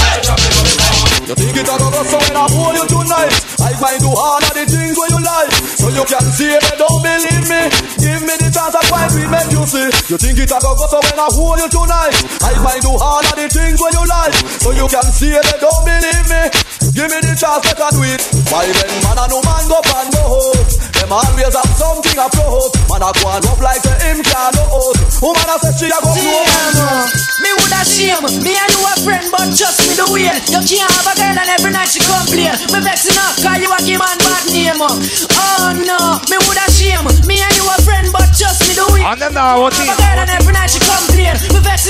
[1.23, 3.31] You think it a go so when I hold you tonight
[3.63, 6.59] I find you hard at the things where you like So you can see it,
[6.75, 7.63] don't believe me
[7.95, 10.75] Give me the chance I find we make you see You think it a go
[10.75, 12.11] so when I hold you tonight
[12.43, 15.47] I find you hard at the things where you like So you can see it,
[15.63, 16.43] don't believe me
[16.91, 18.19] Give me the chance I can do it
[18.51, 22.27] Why when man and no man go pan no hope Them always have something a
[22.35, 25.71] float Man a go and up like the him can no out Woman a say
[25.79, 28.23] she a go man Me woulda shame.
[28.41, 30.31] Me and you a friend, but trust me the way.
[30.47, 32.55] You can't have a girl and every night she complain.
[32.71, 34.79] Me vexing up, cause you a give man bad name.
[34.79, 35.99] Oh no,
[36.31, 37.03] me woulda shame.
[37.27, 39.03] Me and you a friend, but trust me the way.
[39.03, 39.83] Andando, Boti.
[39.83, 41.35] Have a girl and every night she complain.
[41.51, 41.83] Me cause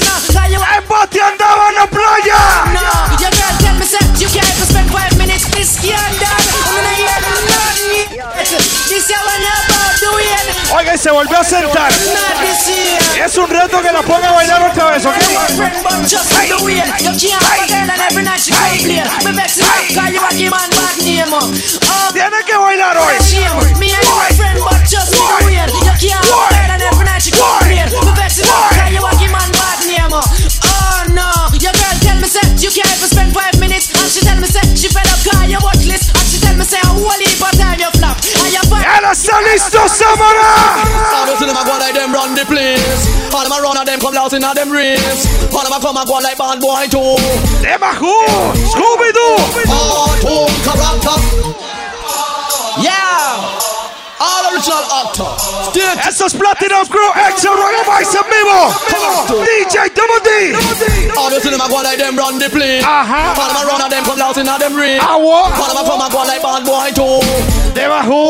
[0.49, 2.39] you a Hey, Boti andava na playa.
[2.73, 2.81] no,
[3.21, 6.33] your girl tell me say you can't even spend five minutes this scandal.
[6.33, 8.09] I'm gonna hear nothing.
[8.89, 10.45] This when you're about doing.
[10.75, 11.91] Oiga, y se volvió a sentar.
[13.23, 15.13] Es un reto que la ponga a bailar otra vez, ¿ok?
[15.47, 19.03] Just like the way you can't have a girl and every night she complain.
[19.27, 21.33] Me vexing up 'cause you a give man bad name.
[21.35, 23.19] Oh, Tiene que bailar hoy.
[23.79, 25.59] Me and you a friend, but just me the way.
[25.67, 27.87] You can't have a girl and every night she complain.
[27.91, 30.13] Me vexing up 'cause you a give man bad name.
[30.13, 30.23] Uh.
[30.63, 31.27] Oh no,
[31.59, 34.47] your girl tell me say you can't even spend five minutes, and she tell me
[34.47, 37.19] say she fed up 'cause you watch list, and she tell me say a whole
[37.19, 37.89] heap of time you
[38.93, 39.03] flop, and you find.
[39.03, 40.53] ¡Ya está listo, Samara!
[41.13, 43.33] All you see them a go like them run the place.
[43.33, 45.27] All them a run and them come loud in a them race.
[45.53, 47.17] All them a come and go like bad boy too.
[47.61, 48.13] Them a who?
[48.73, 49.37] Scooby-Doo!
[49.67, 51.17] Ah, Cartoon character.
[52.81, 53.52] Yeah.
[54.53, 55.33] All original actor.
[55.71, 56.07] State.
[56.07, 58.69] Eso es Platinum Crew Exa Ragga Vibes en vivo.
[59.43, 60.29] DJ Double D.
[61.17, 62.83] All you see them a go like them run the place.
[62.83, 63.33] Ajá.
[63.33, 65.01] All them a run and them come loud in a them race.
[65.01, 65.49] Agua.
[65.49, 67.19] All them a come and go like bad boy too.
[67.73, 68.29] Them a who?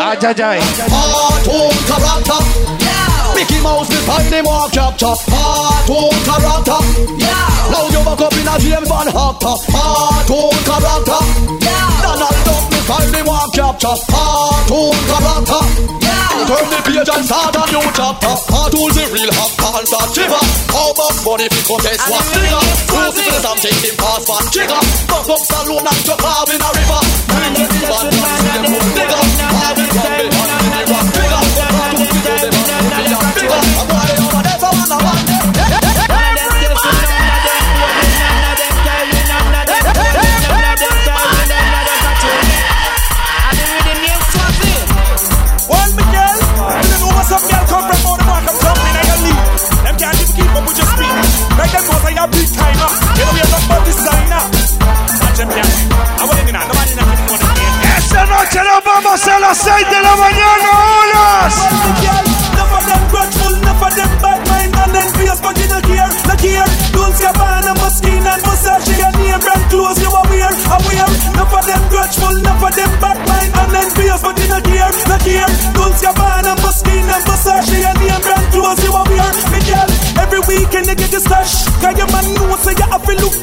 [0.00, 0.60] Ay, ay, ay.
[0.92, 2.40] Cartoon character.
[2.84, 3.34] Yeah.
[3.34, 5.18] Mickey Mouse beside him walk chop chop.
[5.24, 6.80] Cartoon character.
[7.16, 7.72] Yeah.
[7.72, 9.56] Now you back up in a James Bond actor.
[9.72, 11.20] Cartoon character.
[11.64, 11.91] Yeah.
[12.82, 13.78] Beside him walk chop.
[13.78, 15.62] Cartoon character.
[16.02, 16.50] Yeah.
[16.50, 18.34] Turn the page and start a new chapter.
[18.50, 20.42] Cartoon's the real hot pants and shiver.
[20.74, 22.58] How about money pick up his one nigga?
[22.90, 24.82] Who's the first I'm taking fast trigger?
[25.06, 27.00] Fuck up saloon and jump out in a river.
[27.30, 29.20] Bring the band back to them old nigga.
[29.46, 30.51] How we
[77.32, 79.30] Versace, your name brand clothes you are wear.
[79.52, 82.26] Me girl, every weekend you get your stash, your man
[82.58, 83.34] say you have to look.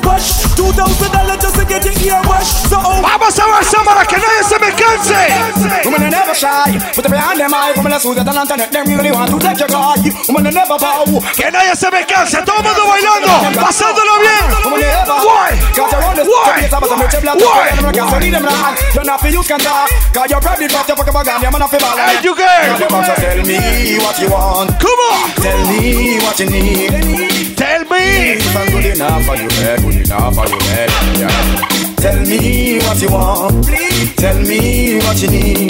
[0.56, 2.22] Two thousand dollars to get your ear.
[2.44, 4.59] So Vamos a ver, Samara, que nadie se
[5.08, 5.86] me canse.
[5.86, 6.76] Women are never shy.
[6.96, 7.74] Put them behind them eye.
[7.78, 8.72] Women are sweet and internet.
[8.72, 9.96] Them really want to take your guy.
[10.28, 11.06] Women are never bow.
[11.38, 12.40] Que nadie se me canse.
[12.44, 14.46] Todo mundo bailando, pasándolo bien.
[14.66, 15.18] Women are never.
[15.24, 15.50] Why?
[15.76, 16.44] Cause you're on the Why?
[16.60, 16.74] street.
[16.74, 17.38] I'm a black.
[17.40, 17.70] Why?
[17.78, 18.10] I'm a cat.
[18.10, 18.76] So leave them alone.
[18.94, 19.90] You're not for use can talk.
[20.14, 21.42] Cause you're probably got to fuck about gun.
[21.42, 21.98] You're not for ball.
[21.98, 22.48] Hey, you girl.
[22.48, 23.60] Cause you must tell me
[24.04, 24.70] what you want.
[24.80, 25.30] Come on.
[25.42, 27.58] Tell me what you need.
[27.58, 28.40] Tell me.
[28.40, 30.88] If I'm good enough for you, eh, good enough for you, eh,
[31.20, 31.89] yeah.
[32.00, 33.66] Tell me what you want.
[33.68, 34.16] Please.
[34.16, 35.70] Tell me what you need.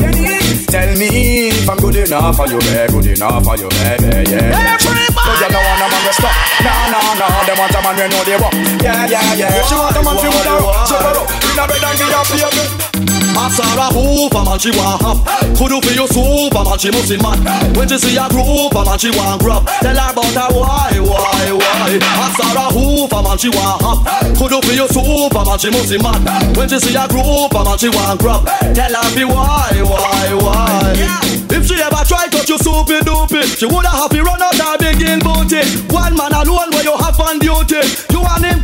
[0.69, 3.97] Tell me if I'm good enough for you, eh, good enough for you, eh,
[4.29, 4.77] yeah.
[4.77, 6.35] So you don't want a man to stop.
[6.61, 7.27] No, no, no.
[7.45, 8.53] They want a man we know they want.
[8.83, 9.63] Yeah, yeah, yeah.
[9.65, 10.85] She want a man to with her.
[10.85, 13.08] So go in a bed and be a baby.
[13.35, 15.17] Masara hoof, a man she want hop.
[15.57, 17.75] Could do for your soup, a man she must mad.
[17.75, 19.65] When she see a group, a man she want grub.
[19.81, 21.91] Tell her about her why, why, why.
[21.99, 23.99] Masara hoof, a man she want hop.
[24.37, 26.57] Could do for your soup, a man she must mad.
[26.57, 28.45] When she see a group, a man she want grub.
[28.75, 31.38] Tell her be why, why, why.
[31.51, 35.19] If she ever try touch you soupy doopy, she woulda happy run out and begin
[35.19, 35.61] booty.
[35.89, 37.81] One man alone where you have on duty.
[38.13, 38.59] You want him.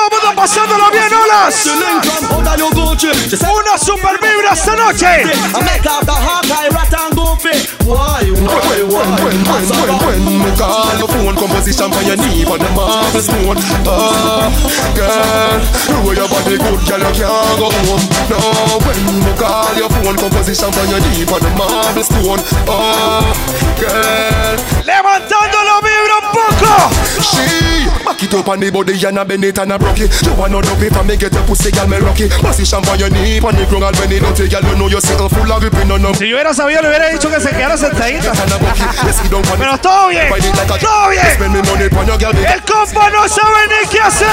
[0.00, 1.62] El mundo pasándolo bien, olas.
[1.62, 3.12] She link from under your Gucci.
[3.28, 5.04] She say, Una super vibra esta noche.
[5.04, 7.54] I make up the hawk, I rat and goofy.
[7.84, 9.04] Why, why, why?
[9.20, 13.20] When, when, when, when me call your phone composition for your knee on the marble
[13.20, 14.46] stone Ah,
[14.94, 15.58] girl,
[16.04, 18.38] roll your body good, girl, you can't go home No,
[18.86, 22.04] when me call your phone composition for your knee on the marble
[22.36, 23.24] girl
[24.84, 26.90] Levantándolo vibra un poco.
[27.20, 27.44] She
[28.04, 30.32] Back it up on the body and a bend it and a broke it You
[30.34, 32.28] want no dopey for me get your pussy girl me rocky.
[32.28, 35.00] Position for your knee on the ground when it don't take girl you know you're
[35.00, 37.50] sitting full of whipping on up Si yo hubiera sabido, le hubiera dicho que se
[37.50, 38.32] quedara sentadita.
[39.58, 40.28] Pero todo bien,
[40.80, 41.26] todo bien.
[42.46, 44.28] El compa no sabe ni qué hacer.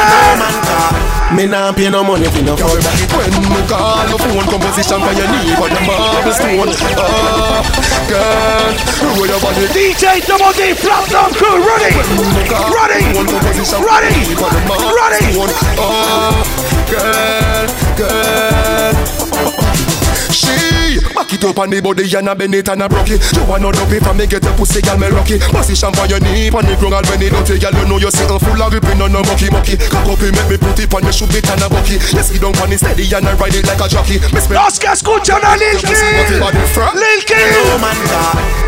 [1.31, 5.11] Me nah pay no money for no fuck When me call your phone composition for
[5.11, 6.71] your knee the marble stone
[8.07, 8.71] girl,
[9.27, 11.95] your body DJ Double D, Platinum Crew, running,
[12.71, 13.03] running,
[13.83, 14.15] Ready?
[14.95, 15.37] Ready?
[15.77, 16.43] Oh,
[16.89, 18.46] girl, girl.
[21.17, 23.25] Back it up on the body and a bend it and a broke it.
[23.33, 25.41] You want no dopey from me get your pussy girl me lucky.
[25.49, 28.13] Position for your knee on the ground and when it dirty girl you know you're
[28.13, 29.81] sitting full of ripping on no mucky mucky.
[29.89, 31.97] Cock up make me put it on me shoot it and a bucky.
[32.13, 34.21] Let's get down on it steady and I ride it like a jockey.
[34.29, 35.97] Me Los que escuchan a Lil Kim.
[36.37, 37.49] Lil Kim.
[37.65, 37.97] No man.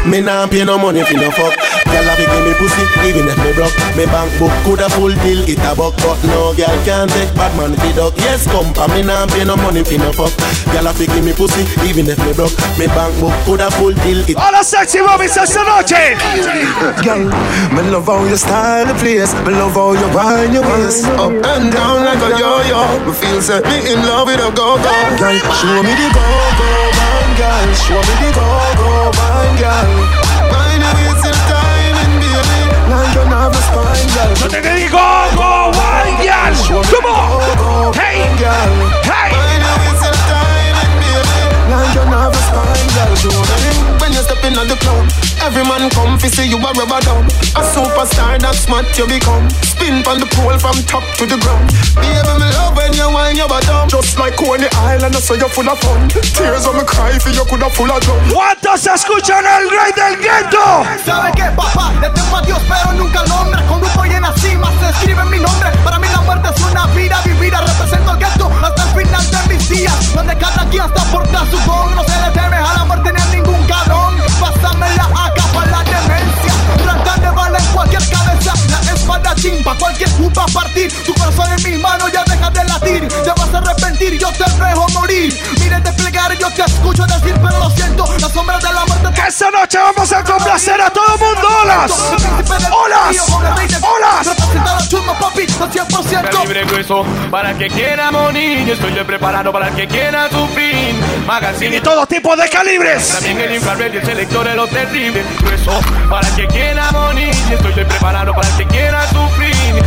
[0.10, 1.54] Me nah pay no money for no fuck.
[1.86, 3.78] Girl a give me pussy even if me broke.
[3.94, 7.54] Me bank book coulda full deal it a buck, but no girl can't take bad
[7.54, 8.18] man fi duck.
[8.18, 10.34] Yes, come pa me nah pay no money for no fuck.
[10.74, 12.56] Girl a give me pussy even if me broke.
[12.80, 14.38] Me bank book coulda full deal it.
[14.40, 16.16] Hola sexy mommies esta noche.
[17.04, 17.28] Girl,
[17.76, 19.36] me love how you style the place.
[19.44, 22.82] Me love how you wind your waist up and down like a yo-yo.
[23.04, 24.96] Me feel set me in love with a go-go.
[25.20, 27.68] Girl, show me the go-go, wine, girl.
[27.84, 29.90] Show me the go-go, wine, girl.
[30.48, 34.32] Mind your waist till time and baby, like you a spine, girl.
[34.40, 36.84] No te digo go wine, girl.
[36.88, 37.94] Come on.
[38.00, 38.89] Hey, hey.
[44.30, 45.10] Step in on the club.
[45.42, 47.24] Every man come fi see you a rubber dub
[47.56, 51.72] A superstar that's smart you become Spin from the pole from top to the ground
[51.96, 55.48] Baby me love when you whine your bottom Just like Coney Island I saw you
[55.48, 59.46] full of fun Tears on me cry for you coulda full of drum ¿Cuántos escuchan
[59.48, 60.84] el rey del gueto?
[61.06, 61.94] ¿Sabe qué, papá?
[62.02, 63.66] Le temo a Dios, pero nunca al hombre.
[63.66, 65.59] Con grupo y en la cima se escribe mi nombre.
[96.42, 98.66] Libre grueso para el que quiera morir.
[98.66, 100.96] Yo estoy preparado para el que quiera sufrir.
[101.26, 103.10] Magazine Y todo tipo de calibres.
[103.10, 105.24] También el infrared y el selector de lo terrible.
[105.40, 107.34] Grueso para el que quiera morir.
[107.50, 109.84] Yo estoy preparado para el que quiera sufrir.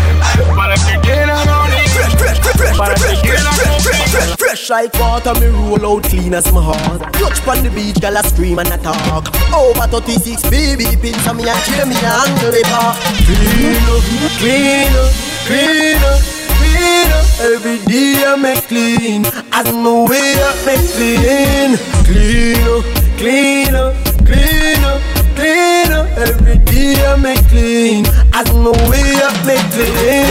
[0.57, 2.77] Para el que quiera morir.
[2.77, 4.37] Para el que quiera sufrir.
[4.39, 7.01] Fresh like water, me roll out clean as my heart.
[7.15, 9.27] Touch on the beach, girl, I scream and I talk.
[9.53, 12.97] Over 36, baby, pins on me and kill me and the park.
[13.25, 14.05] Clean up,
[14.39, 16.21] clean up, clean up,
[16.59, 17.27] clean up.
[17.41, 21.77] Every day I make clean, as no way I make clean.
[22.07, 22.85] Clean up,
[23.19, 25.01] clean up, clean up,
[25.35, 26.07] clean up.
[26.19, 30.31] Every day I make clean, as no way I make clean.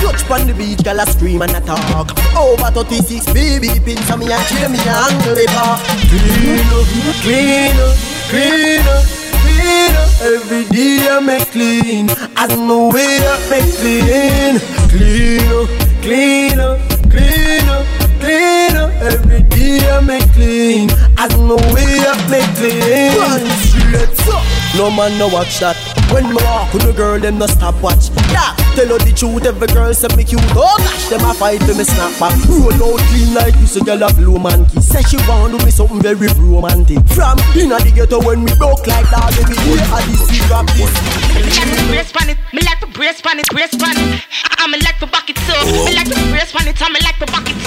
[0.00, 2.10] Touch on the beach, girl, I scream and I talk.
[2.36, 5.80] Over 36, baby, pins on me and kill me and the.
[6.10, 6.86] Clean up,
[7.22, 7.96] clean up,
[8.28, 9.23] clean up.
[9.64, 12.10] Clean every day I make clean.
[12.36, 14.60] As no way I make clean.
[14.92, 15.68] Clean up,
[16.02, 16.78] clean up,
[17.08, 17.86] clean up,
[18.20, 18.90] clean up.
[19.00, 20.90] Every day I make clean.
[21.16, 23.48] As no way I make clean.
[23.56, 24.63] Straight up.
[24.76, 25.78] No man no watch that.
[26.10, 28.10] When me walk with the girl, them no stop watch.
[28.34, 30.42] Yeah, tell her the truth, every girl say me cute.
[30.58, 32.34] Oh gosh, them a fight for me snap back.
[32.50, 34.82] Roll out clean like you, so girl a blow man key.
[34.82, 36.98] Say she want do me something very romantic.
[37.14, 40.66] From inna the ghetto when we broke like that, every day I this see rap
[40.74, 40.90] this.
[41.38, 44.26] Me like to brace on it, me like to brace on it, brace on it.
[44.58, 45.62] I'm like to back it too.
[45.86, 47.62] Me like to brace on it, I'm like to back it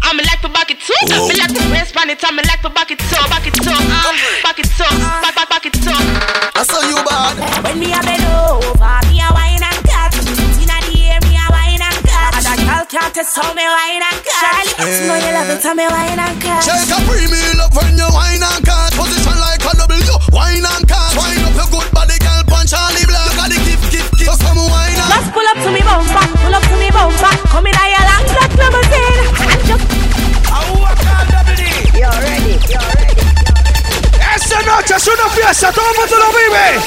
[0.00, 0.08] too.
[0.08, 0.94] I'm like to back it too.
[1.28, 3.70] Me like to brace on it, I'm like to back it too, back it too,
[3.70, 4.84] uh, back it too,
[5.22, 5.92] back back back it too.
[5.92, 7.36] I saw you bad.
[7.64, 10.14] When me a bend over, me a wine and cut.
[10.62, 12.32] Inna the air, me a wine and cut.
[12.38, 14.64] And that girl can't test how me wine and cut.
[14.76, 16.62] Charlie, you know you love it, how me wine and cut.
[16.64, 18.90] Shake a premium love when you wine and cut.
[18.96, 21.12] Position like a W, wine and cut.
[21.18, 23.28] Wine up your good body, girl, punch Charly Black.
[23.36, 24.30] Got the gift, gift, gift.
[24.30, 27.32] So come wine and Just pull up to me bumper, pull up to me bumper.
[27.52, 27.84] Come in a
[34.58, 36.80] Esta noche es una fiesta, todo el mundo lo vive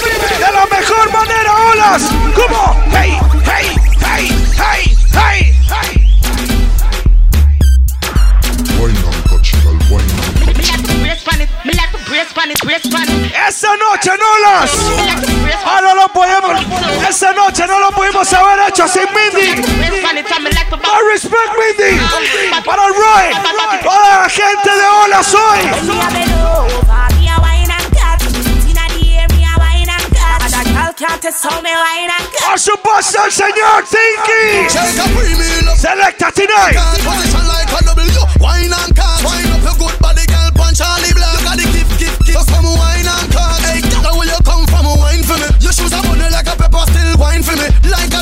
[0.46, 2.04] de la mejor manera, olas.
[2.36, 6.08] Como, hey, hey, hey, hey, hey, hey.
[13.48, 14.72] Esta noche no las.
[15.66, 16.62] Ah, no lo podemos.
[17.08, 19.48] Esta noche no lo pudimos haber hecho sin Mindy.
[19.50, 22.02] I respect Mindy.
[22.66, 23.32] Para Roy,
[23.82, 27.21] toda la gente de olas hoy.
[31.02, 32.46] Can't test how me wine and cut.
[32.46, 34.70] Por supuesto, el señor Tinky.
[35.76, 36.78] Selecta tonight.
[37.02, 39.24] Position like a W, wine and cut.
[39.26, 41.44] Wine up your good body, girl, punch Charly Black.
[41.44, 42.38] Got the gift, gift, gift.
[42.38, 43.66] So come wine and cut.
[43.66, 44.86] Hey, girl, where you come from?
[45.02, 45.50] Wine for me.
[45.58, 47.66] Your shoes are bunny like a pepper, still wine for me.
[47.90, 48.22] Like a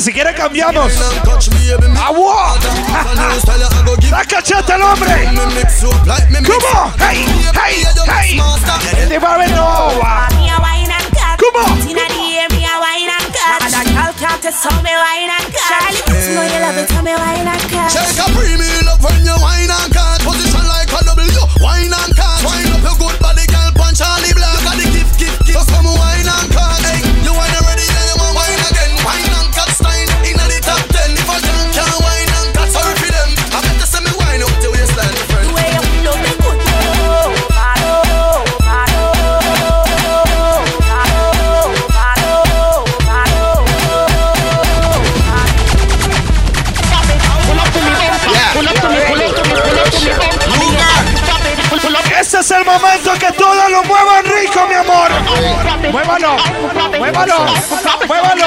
[0.00, 0.92] si quiere cambiamos.
[2.02, 2.54] ¡Agua!
[4.10, 5.28] ¡La cacheta el hombre!
[6.46, 6.92] ¿Cómo?
[6.98, 7.24] ¡Hey!
[7.54, 7.84] ¡Hey!
[8.06, 8.40] ¡Hey!
[9.08, 10.28] ¡De Barbenova!
[11.38, 11.88] Come on.
[11.88, 13.62] Inna the air, me a wine and cut.
[13.62, 15.68] And a girl can't test how me wine and cut.
[15.68, 17.92] Charlie, you know you love it, how me wine and cut.
[17.92, 20.20] Take a premium love when you wine and cut.
[20.24, 22.65] Position like a W, wine and cut.
[52.26, 55.10] Ese es el momento que todos lo muevan rico, mi amor.
[55.92, 56.36] Muévalo,
[56.98, 57.46] muévalo,
[58.08, 58.46] muévalo.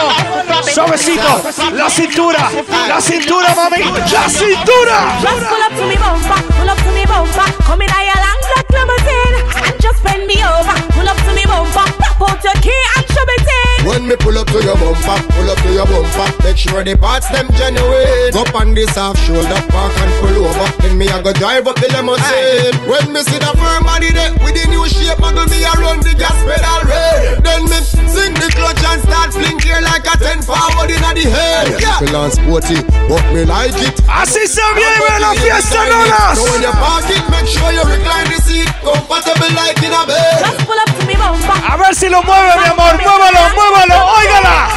[0.73, 1.41] Suavecito,
[1.71, 2.51] la cintura,
[2.89, 5.17] la cintura, mami, la cintura.
[5.21, 7.53] Just pull up to me bumper, pull up to me bumper.
[7.63, 10.73] Come in a long black limousine and just bend me over.
[10.91, 13.68] Pull up to me bumper, pop your key and show me.
[13.85, 16.95] When me pull up to your bumper, pull up to your bumper, make sure the
[16.97, 18.35] parts them genuine.
[18.35, 20.67] Up on this half shoulder, park and pull over.
[20.83, 22.75] Then me I go drive up the limousine.
[22.85, 26.13] When me see the firm body there with the new shape, muggle me around the
[26.13, 27.43] gas pedal red.
[27.43, 31.25] Then me sing the clutch and start fling here like a ten forward inna the
[31.31, 31.79] head.
[31.79, 32.03] Yeah.
[32.03, 32.77] Feel and sporty,
[33.07, 33.95] but me like it.
[34.05, 36.35] Así se vive la fiesta, nonas.
[36.35, 40.03] So when you park it, make sure you recline the seat, comfortable like in a
[40.03, 40.43] bed.
[40.43, 41.57] Just pull up to me bumper.
[41.63, 44.71] A ver si lo mueve, mi amor, muévalo, muévalo, óigala.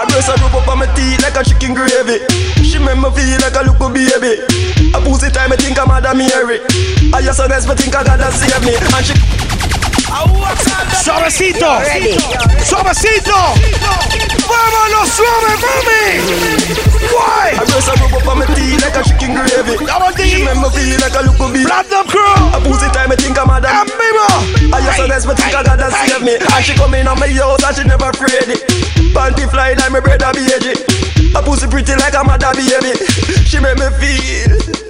[0.00, 2.24] I dress her rub up on my teeth like a chicken gravy.
[2.64, 4.40] She make me feel like a little baby.
[4.94, 6.60] I pussy time, I think I'm Mother Mary.
[7.12, 8.74] I just a me think I gotta save me.
[8.76, 9.14] And she
[11.02, 11.66] Suavecito,
[12.64, 13.36] suavecito.
[14.48, 16.02] Muévalo suave, mami.
[17.12, 17.52] Why?
[17.52, 19.76] I dress her rub up on my teeth like a chicken gravy.
[20.24, 21.64] She make me feel like a little baby.
[21.64, 22.20] Platinum crew.
[22.52, 24.72] I pussy time, I think I'm Mother Mary.
[24.72, 26.34] I just a me think I gotta save me.
[26.36, 28.64] And she come in on my house and she never afraid it.
[29.12, 30.72] Panty fly like my brother baby.
[31.36, 32.96] I pussy pretty like a mother baby.
[33.44, 34.87] She make me feel.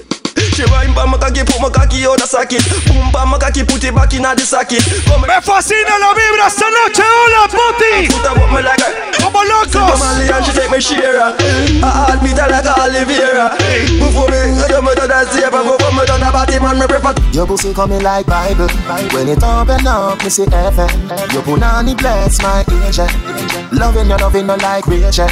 [0.59, 2.59] She wine pa my cocky, put my cocky out the socket.
[2.91, 4.83] Boom pa my cocky, put it back in the socket.
[5.07, 8.11] Come Me fascina la vibra esta noche, hola, puti.
[8.11, 8.91] Put her up like a
[9.23, 10.03] Como locos.
[10.03, 11.15] Mali and she take me share.
[11.23, 13.55] I heart beat her like a Oliveira.
[14.03, 15.47] Before me, you me done that safe.
[15.47, 17.15] Before me done that body man, me prefer.
[17.31, 18.67] Your pussy coming like Bible.
[19.15, 20.91] When it open up, me see heaven.
[21.31, 23.07] Your punani bless my angel.
[23.71, 25.31] Loving you, loving you like Rachel.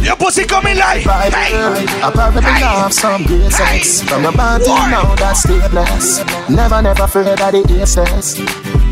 [0.00, 1.36] Your pussy coming like Bible.
[1.36, 4.00] I probably love some great sex.
[4.00, 6.24] From your body now that's stay blessed.
[6.48, 8.38] Never, never afraid of the aces.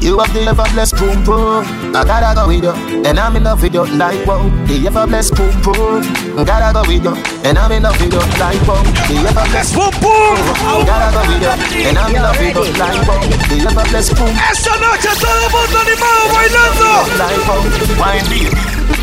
[0.03, 1.65] You have the ever blessed boom boom.
[1.95, 2.75] I gotta go with you,
[3.07, 4.43] and I'm in love with you like wow.
[4.67, 6.03] The ever blessed boom boom.
[6.45, 7.15] Gotta go with you,
[7.47, 8.83] and I'm in love with you like wow.
[9.09, 10.37] The ever blessed boom boom.
[10.85, 13.23] Gotta go with you, and I'm in love with you like wow.
[13.49, 14.35] The ever blessed boom.
[14.51, 16.91] Esta noche todo el mundo animado bailando.
[17.17, 17.63] Like wow,
[17.97, 18.53] wine beat.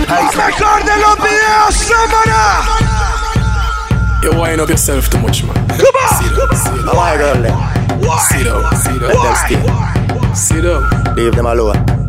[0.06, 3.01] Lo mejor de los videos, Samara.
[4.24, 5.56] You wind up yourself too much, man.
[5.56, 6.24] Come on.
[6.24, 6.95] Sit down, sit down.
[6.95, 7.35] Why, girl?
[8.19, 9.09] Sit down, sit down.
[9.09, 10.35] Let them stay.
[10.35, 11.16] Sit down.
[11.16, 12.01] Leave them alone.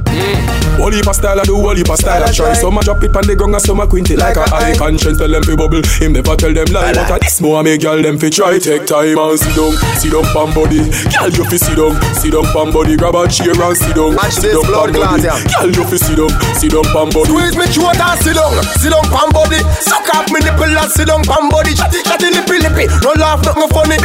[0.83, 2.53] Whole heap of style I do, whole heap of style I try.
[2.55, 4.75] Some a drop it on the ground and some a quint it like a eye
[4.75, 7.83] Conscience tell them fi bubble, him never tell them lie But a this more make
[7.87, 8.59] y'all them fi try.
[8.59, 10.83] Take time and sit down, sit down pan body.
[11.13, 12.97] Girl you fi sit down, sit down pan body.
[12.99, 15.29] Grab a chair and sit down, sit down pan body.
[15.29, 17.29] Girl you fi sit down, sit down pan body.
[17.31, 19.61] Squeeze me throat and sit down, sit down pan body.
[19.79, 21.79] Suck off me nipple and sit down pan body.
[21.79, 23.97] Chatty chatty lippy lippy, no laugh nothing funny.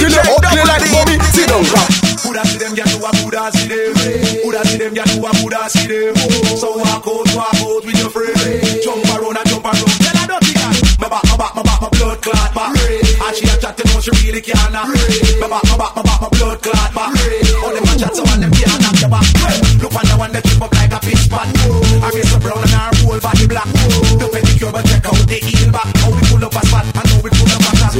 [0.00, 2.13] You know ugly like mommy, sit down.
[2.24, 3.92] Coulda see them get to a Coulda see them
[4.40, 6.16] Coulda see them get to a Coulda see them
[6.56, 8.32] So walk out, walk out with your friend.
[8.80, 9.92] Jump around and jump around.
[10.00, 10.72] Tell her dirty girl.
[11.04, 13.84] My back, my back, my back, my blood clot back And she a chat to
[13.92, 14.88] know she really can't My
[15.52, 17.12] back, my back, my back, my blood clot back
[17.60, 19.28] All them a chat so all them can't knock your back
[19.84, 22.64] Look on the one that trip up like a fish pot I guess the brown
[22.64, 23.68] and her whole body black.
[24.16, 25.92] The pedicure but check out the heel back.
[26.00, 27.94] How we pull up a spot and how we pull up a clock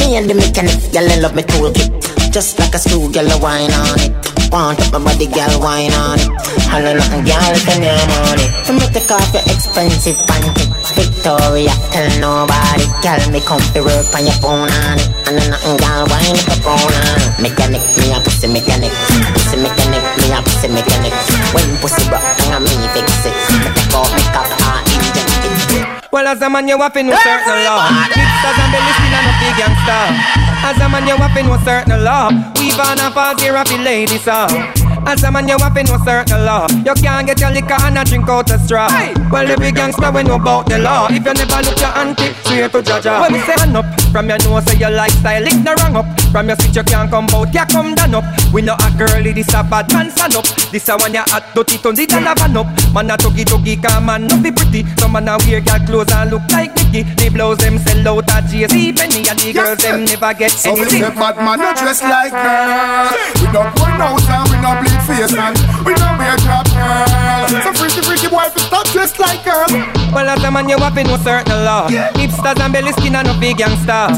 [0.00, 2.15] Me and the mechanic, I love me toolkit.
[2.36, 4.12] Just like a school girl, I wine on it.
[4.52, 6.28] Want up my body, girl, wine on it.
[6.68, 8.52] Holla nothing, girl, can you on it?
[8.68, 10.68] To me take off your expensive panty.
[10.92, 12.84] Victoria, tell nobody.
[13.00, 15.08] Girl, me come to work on your phone on it.
[15.24, 17.32] Then nothing, girl, wine up your phone on it.
[17.40, 18.92] Mechanic, me a pussy mechanic.
[19.32, 21.16] Pussy mechanic, me a pussy mechanic.
[21.56, 23.32] When pussy broke, then I me fix it.
[23.32, 26.12] Me take off, make up, ah, inject it.
[26.12, 27.88] Well, as a man, you have to know certain law.
[28.12, 30.45] Mixers and belly still and a big gangster.
[30.64, 32.28] As a man, you have to know certain law.
[32.58, 34.85] We van a fast here the ladies, uh.
[35.06, 36.66] As a man, you have to know certain law.
[36.84, 38.88] You can't get your liquor and a drink out a straw.
[38.88, 39.14] Hey.
[39.30, 41.06] Well, every gangster we know about the law.
[41.08, 43.20] If you never look your auntie, swear to Jaja.
[43.20, 46.06] When we say hand up, from your nose, say your lifestyle, lick the wrong up.
[46.32, 48.24] From your switch, you can't come out, you come down up.
[48.52, 50.44] We know a girlie, this a bad man stand up.
[50.74, 52.66] This a one you hot, dirty, turn the dollar van up.
[52.92, 54.82] Man a tuggy tuggy, come man, no be pretty.
[54.98, 57.02] Some man a wear girl clothes and look like Mickey.
[57.14, 60.74] They blows them sell out at JC Penney, and the girls them never get So
[60.74, 61.02] we anything.
[61.06, 63.06] say bad man not dress like girl
[63.38, 67.62] We don't go out and we don't bleed face and We don't wear drop girl
[67.62, 69.66] So freaky freaky boy fi stop dress like girl
[70.14, 71.88] Well, as a man, you have know certain law.
[71.88, 74.08] Hipsters and belly skin and no big gangster.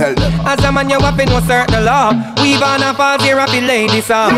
[0.46, 2.12] As a man, you have know certain law.
[2.40, 4.32] Weave on a fall zero for ladies song.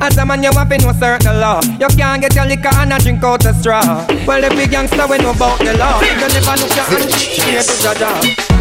[0.00, 1.60] As a man, you have know certain law.
[1.80, 4.06] You can't get your liquor and a drink out a straw.
[4.26, 6.00] Well, every gangster we know about the law.
[6.00, 8.59] You never look your hand, here to Jaja.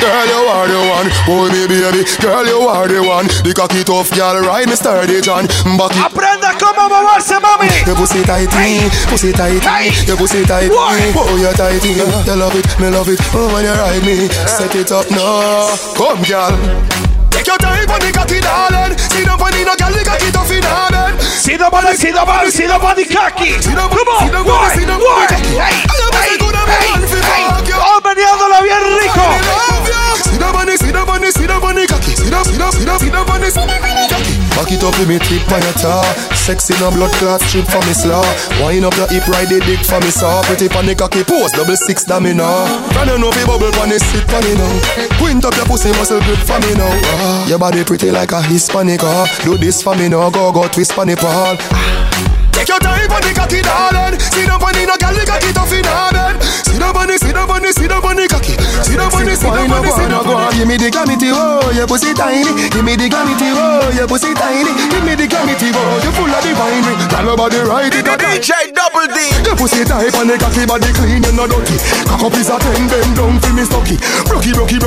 [0.00, 2.04] Girl, you are the one, oh, boy, me baby.
[2.20, 3.26] Girl, you are the one.
[3.44, 5.46] The cocky tough girl, ride me sturdy John.
[5.76, 6.00] Back it.
[6.00, 7.68] Aprenda cómo moverse, mami.
[7.86, 9.60] Your pussy tighty, pussy tighty,
[10.06, 10.72] your pussy tighty.
[10.72, 13.20] Oh, you tighty, you love it, me love it.
[13.34, 15.68] Oh, when you ride me, set it up now.
[15.96, 17.09] Come, girl.
[17.30, 18.98] Take your time on the cocky, darling.
[18.98, 21.14] See the money, no girl, the cocky tough in her bed.
[21.22, 23.50] See the body, see the body, see the body cocky.
[23.62, 25.08] See the Come on, see the boy, body, see the boy.
[25.08, 25.54] body cocky.
[25.56, 27.44] Hey, I love hey, it, good, I'm a hey, man for hey.
[27.48, 27.78] fuck you.
[27.78, 29.26] Oh, meneándolo bien rico.
[30.26, 32.12] See the money, see the money, see the money cocky.
[32.16, 34.39] See the, see the, see the, see the money, see the money cocky.
[34.56, 36.04] Back it up, let me tip on your tar.
[36.34, 38.24] Sexy no blood clot strip for me slaw.
[38.60, 40.42] Wind up your hip, ride the dick for me saw.
[40.44, 42.66] Pretty the cocky pose, double six da me now.
[42.92, 44.72] Can you know fi bubble pon the sit pon me now?
[45.18, 46.90] Quint up your pussy muscle grip for me now.
[46.90, 49.00] Ah, your body pretty like a Hispanic.
[49.02, 51.56] Ah, do this for me now, go go twist pon the pole.
[52.60, 54.20] Take your time on the cocky, darling.
[54.20, 56.36] See the money, no girl, the cocky tough in her bed.
[56.68, 58.52] See the money, see the money, see the money cocky.
[58.84, 60.52] See the money, see the money, see the money.
[60.58, 62.44] Give me the glamity, oh, your pussy tiny.
[62.68, 64.72] Give me the glamity, oh, your pussy tiny.
[64.88, 66.96] Give me the glamity, oh, you full of the winery.
[67.12, 69.18] Tell nobody right it a DJ Double D.
[69.44, 71.76] Your pussy tight and the cocky body clean, you no dirty.
[72.08, 74.00] Cock up is a ten, bend down for me stocky.
[74.24, 74.79] Brocky, brocky,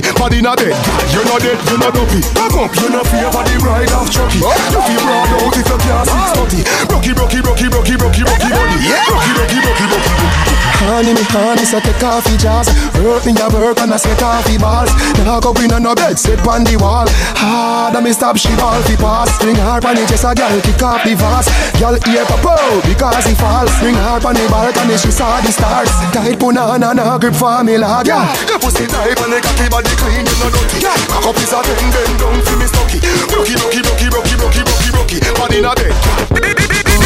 [0.00, 0.18] brocky.
[0.18, 0.74] Body not dead,
[1.12, 2.20] You're not dead, you not dopey.
[2.34, 4.38] Back up, you not fear for the ride of Chucky.
[4.38, 6.60] You feel broad out if you can't six thirty.
[6.88, 8.74] Brocky, brocky, brocky, brocky, brocky, brocky body.
[9.04, 10.54] Brocky, brocky, brocky, brocky, brocky.
[10.84, 12.68] Honey, me honey, so take off your jaws.
[13.00, 14.92] Work me a work and I sweat off your balls.
[15.24, 17.08] Now go in on no bed, sit on the wall.
[17.40, 19.32] Hard and me stop she ball fi pass.
[19.40, 21.48] Swing hard on the chest, a girl kick off the vase.
[21.80, 23.72] Girl ear pop out because he falls.
[23.80, 25.88] Swing hard on the balcony, she saw the stars.
[26.12, 28.06] Tight punana, na grip for me lad.
[28.06, 30.80] Yeah, your pussy tight and the cocky body clean, you no dirty.
[30.84, 32.98] Cock up is a ten, bend down fi me stocky.
[33.28, 35.18] Brocky, brocky, brocky, brocky, brocky, brocky, brocky.
[35.36, 35.92] Body not dead.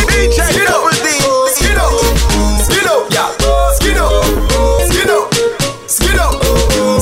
[0.09, 1.09] DJ Double D.
[1.55, 1.93] Skin up,
[2.67, 3.31] skin up, yeah.
[3.79, 4.13] Skin up,
[4.87, 5.27] skin up,
[5.87, 6.35] skin up,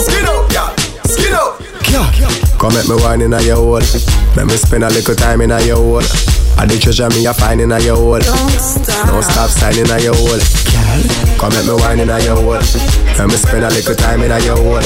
[0.01, 0.71] skin up, yeah.
[1.05, 2.46] Skin up.
[2.67, 3.79] Come make me wine in a your hole.
[4.35, 6.03] Let me spend a little time in a your hole.
[6.59, 8.19] I the treasure me a find in a your hole.
[8.19, 10.43] Don't stop signing a your hole.
[11.39, 12.59] Come make me wine in a your hole.
[12.59, 14.83] Let me spend a little time in a your hole.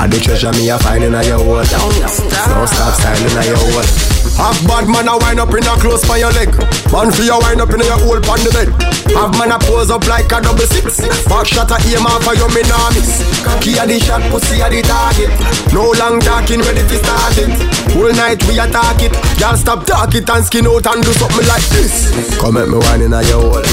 [0.00, 1.60] I the treasure me a find in a your hole.
[1.68, 4.18] Don't stop signing a your hole.
[4.38, 6.48] Have bad man a wind up in a close by your leg.
[6.94, 8.70] Man for your wind up in your hole on the bed.
[9.18, 11.02] Have man a pose up like a double six.
[11.26, 13.18] Back shot a aim off for your me nah miss.
[13.42, 15.34] Cocky a the shot, pussy a the target.
[15.74, 17.50] No long talking, ready to start it.
[17.94, 19.12] Whole night we attack it.
[19.40, 22.10] Y'all stop talk it and skin out and do something like this.
[22.38, 23.64] Come make me wine in a your hole.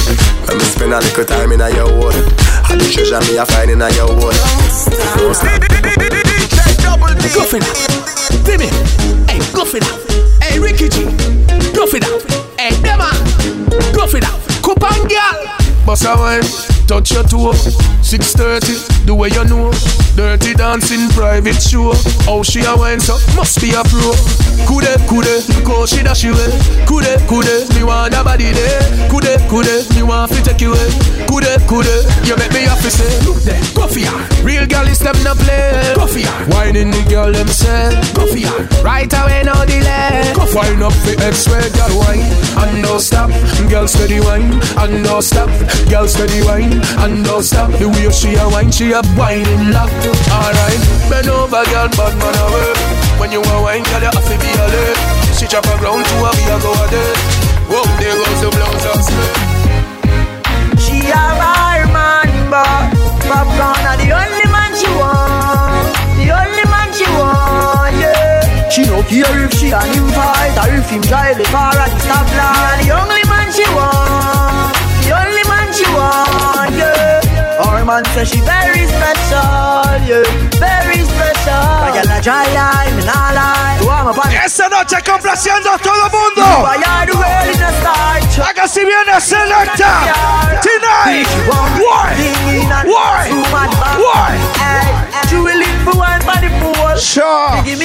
[0.48, 2.14] Let me spend a little time in a your hole.
[2.66, 4.34] I the treasure me a find in a your hole.
[5.20, 5.62] Don't stop.
[7.36, 7.78] Go for that.
[8.46, 8.68] Timmy.
[9.28, 9.98] Hey, go for that.
[10.42, 11.04] Hey, Ricky G.
[11.74, 12.12] Go for that.
[12.58, 13.12] Hey, Dema.
[13.94, 14.34] Go for that.
[14.64, 15.56] Coupon girl.
[15.86, 17.54] Boss a wine, touch your toe.
[18.02, 19.72] 6:30, the way you know.
[20.16, 21.94] Dirty dancing, private show.
[22.28, 24.12] Oh, she a wine, so must be a pro.
[24.66, 26.50] Kude, kude, look how she dash away.
[26.90, 28.82] Kude, kude, me want a body there.
[29.10, 30.90] Kude, kude, me want to take you away.
[31.30, 33.10] Kude, kude, you make me happy say.
[33.26, 34.12] Look there, go for ya.
[34.44, 35.94] Real girl is them no play.
[35.96, 36.32] Go for ya.
[36.50, 37.94] Whining the girl them say.
[38.14, 38.52] Go for ya.
[38.84, 40.34] Right away, no delay.
[40.34, 42.24] Go for Wine up the X-ray, girl wine.
[42.64, 43.30] And no stop,
[43.70, 44.56] girl steady wine.
[44.80, 45.50] And no stop,
[45.90, 46.75] girl steady wine.
[47.04, 49.92] And no stop, the way she a wine, she a whining lock.
[50.32, 52.80] Alright, bend over, girl, bad man a work.
[53.20, 54.98] When you a wine, girl, you have to be alert.
[55.38, 57.18] She chop a ground to a be a go a dead.
[57.68, 59.38] Whoa, there goes the blouse of sweat.
[60.80, 62.96] She a bar man, but
[63.28, 65.92] Popcorn are the only man she want.
[66.20, 68.70] The only man she want, yeah.
[68.70, 72.06] She no care if she him fight or if him drive the car at the
[72.08, 72.80] want.
[72.84, 74.45] The only man she want,
[77.86, 79.84] man say very special,
[84.70, 86.42] noche complaciendo a todo mundo.
[88.44, 90.02] Acá si viene selecta.
[90.62, 91.28] Tonight.
[91.78, 92.16] Why?
[92.86, 93.30] Why?
[93.98, 94.40] Why?
[95.32, 95.64] Will.
[96.98, 97.62] Sure.
[97.64, 97.76] Me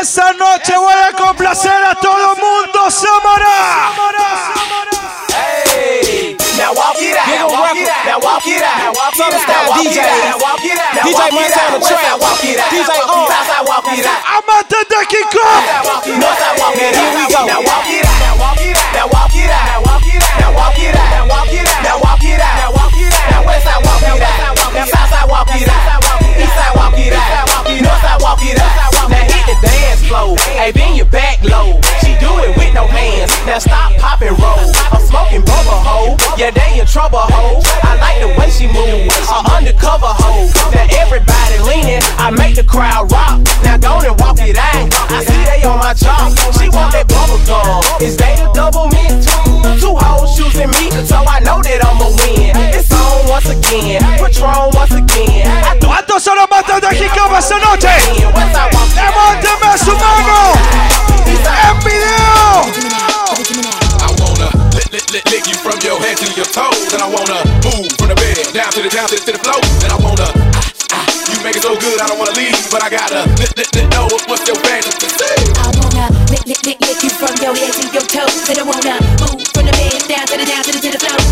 [0.00, 3.92] Esta noche voy a complacer a todo mundo, Samara.
[3.94, 4.36] Samara.
[6.56, 7.28] Now walk it out.
[7.28, 7.84] Nigga walk rapper.
[7.84, 8.04] it out.
[8.08, 8.96] Now walk it out.
[8.96, 9.44] Walk it Southern out.
[9.44, 9.96] style Now walk DJ.
[9.96, 10.24] it out.
[10.24, 10.92] Now walk it out.
[10.96, 12.16] DJ walk it Montana Trap.
[12.16, 12.70] walk it out.
[12.72, 13.26] DJ on.
[13.28, 14.20] South side, walk it out.
[14.36, 15.44] Amante de Kiko.
[16.16, 17.04] North side, walk it out.
[17.04, 17.40] Here we go.
[17.44, 18.16] Now walk it out.
[18.16, 18.88] Now walk it out.
[18.96, 19.64] Now walk it out.
[19.68, 20.32] Now walk it out.
[20.40, 21.12] Now walk it out.
[21.12, 21.84] Now walk it out.
[21.84, 22.56] Now walk it out.
[22.56, 23.28] Now walk it out.
[23.30, 24.56] Now west side, walk it out.
[24.72, 26.00] Now south side, walk it out.
[26.40, 27.68] East side, walk it out.
[27.68, 29.10] North side, walk it out.
[29.12, 30.36] Now hit the dance floor.
[30.56, 31.80] Hey, bend your back low.
[32.02, 33.32] She do it with no hands.
[33.46, 34.70] Now stop, pop and roll.
[34.92, 36.16] I'm smoking bubble hoe.
[36.36, 37.60] Yeah, they in trouble hoe.
[37.82, 39.08] I like the way she move.
[39.30, 40.48] A undercover hoe.
[40.72, 42.02] Now everybody leaning.
[42.18, 43.40] I make the crowd rock.
[43.64, 44.88] Now go and walk it out.
[45.10, 46.32] I see they on my job.
[46.58, 47.82] She want that bubble gum.
[48.00, 49.24] Is they the double mint?
[49.80, 52.56] Two hoes choosing me, so I know that I'ma win.
[52.72, 54.02] It's on once again.
[54.18, 55.46] Patron once again.
[55.64, 57.88] I do ¿Cuántos son los matos de Kiko esta noche?
[58.16, 59.45] Levánteme
[59.78, 60.52] su mano.
[61.26, 62.66] En video.
[64.00, 67.06] I wanna lick, lick, lick, lick you from your head to your toes, and I
[67.06, 69.92] wanna move from the bed down to the down to the, to the floor, and
[69.92, 70.26] I wanna.
[70.92, 73.56] Ah, ah, you make it so good, I don't wanna leave, but I gotta lick,
[73.56, 75.06] lick, lick, know what, what's your fantasy.
[75.60, 78.48] I wanna lick, lick, lick, lick you from your head to your toes.
[78.48, 80.98] And I wanna move from the bed down to the down to the to the
[80.98, 81.25] floor.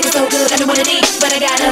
[0.00, 0.48] You make it so good.
[0.52, 1.68] I don't wanna leave, but I gotta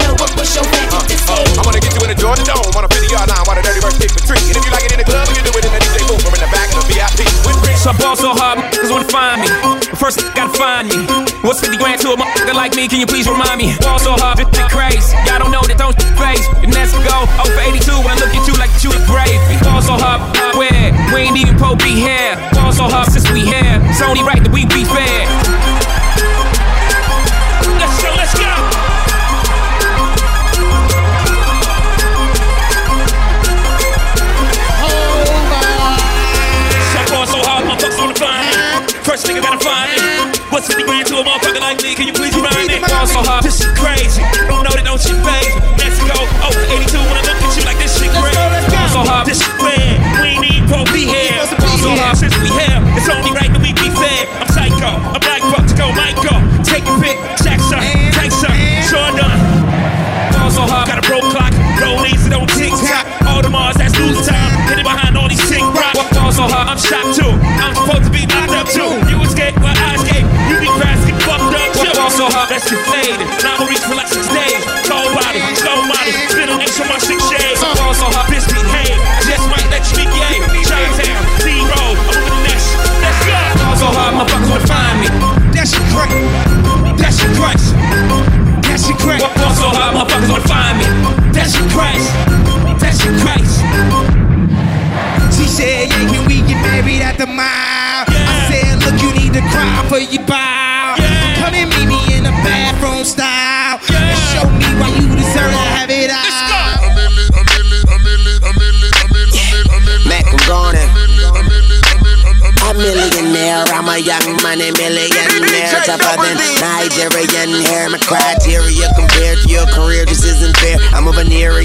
[0.00, 1.20] know what what's your fantasy.
[1.28, 3.44] Uh, uh, I wanna get you in the Georgia Dome on a 50 yard line
[3.44, 4.40] while the dirty bird kick the tree.
[4.48, 6.00] And if you like it in the club, you can do it in the DJ
[6.08, 7.28] booth or in the back of the VIP.
[7.44, 7.76] With Rick.
[7.76, 9.48] So I ball so hard, niggas wanna find me.
[9.92, 11.04] But first, gotta find me.
[11.44, 12.88] What's 50 grand to a motherfucker like me?
[12.88, 13.76] Can you please remind me?
[13.84, 15.12] Ball so hard, it's crazy.
[15.28, 16.46] Y'all don't know that don't face.
[16.64, 17.16] And let's go.
[17.36, 19.36] Oh, for 82 when I look at you like you the grave.
[19.60, 20.24] Ball so hard,
[20.56, 20.88] where?
[21.12, 22.32] We ain't even po be here.
[22.56, 23.76] Ball so hard since we here.
[23.92, 25.51] It's only right that we be fair.
[39.22, 40.40] First nigga gotta find me.
[40.50, 41.94] What's 50 grand to a motherfucker like me?
[41.94, 42.80] Can you please remind me?
[42.80, 44.18] Ball so hard, this shit crazy.
[44.50, 45.54] Don't know that don't shit phase.
[45.78, 46.18] Let's go.
[46.42, 48.34] Oh, 82 when I look at you like this shit crazy.
[48.74, 49.81] Ball so hard, this shit red.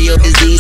[0.07, 0.56] your disease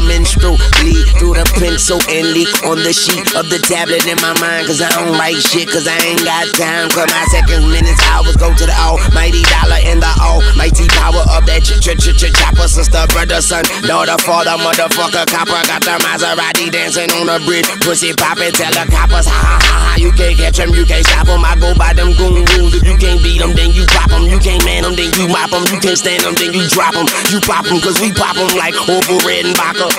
[0.00, 4.16] a menstrual bleed through the pencil and leak on the sheet of the tablet in
[4.24, 4.66] my mind.
[4.66, 6.88] Cause I don't write shit, cause I ain't got time.
[6.88, 11.44] Cause my seconds, minutes, hours go to the almighty dollar and the almighty power of
[11.46, 12.66] that ch ch ch ch chopper.
[12.68, 15.60] Sister, brother, son, daughter, father, motherfucker, copper.
[15.68, 17.68] Got the Maserati dancing on the bridge.
[17.84, 19.92] Pussy poppin', tell the coppers, ha ha ha ha.
[20.00, 21.44] You can't catch them, you can't stop them.
[21.44, 22.72] I go by them goon rules.
[22.74, 24.24] If you can't beat them, then you drop them.
[24.24, 25.66] You can't man them, then you mop them.
[25.68, 27.06] You can't stand them, then you drop them.
[27.28, 29.89] You pop them, cause we pop them like Orville Redenbacher.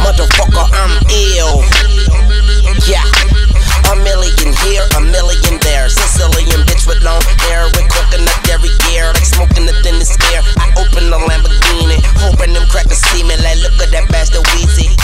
[0.00, 1.64] Motherfucker, I'm ill.
[2.86, 3.04] Yeah.
[3.90, 5.88] A million here, a million there.
[5.88, 10.42] Sicilian bitch with long hair, with coconut dairy gear, like smoking the thinnest air.
[10.56, 13.36] I open the Lamborghini, hoping them crackers see me.
[13.36, 15.03] Like, look at that bastard Weezy.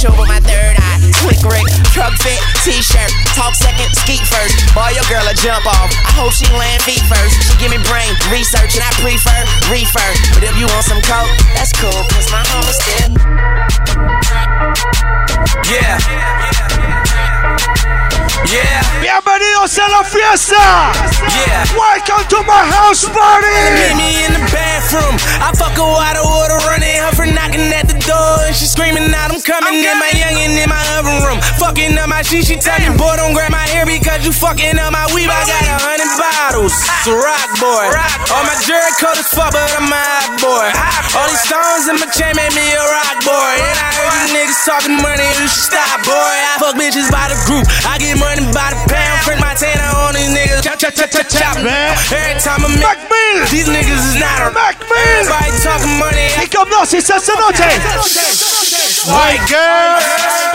[0.00, 0.39] bitch
[2.64, 3.12] t-shirt.
[3.36, 4.56] Talk second, skeet first.
[4.74, 5.92] Boy, your girl a jump off.
[6.08, 7.34] I hope she land feet first.
[7.44, 10.08] She give me brain research and I prefer reefer.
[10.32, 13.10] But if you want some coke, that's cool, cause my homie still.
[15.68, 16.00] Yeah.
[18.48, 18.82] Yeah.
[19.00, 20.92] Bienvenidos a la fiesta.
[21.28, 21.64] Yeah.
[21.76, 23.46] Welcome to my house party.
[23.76, 25.14] Meet me in the bathroom.
[25.38, 29.12] I fuck her water water running her for knocking at the door and she screaming
[29.14, 31.38] out I'm coming in my youngin' in my oven room.
[31.62, 32.46] Fucking up my shit.
[32.46, 35.30] She tell me boy don't grab my hair because you fucking up my weave.
[35.30, 36.74] I got a hundred bottles.
[36.74, 37.86] It's a rock boy.
[38.30, 40.68] All my jury coat is fuck but I'm a hot boy.
[41.16, 43.52] All these stones in my chain made me a rock boy.
[43.58, 45.26] And I heard you niggas talking money.
[45.40, 46.14] You should stop boy.
[46.14, 47.66] I fuck bitches by the group.
[47.86, 49.16] I get money by the pound.
[49.26, 50.62] Print my tanner on these niggas.
[50.62, 51.56] Chop, chop, chop, chop, chop.
[51.58, 53.00] Every time I make
[53.50, 55.26] these niggas is not a rock, man.
[55.26, 56.28] Everybody talking money.
[56.38, 58.59] Y comme non, c'est sacerdote.
[59.08, 59.96] White girl.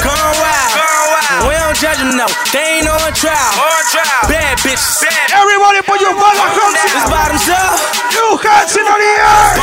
[0.05, 1.49] Gone wild.
[1.49, 2.29] We don't judge them, no.
[2.53, 3.57] They ain't on trial.
[4.29, 5.01] Bad bitches.
[5.33, 6.93] Everybody put your hands in.
[6.93, 7.73] This bottoms up.
[8.13, 9.57] You hands in the air.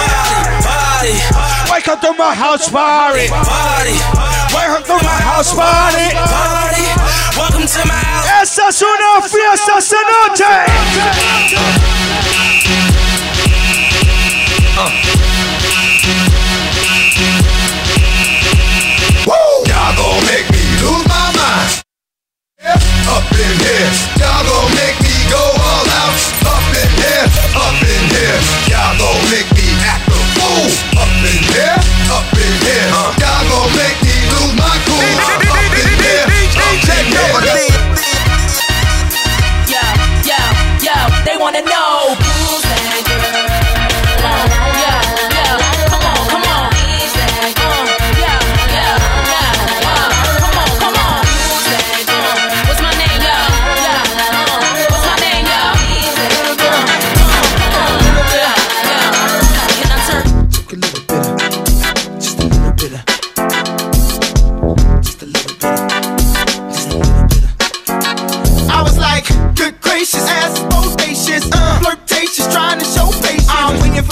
[0.66, 1.14] Party.
[1.70, 3.30] Welcome to my house party.
[3.30, 3.94] Party.
[4.50, 6.10] Welcome to my house party.
[6.18, 6.82] Party.
[7.38, 8.42] Welcome to my house.
[8.42, 10.66] Esta es una fiesta cenote.
[14.76, 14.82] Woo!
[14.82, 15.21] Uh.
[23.42, 23.90] In here,
[24.22, 26.14] y'all gon' make me go all out.
[26.46, 27.26] Up in here,
[27.58, 28.38] up in here,
[28.70, 30.70] y'all gon' make me act a fool.
[31.02, 31.78] Up in here,
[32.14, 33.21] up in here, y'all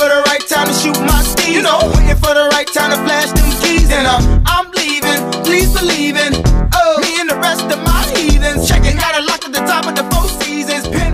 [0.01, 1.57] for the right time to shoot my steed.
[1.57, 3.91] You know, waiting for the right time to flash them keys.
[3.93, 6.33] And I'm I'm leaving, please believe in.
[6.73, 8.67] Oh, me and the rest of my heathens.
[8.67, 10.89] Checking out a lock at the top of the four seasons.
[10.89, 11.10] Pin